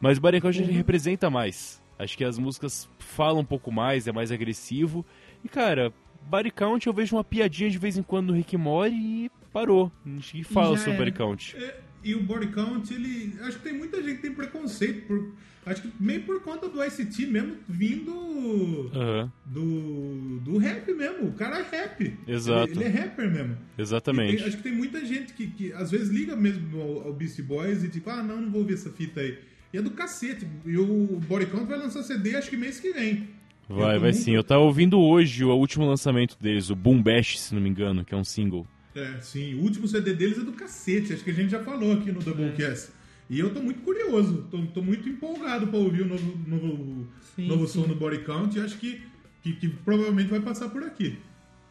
[0.00, 1.82] Mas o Body Count ele representa mais.
[1.98, 5.04] Acho que as músicas falam um pouco mais, é mais agressivo.
[5.44, 5.92] E cara,
[6.22, 9.90] Body Count eu vejo uma piadinha de vez em quando no Rick Mori e parou.
[10.32, 11.04] E fala já sobre era.
[11.06, 11.56] Body Count.
[11.56, 13.34] É, e o body count, ele.
[13.42, 15.06] Acho que tem muita gente que tem preconceito.
[15.06, 15.32] Por,
[15.66, 21.28] acho que meio por conta do ICT mesmo vindo Aham, do, do rap mesmo.
[21.28, 22.16] O cara é rap.
[22.26, 22.72] Exato.
[22.72, 23.56] Ele, ele é rapper mesmo.
[23.78, 24.36] Exatamente.
[24.36, 27.42] tem- acho que tem muita gente que, que às vezes liga mesmo ao, ao Beastie
[27.42, 29.38] Boys e tipo, ah, não, não vou ver essa fita aí.
[29.72, 30.46] E é do cacete.
[30.66, 33.28] E o Body Count vai lançar CD acho que mês que vem.
[33.68, 34.32] Vai, vai muito- sim.
[34.34, 38.04] Eu tava ouvindo hoje o último lançamento deles, o Boom Bash, se não me engano,
[38.04, 38.66] que é um single.
[38.94, 39.54] É, sim.
[39.54, 41.12] O último CD deles é do cacete.
[41.12, 42.90] Acho que a gente já falou aqui no Doublecast.
[43.30, 44.46] E eu tô muito curioso.
[44.50, 47.80] Tô, tô muito empolgado pra ouvir o novo, novo, Sim, novo sim.
[47.80, 48.56] som do Body Count.
[48.58, 49.02] E acho que,
[49.42, 51.18] que, que provavelmente vai passar por aqui.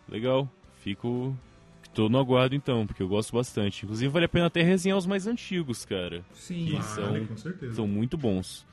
[0.09, 0.51] Legal.
[0.83, 1.37] Fico.
[1.93, 3.83] Tô no aguardo então, porque eu gosto bastante.
[3.83, 6.23] Inclusive vale a pena até resenhar os mais antigos, cara.
[6.33, 6.65] Sim.
[6.65, 7.75] Que Vale, são, com certeza.
[7.75, 8.65] são muito bons.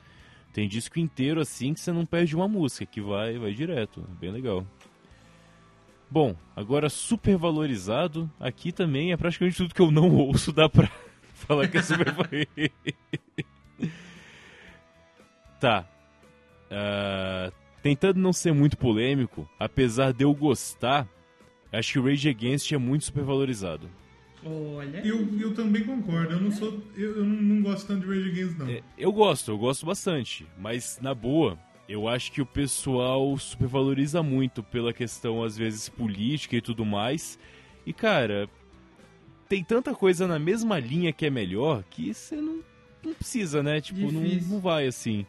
[0.53, 4.01] Tem disco inteiro assim que você não perde uma música, que vai, vai direto.
[4.19, 4.65] Bem legal.
[6.11, 10.89] Bom, agora super valorizado, aqui também é praticamente tudo que eu não ouço, dá pra
[11.33, 12.73] falar que é super valorizado.
[15.59, 15.85] Tá.
[16.71, 17.51] Ah,
[17.83, 21.07] tentando não ser muito polêmico, apesar de eu gostar,
[21.71, 23.89] acho que o Rage Against é muito super valorizado.
[24.43, 25.05] Olha.
[25.05, 26.33] Eu, eu também concordo.
[26.33, 26.81] Eu não sou.
[26.95, 28.69] Eu, eu não, não gosto tanto de Rage Against, não.
[28.69, 31.59] É, eu gosto, eu gosto bastante, mas na boa,
[31.89, 37.39] eu acho que o pessoal supervaloriza muito pela questão, às vezes, política e tudo mais.
[37.83, 38.47] E, cara,
[39.49, 42.59] tem tanta coisa na mesma linha que é melhor que você não,
[43.03, 43.81] não precisa, né?
[43.81, 45.25] Tipo, não, não vai assim.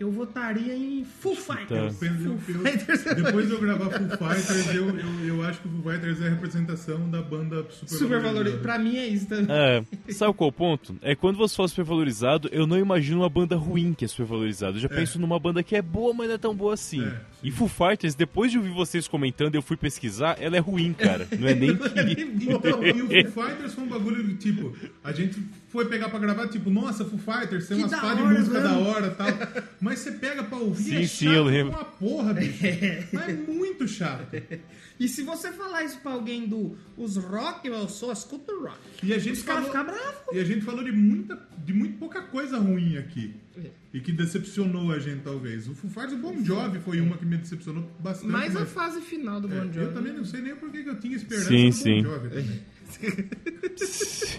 [0.00, 2.00] Eu votaria em Full Fighters.
[2.02, 3.04] Eu- Full eu- Fighters.
[3.04, 6.26] depois de eu gravar Foo Fighters, eu, eu, eu acho que o Foo Fighters é
[6.26, 8.22] a representação da banda super, Super valorizado.
[8.34, 8.62] valorizada.
[8.62, 9.46] Pra mim é isso também.
[9.54, 10.96] É, sabe qual é o ponto?
[11.02, 14.76] É quando você fala supervalorizado, eu não imagino uma banda ruim que é supervalorizada.
[14.76, 17.04] Eu já penso numa banda que é boa, mas não é tão boa assim.
[17.04, 20.92] É, e Foo Fighters, depois de ouvir vocês comentando, eu fui pesquisar, ela é ruim,
[20.92, 21.26] cara.
[21.38, 22.44] Não é nem que...
[22.52, 26.18] Então, e o Foo Fighters foi um bagulho do tipo, a gente foi pegar pra
[26.18, 28.68] gravar, tipo, nossa, Foo Fighters, tem Que umas pá de música mano.
[28.68, 29.26] da hora e tal.
[29.80, 31.72] Mas você pega pra ouvir, Sim, é sim, chato eu lembro.
[31.72, 32.58] uma porra, bicho.
[33.12, 34.26] Mas é muito chato.
[35.00, 38.76] E se você falar isso pra alguém do os rock, eu só escuto rock.
[39.02, 40.34] E a gente Os caras falou, ficam bravos.
[40.34, 43.34] e a gente falou de muita, de muito pouca coisa ruim aqui.
[43.56, 43.70] É.
[43.94, 45.66] E que decepcionou a gente, talvez.
[45.68, 48.30] O Foo Fighters, o Bon Jovi foi uma que me decepcionou bastante.
[48.30, 49.78] Mais a mas- fase final do É, Bon Jovi.
[49.86, 52.02] Eu também não sei nem por que eu tinha esperança Sim, no sim.
[52.02, 52.60] Bon Jovi também.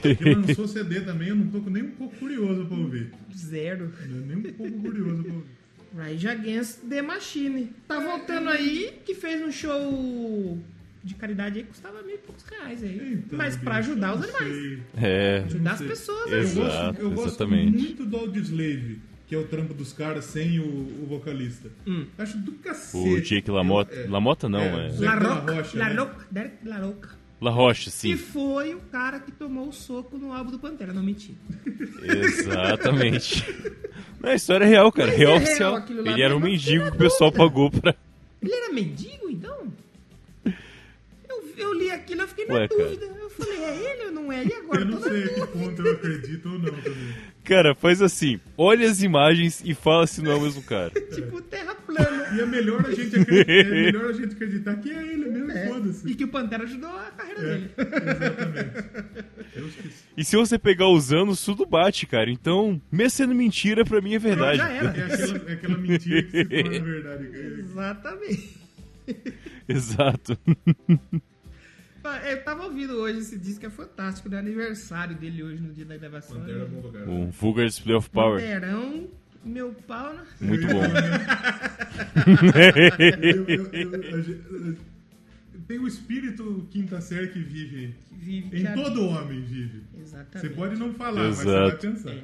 [0.03, 3.11] Ele lançou CD também, eu não tô nem um pouco curioso pra ouvir.
[3.35, 3.91] Zero.
[4.27, 5.60] Nem um pouco curioso pra ouvir.
[5.95, 7.69] Rage Against the Machine.
[7.88, 10.57] Tá voltando aí, que fez um show
[11.03, 13.13] de caridade aí, custava mil e poucos reais aí.
[13.26, 14.80] Então, Mas pra bicho, ajudar eu os animais.
[14.97, 16.43] É, Ajudar as pessoas Eu aí.
[16.43, 16.61] Exato.
[16.69, 17.77] gosto, eu gosto exatamente.
[17.77, 21.69] muito do Audioslave, que é o trampo dos caras sem o, o vocalista.
[21.88, 22.05] Hum.
[22.18, 22.97] Acho do cacete.
[23.09, 23.93] o Jake LaMotta...
[23.95, 24.07] Eu- é.
[24.07, 24.91] LaMotta não, É, é...
[24.99, 25.95] La La Roca, La né?
[25.95, 27.20] Roca, Derek La Roca.
[27.41, 28.15] La Rocha, Que sim.
[28.15, 31.38] foi o cara que tomou o soco no álbum do Pantera, não mentira.
[32.03, 33.43] Exatamente.
[34.22, 35.09] Não, a história é real, cara.
[35.09, 35.85] Mas Real é real oficial.
[35.89, 37.95] Ele era um mendigo que o pessoal pagou pra...
[38.41, 39.72] Ele era mendigo, então?
[41.27, 42.84] Eu, eu li aquilo e fiquei na Ué, cara.
[42.84, 43.05] dúvida.
[43.19, 44.45] Eu falei, é ele ou não é?
[44.45, 44.81] E agora?
[44.81, 47.15] Eu não sei a que ponto eu acredito ou não também.
[47.43, 48.39] Cara, faz assim.
[48.57, 50.91] Olha as imagens e fala se não é o mesmo cara.
[51.13, 52.30] Tipo, terra plana.
[52.35, 55.51] E é melhor a gente acreditar, é melhor a gente acreditar que é ele mesmo,
[55.51, 55.68] É.
[55.68, 56.07] foda-se.
[56.09, 57.69] E que o Pantera ajudou a carreira É, dele.
[57.77, 59.26] exatamente.
[59.55, 59.89] Eu esqueci.
[60.15, 62.30] E se você pegar os anos, tudo bate, cara.
[62.31, 64.57] Então, mesmo sendo mentira, pra mim é verdade.
[64.59, 64.88] Já era.
[64.97, 67.27] É aquela, é aquela mentira que se torna verdade.
[67.59, 68.57] Exatamente.
[69.68, 70.38] Exato.
[72.30, 75.98] Eu tava ouvindo hoje esse disco, é fantástico, no aniversário dele hoje, no dia da
[75.98, 76.40] gravação.
[76.40, 76.65] Pantera é
[77.06, 77.28] bom.
[77.28, 78.40] O Vulgar Display of Power.
[78.41, 79.07] Panterão,
[79.45, 80.23] meu pau na...
[80.40, 80.82] Muito bom.
[83.22, 84.78] Eu- eu- eu-
[85.68, 87.95] Tem o espírito quinta série que vive.
[88.11, 89.84] Vive Em que todo homem vive.
[89.99, 90.40] Exatamente.
[90.49, 91.68] Você pode não falar, mas você Exato.
[91.69, 92.15] vai pensar.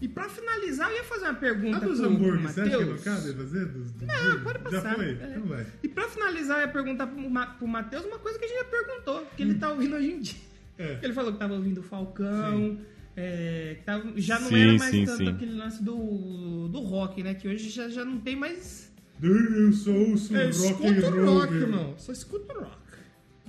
[0.00, 2.90] E pra finalizar, eu ia fazer uma pergunta A dos hambúrgueres, você acha que não
[2.92, 3.04] Matheus.
[3.04, 3.64] cabe fazer?
[3.66, 4.94] Dos, dos Não, pode Já passar.
[4.94, 5.04] foi?
[5.10, 5.12] É.
[5.30, 5.66] Então vai.
[5.82, 8.58] E pra finalizar, eu ia perguntar pro, Ma pro Matheus uma coisa que a gente
[8.58, 10.38] já perguntou, que ele tá ouvindo hoje em dia.
[10.78, 10.98] É.
[11.02, 12.78] Ele falou que tava ouvindo o Falcão,
[13.14, 15.28] é, que tava- já não Sim, era mais sim, tanto sim.
[15.28, 17.34] aquele lance do, do rock, né?
[17.34, 18.90] Que hoje já, já não tem mais.
[19.22, 21.38] Eu sou o rock Eu and escuto roll.
[21.40, 21.94] rock, irmão.
[21.98, 22.80] Só escuto rock.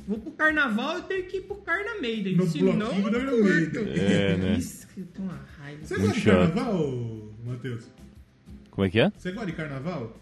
[0.05, 2.35] Vou pro carnaval e tenho que ir pro Carna Maiden.
[2.35, 3.79] No senão bloquinho eu da não curto.
[3.87, 4.57] É, né?
[4.57, 5.05] Isso, que eu
[5.81, 6.53] Você gosta de chato.
[6.53, 7.87] carnaval, Matheus?
[8.69, 9.11] Como é que é?
[9.17, 10.15] Você gosta de carnaval?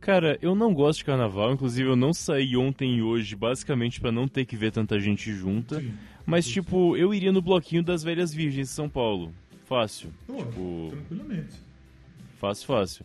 [0.00, 1.52] Cara, eu não gosto de carnaval.
[1.52, 5.32] Inclusive, eu não saí ontem e hoje basicamente pra não ter que ver tanta gente
[5.32, 5.80] junta.
[5.80, 5.92] Sim.
[6.26, 9.32] Mas, tipo, eu iria no bloquinho das Velhas Virgens de São Paulo.
[9.64, 10.10] Fácil.
[10.26, 11.54] Pô, Tipo- tranquilamente.
[12.38, 13.04] Fácil, fácil.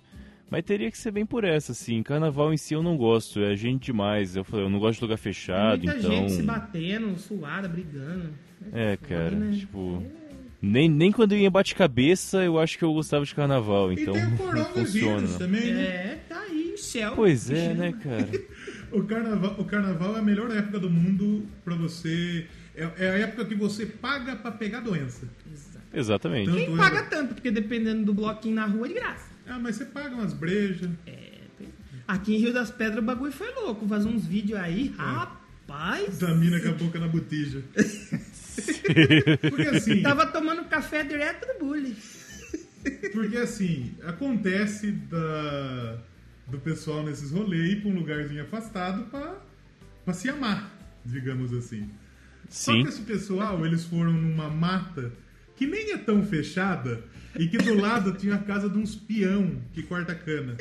[0.50, 2.02] Mas teria que ser bem por essa, assim.
[2.02, 4.36] Carnaval em si eu não gosto, é gente demais.
[4.36, 6.10] Eu falei, eu não gosto de lugar fechado, Muita então.
[6.12, 8.30] gente se batendo, suada, brigando.
[8.74, 9.56] É, foda, cara, né?
[9.58, 10.04] tipo.
[10.68, 14.20] Nem, nem quando eu ia bate-cabeça eu acho que eu gostava de carnaval, então e
[14.20, 15.82] tem o não coronavírus também, né?
[15.84, 17.14] É, tá aí, céu.
[17.16, 18.28] Pois é, né, cara?
[18.90, 22.46] O carnaval, o carnaval é a melhor época do mundo pra você.
[22.74, 25.28] É, é a época que você paga pra pegar doença.
[25.94, 26.46] Exatamente.
[26.46, 27.34] Tanto Quem é- paga tanto?
[27.34, 29.26] Porque dependendo do bloquinho na rua é de graça.
[29.46, 30.90] Ah, mas você paga umas brejas.
[32.08, 33.86] Aqui em Rio das Pedras o bagulho foi louco.
[33.86, 36.18] Vazou uns vídeos aí, rapaz.
[36.20, 37.62] Da mina com a boca na botija.
[39.50, 41.96] Porque assim, Tava tomando café direto do bullying.
[43.14, 45.98] porque assim, acontece da,
[46.48, 49.36] do pessoal nesses rolês ir pra um lugarzinho afastado pra,
[50.06, 50.72] pra se amar,
[51.06, 51.90] digamos assim.
[52.50, 52.84] Só Sim.
[52.84, 55.12] que esse pessoal, eles foram numa mata
[55.56, 57.04] que nem é tão fechada
[57.38, 60.56] e que do lado tinha a casa de uns peão que corta cana.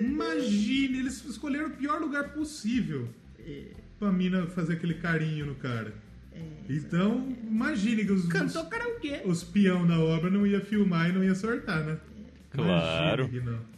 [0.00, 3.08] Imagine, eles escolheram o pior lugar possível
[3.98, 5.94] pra mina fazer aquele carinho no cara.
[6.68, 9.22] Então, imagine que os, Cantou os, karaokê.
[9.24, 11.98] os peão da obra não ia filmar e não ia sortar, né?
[12.50, 13.24] Claro.
[13.24, 13.76] Imagine que não.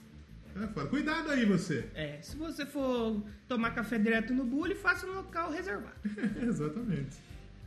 [0.64, 0.86] É foda.
[0.88, 1.84] Cuidado aí você.
[1.94, 5.94] É, se você for tomar café direto no bullying, faça no local reservado.
[6.42, 7.16] Exatamente.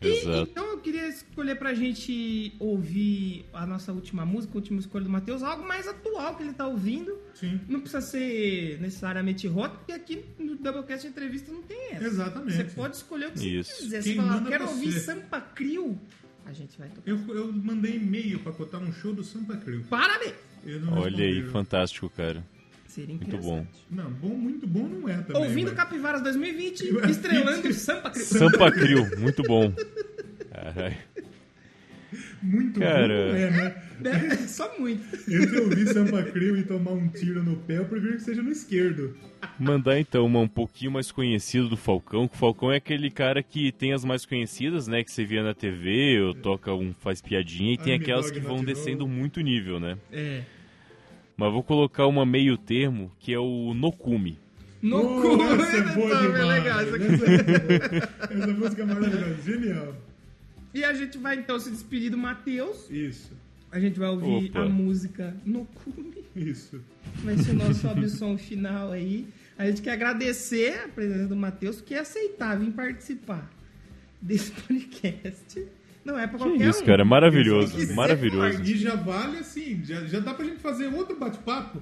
[0.02, 0.49] E, Exato.
[0.49, 5.11] então eu queria escolher pra gente ouvir a nossa última música, a última escolha do
[5.11, 7.15] Matheus, algo mais atual que ele tá ouvindo.
[7.36, 7.60] Sim.
[7.69, 12.03] Não precisa ser necessariamente rock, porque aqui no Doublecast Entrevista não tem essa.
[12.06, 12.56] Exatamente.
[12.57, 13.72] Você pode escolher o que Isso.
[13.76, 14.03] você quiser.
[14.03, 14.73] Quem Você fala, quero você.
[14.73, 15.99] ouvir Sampa Crio,
[16.45, 17.07] a gente vai tocar.
[17.10, 19.84] Eu, eu mandei e-mail pra cotar um show do Sampa Crio.
[19.84, 20.34] Parabéns!
[20.91, 22.44] Olha aí, fantástico, cara.
[22.91, 23.65] Seria Muito bom.
[23.89, 25.43] Não, bom, muito bom não é também.
[25.43, 28.27] Ouvindo mas- Capivaras 2020, estrelando Sampa Cris.
[28.27, 29.73] Sampa Crio, muito bom.
[30.51, 30.97] Caralho.
[32.43, 33.07] Muito Cara.
[33.07, 33.84] bom não é, né?
[34.03, 35.03] É, Só muito.
[35.31, 38.51] Entre ouvir Sampa Crio e tomar um tiro no pé, eu prefiro que seja no
[38.51, 39.15] esquerdo.
[39.57, 43.41] Mandar então uma um pouquinho mais conhecido do Falcão, que o Falcão é aquele cara
[43.41, 45.01] que tem as mais conhecidas, né?
[45.01, 48.61] Que você via na TV, ou toca um, faz piadinha, e tem aquelas que vão
[48.61, 49.97] descendo muito nível, né?
[50.11, 50.41] É.
[51.41, 54.38] Mas vou colocar uma meio termo, que é o Nokumi.
[54.80, 56.47] No Oh, essa é boa tá demais.
[56.47, 56.80] legal.
[56.81, 56.97] Essa.
[58.34, 59.95] Essa música é maravilhosa, genial.
[60.72, 62.88] E a gente vai então se despedir do Matheus.
[62.91, 63.31] Isso,
[63.72, 64.59] A gente vai ouvir Opa.
[64.59, 66.23] a música No Cume.
[66.35, 66.80] isso.
[67.23, 69.27] Vai ser o nosso som final aí.
[69.57, 73.51] A gente quer agradecer a presença do Matheus, que é aceitar vir participar
[74.22, 75.65] desse podcast.
[76.03, 76.86] Não é pra Que qualquer isso, um.
[76.86, 78.61] cara, maravilhoso, Que ser maravilhoso.
[78.64, 81.82] E já vale assim, já, já dá pra gente fazer outro bate-papo,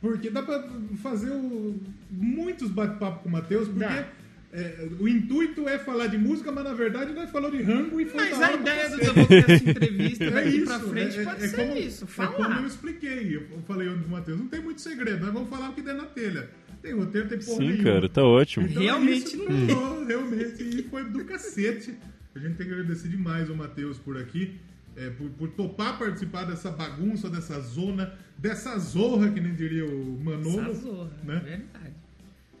[0.00, 0.62] porque dá pra
[1.02, 1.80] fazer o-
[2.10, 4.06] muitos bate-papos com o Matheus, porque Dá.
[4.52, 8.04] é, o intuito é falar de música, mas na verdade nós falou de rango e
[8.04, 8.96] foi Mas a ideia do.
[8.98, 12.04] Doublecast Entrevista É daqui isso, pra frente é, pode é ser como, isso.
[12.04, 12.66] É como eu Falar.
[12.66, 15.94] expliquei, eu falei pro Matheus, não tem muito segredo, nós vamos falar o que der
[15.94, 16.50] na telha.
[16.82, 17.84] Tem roteiro, tem porra Sim, nenhuma.
[17.84, 18.66] cara, tá ótimo.
[18.66, 21.94] Então, Realmente isso não rolou, realmente, e foi do cacete.
[22.34, 24.58] A gente tem que agradecer demais o Matheus por aqui,
[24.96, 30.20] é, por, por topar participar dessa bagunça, dessa zona, dessa zorra, que nem diria o
[30.22, 30.70] Manolo.
[30.70, 31.40] Essa zorra, né?
[31.40, 31.94] verdade.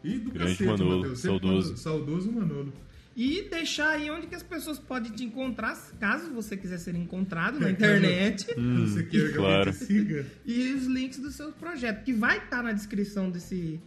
[0.02, 1.18] E do Grande cacete, Manolo, Matheus.
[1.20, 1.46] Saudoso.
[1.46, 2.72] Manolo- saudoso Manolo.
[3.16, 7.60] E deixar aí onde que as pessoas podem te encontrar, caso você quiser ser encontrado
[7.60, 8.44] na internet.
[8.80, 9.72] Você quer que claro.
[9.72, 10.26] siga?
[10.44, 13.80] E os links dos seus projetos, que vai estar na descrição desse,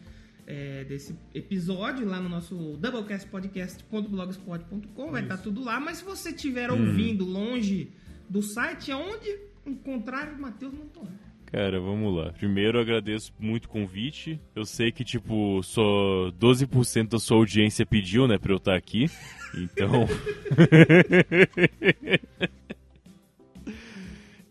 [0.47, 5.77] é, desse episódio, lá no nosso doublecastpodcast.blogspot.com, vai estar tudo lá.
[5.79, 7.91] Mas se você estiver ouvindo longe
[8.29, 9.29] do site, aonde
[9.65, 11.27] encontrar o Matheus Montoya?
[11.47, 12.31] Cara, vamos lá.
[12.33, 14.39] Primeiro, agradeço muito o convite.
[14.55, 19.09] Eu sei que, tipo, só 12% da sua audiência pediu, né, pra eu estar aqui.
[19.55, 20.07] Então.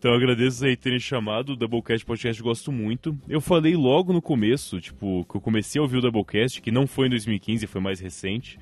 [0.07, 1.49] então, eu agradeço aí terem chamado.
[1.49, 3.19] O Doublecast Podcast gosto muito.
[3.27, 6.87] Eu falei logo no começo, tipo, que eu comecei a ouvir o Doublecast, que não
[6.87, 8.57] foi em 2015, foi mais recente.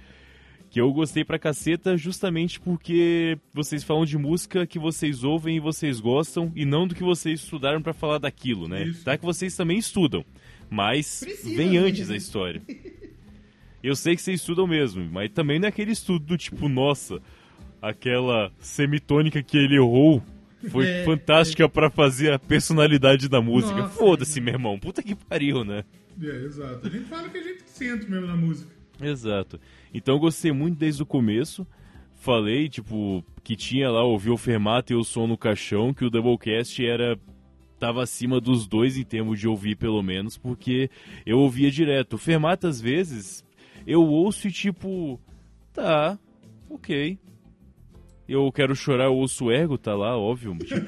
[0.71, 5.59] Que eu gostei pra caceta justamente porque vocês falam de música que vocês ouvem e
[5.59, 8.83] vocês gostam e não do que vocês estudaram pra falar daquilo, né?
[8.83, 9.05] Isso.
[9.05, 10.25] Tá que vocês também estudam,
[10.67, 12.59] mas Precisa vem antes a história.
[13.83, 17.21] Eu sei que vocês estudam mesmo, mas também não é aquele estudo do tipo, nossa,
[17.79, 20.23] aquela semitônica que ele errou
[20.69, 23.87] foi É, fantástica pra fazer a personalidade da música.
[23.89, 24.79] Foda-se, meu irmão.
[24.79, 25.83] Puta que pariu, né?
[26.21, 26.87] É, exato.
[26.87, 28.71] A gente fala que a gente sente mesmo na música.
[29.01, 29.59] Exato.
[29.93, 31.65] Então eu gostei muito desde o começo.
[32.15, 36.09] Falei, tipo, que tinha lá, ouvi o Fermata e o som no caixão, que o
[36.09, 37.19] Doublecast era.
[37.77, 40.89] tava acima dos dois em termos de ouvir, pelo menos, porque
[41.25, 42.13] eu ouvia direto.
[42.13, 43.43] O Fermata, às vezes,
[43.85, 45.19] eu ouço e tipo.
[45.73, 46.17] Tá,
[46.69, 47.19] ok.
[48.27, 50.57] Eu quero chorar, eu ouço o Ergo, tá lá, óbvio.
[50.57, 50.85] Tipo.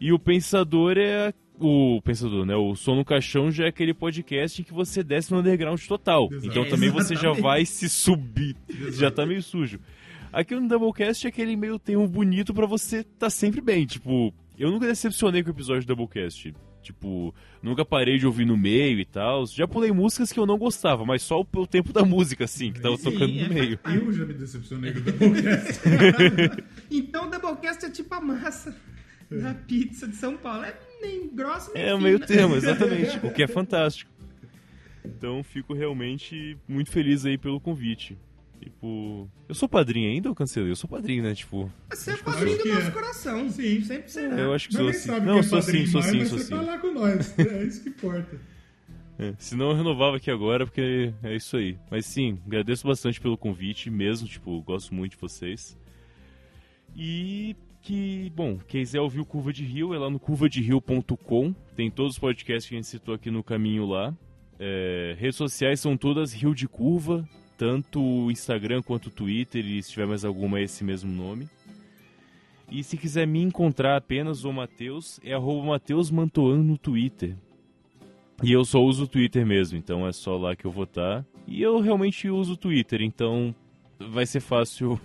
[0.00, 2.56] e o Pensador é o Pensador, né?
[2.56, 6.28] O Som no Caixão já é aquele podcast em que você desce no underground total.
[6.30, 6.46] Exato.
[6.46, 8.56] Então também você já vai se subir.
[8.92, 9.78] Já tá meio sujo.
[10.32, 13.84] Aqui no Doublecast é aquele meio termo bonito pra você tá sempre bem.
[13.84, 16.54] Tipo, eu nunca decepcionei com o episódio do Doublecast.
[16.82, 17.32] Tipo,
[17.62, 19.46] nunca parei de ouvir no meio e tal.
[19.46, 22.80] Já pulei músicas que eu não gostava, mas só o tempo da música, assim, que
[22.80, 23.78] tava Sim, tocando é no meio.
[23.86, 25.80] Eu já me decepcionei com o Doublecast.
[26.90, 28.76] Então o Doublecast é tipo a massa
[29.30, 30.64] da pizza de São Paulo.
[30.64, 32.08] É nem grossa, nem É o fina.
[32.08, 33.18] meio termo, exatamente.
[33.24, 34.10] o que é fantástico.
[35.04, 38.16] Então fico realmente muito feliz aí pelo convite.
[38.62, 40.70] Tipo, eu sou padrinho ainda ou cancelei?
[40.70, 41.34] Eu sou padrinho, né?
[41.34, 42.90] Tipo, Você é padrinho do nosso é.
[42.92, 43.50] coração.
[43.50, 43.80] Sim.
[43.82, 44.38] Sempre será.
[44.38, 45.08] eu acho que Nós sou assim.
[45.08, 46.50] sabe Não, que é sou assim, padrinho sou mais, sim, mas sou você sim.
[46.50, 47.34] tá lá com nós.
[47.38, 48.40] É isso que importa.
[49.18, 51.76] É, senão eu renovava aqui agora, porque é isso aí.
[51.90, 55.76] Mas sim, agradeço bastante pelo convite mesmo, tipo, gosto muito de vocês.
[56.94, 61.52] E que, bom, quem quiser ouvir o Curva de Rio, é lá no curvaderio.com.
[61.74, 64.14] Tem todos os podcasts que a gente citou aqui no caminho lá.
[64.58, 67.28] É, redes sociais são todas Rio de Curva,
[67.62, 71.48] tanto o Instagram quanto o Twitter, e se tiver mais alguma é esse mesmo nome.
[72.68, 77.36] E se quiser me encontrar apenas o Matheus, é arroba Matheus Mantoan no Twitter.
[78.42, 81.24] E eu só uso o Twitter mesmo, então é só lá que eu vou estar.
[81.46, 83.54] E eu realmente uso o Twitter, então
[84.10, 85.00] vai ser fácil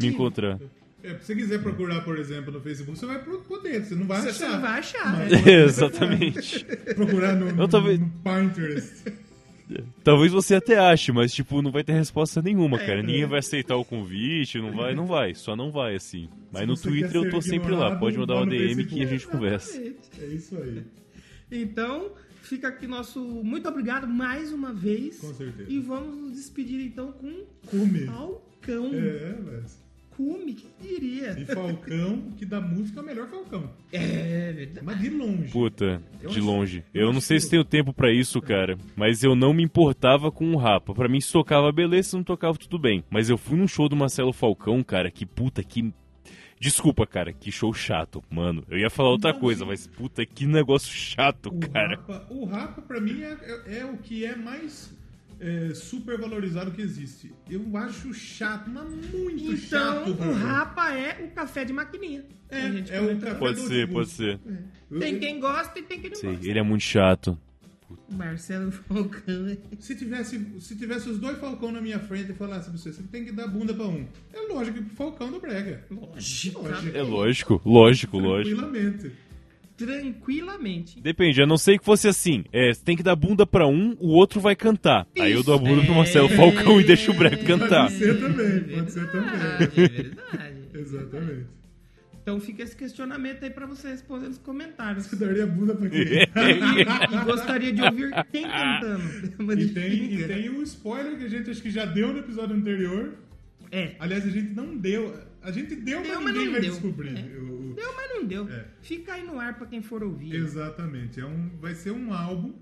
[0.00, 0.58] me encontrar.
[1.02, 4.22] É, se você quiser procurar, por exemplo, no Facebook, você vai poder, você não vai
[4.22, 4.38] Você, achar.
[4.38, 5.12] você não vai achar.
[5.18, 5.44] Mas-?
[5.46, 6.64] Exatamente.
[6.94, 9.12] Procurar no, no, no Pinterest.
[10.04, 13.02] Talvez você até ache, mas tipo, não vai ter resposta nenhuma, É, cara.
[13.02, 16.28] Ninguém vai aceitar o convite, não vai, não vai, só não vai assim.
[16.52, 19.02] Mas no Twitter eu tô sempre lá, pode mandar uma DM que Facebook.
[19.02, 19.78] a gente conversa.
[20.20, 20.82] É isso aí.
[21.50, 22.12] Então,
[22.42, 25.18] fica aqui nosso muito obrigado mais uma vez.
[25.18, 25.70] Com certeza.
[25.70, 28.06] E vamos nos despedir então com Cume.
[28.06, 28.86] Falcão.
[28.94, 29.81] É, velho.
[30.16, 31.30] Cume, que diria?
[31.38, 33.70] E Falcão, que da música é o melhor Falcão.
[33.92, 34.84] É verdade.
[34.86, 35.50] Mas de longe.
[35.52, 36.84] Puta, Eu de acho- longe.
[36.94, 38.76] eu Eu não sei que- se tenho tempo pra isso, cara.
[38.96, 40.94] Mas eu não me importava com o Rapa.
[40.94, 42.10] Pra mim, se tocava, beleza.
[42.10, 43.02] Se não tocava, tudo bem.
[43.10, 45.10] Mas eu fui num show do Marcelo Falcão, cara.
[45.10, 45.92] Que puta, que.
[46.60, 47.32] Desculpa, cara.
[47.32, 48.62] Que show chato, mano.
[48.68, 51.96] Eu ia falar outra Não, coisa, mas puta, que negócio chato, O cara.
[51.96, 53.36] Rapa, o Rapa, pra mim, é,
[53.66, 54.96] é- é o que é mais
[55.42, 57.32] é, super valorizado que existe.
[57.50, 60.10] Eu acho chato, mas muito Então, chato.
[60.10, 60.32] o velho.
[60.34, 62.24] Rapa é o café de maquininha.
[62.48, 63.92] É, gente é o café Pode do ser, Augusto.
[63.94, 64.40] pode ser.
[65.00, 66.48] Tem quem gosta e tem quem não Sei, gosta.
[66.48, 67.38] ele é muito chato.
[68.10, 69.46] Marcelo Falcão.
[69.48, 72.92] é- Se tivesse, se tivesse os dois Falcão na minha frente e falasse pra você,
[72.92, 74.06] você tem que dar bunda pra um.
[74.32, 75.84] É lógico que pro Falcão do Brega.
[75.90, 76.62] Lógico.
[76.94, 78.60] É lógico, lógico, lógico.
[78.60, 79.12] Tranquilamente.
[79.86, 81.00] Tranquilamente.
[81.00, 82.44] Depende, a não ser que fosse assim.
[82.52, 85.06] É, você tem que dar bunda pra um, o outro vai cantar.
[85.18, 85.96] Aí eu dou a bunda pro É.
[85.96, 87.88] Marcelo Falcão e deixo o Brega cantar.
[87.88, 89.30] Pode ser também, pode ser também.
[89.34, 90.62] É verdade.
[90.74, 91.46] Exatamente.
[92.22, 95.06] Então fica esse questionamento aí pra você responder nos comentários.
[95.06, 96.00] Você daria bunda pra quem?
[96.00, 99.60] E gostaria de ouvir quem cantando.
[99.60, 102.54] E tem, e tem o spoiler que a gente acho que já deu no episódio
[102.54, 103.14] anterior.
[103.72, 103.96] É.
[103.98, 105.12] Aliás, a gente não deu.
[105.42, 106.70] A gente deu, Deu, mas mas ninguém não vai deu.
[106.72, 107.16] descobrir.
[107.16, 107.38] É.
[107.38, 108.48] O- o- Deu, mas não deu.
[108.48, 108.66] É.
[108.80, 110.34] Fica aí no ar pra quem for ouvir.
[110.34, 111.18] Exatamente.
[111.20, 112.54] É um, vai ser um álbum.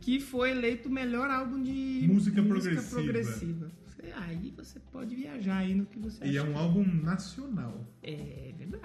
[0.00, 2.90] Que foi eleito o melhor álbum de Música progressiva.
[3.02, 3.72] progressiva.
[3.86, 6.50] Você- Aí você pode viajar aí no que você E é achar.
[6.50, 7.90] um álbum nacional.
[8.02, 8.84] É verdade.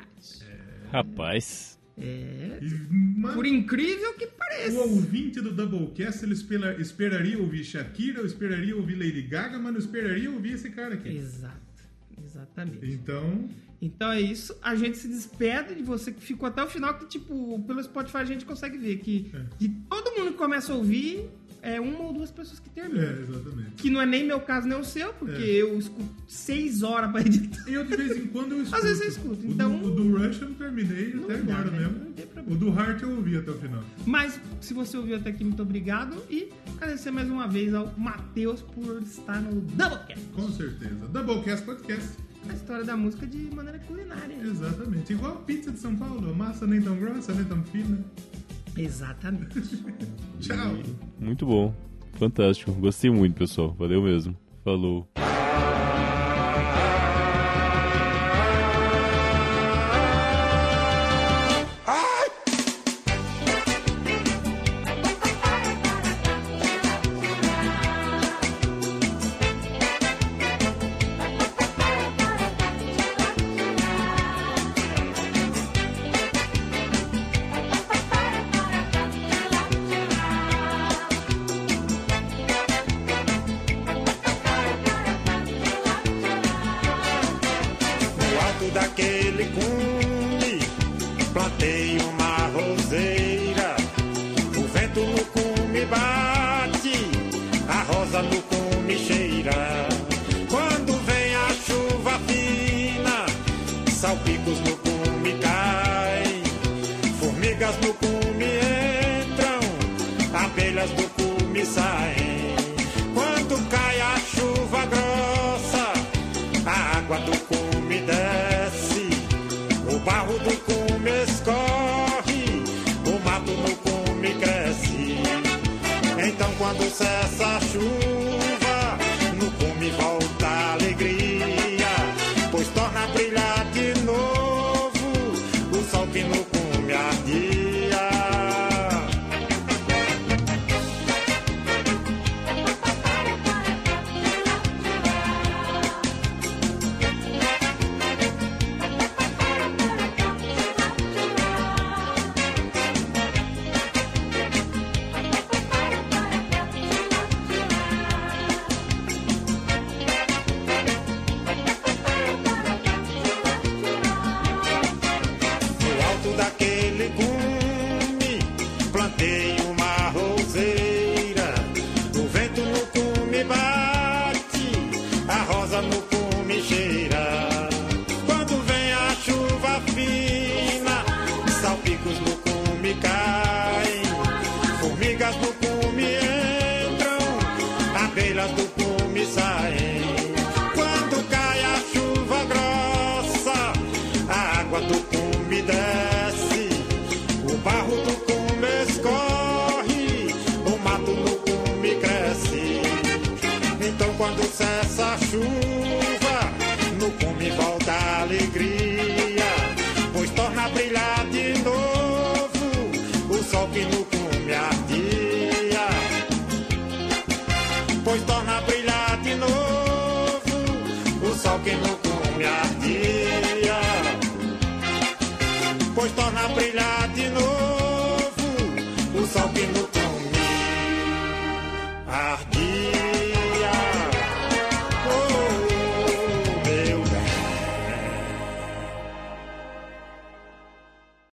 [0.92, 1.78] Rapaz.
[1.98, 2.60] É.
[2.62, 4.80] E, mano, Por incrível que o pareça.
[4.80, 9.80] ouvinte do Doublecast ele espera- esperaria ouvir Shakira, eu esperaria ouvir Lady Gaga, mas não
[9.80, 11.10] esperaria ouvir esse cara aqui.
[11.10, 11.69] Exato.
[12.30, 12.86] Exatamente.
[12.92, 13.50] Então,
[13.82, 14.56] Então é isso.
[14.62, 18.18] A gente se despede de você que ficou até o final, que, tipo, pelo Spotify
[18.18, 19.46] a gente consegue ver que É.
[19.58, 21.30] de todo mundo que começa a ouvir,
[21.62, 23.04] é uma ou duas pessoas que terminam.
[23.04, 23.70] é, exatamente.
[23.78, 25.62] Que não é nem meu caso, nem o seu, porque É.
[25.62, 27.64] eu escuto seis horas pra editar.
[27.68, 28.76] Eu de vez em quando eu escuto.
[28.82, 31.38] Às vezes eu escuto, O então- do, o do Rush eu não terminei Não até
[31.38, 31.80] dá, agora né?
[31.80, 32.00] mesmo.
[32.06, 32.56] Não tem problema.
[32.56, 33.84] O do Heart eu ouvi até o final.
[34.06, 36.16] Mas se você ouviu até aqui, muito obrigado.
[36.30, 40.26] E agradecer mais uma vez ao Matheus por estar no Doublecast.
[40.34, 41.08] Com certeza.
[41.08, 42.10] Doublecast Podcast.
[42.50, 44.36] A história da música de maneira culinária.
[44.42, 45.12] Exatamente.
[45.14, 46.30] Igual a pizza de São Paulo.
[46.30, 48.00] A massa nem tão grossa, nem tão fina.
[48.78, 49.60] Exatamente.
[50.40, 50.78] Tchau.
[51.20, 51.74] Muito bom.
[52.14, 52.72] Fantástico.
[52.74, 53.76] Gostei muito, pessoal.
[53.78, 54.36] Valeu mesmo.
[54.64, 55.08] Falou.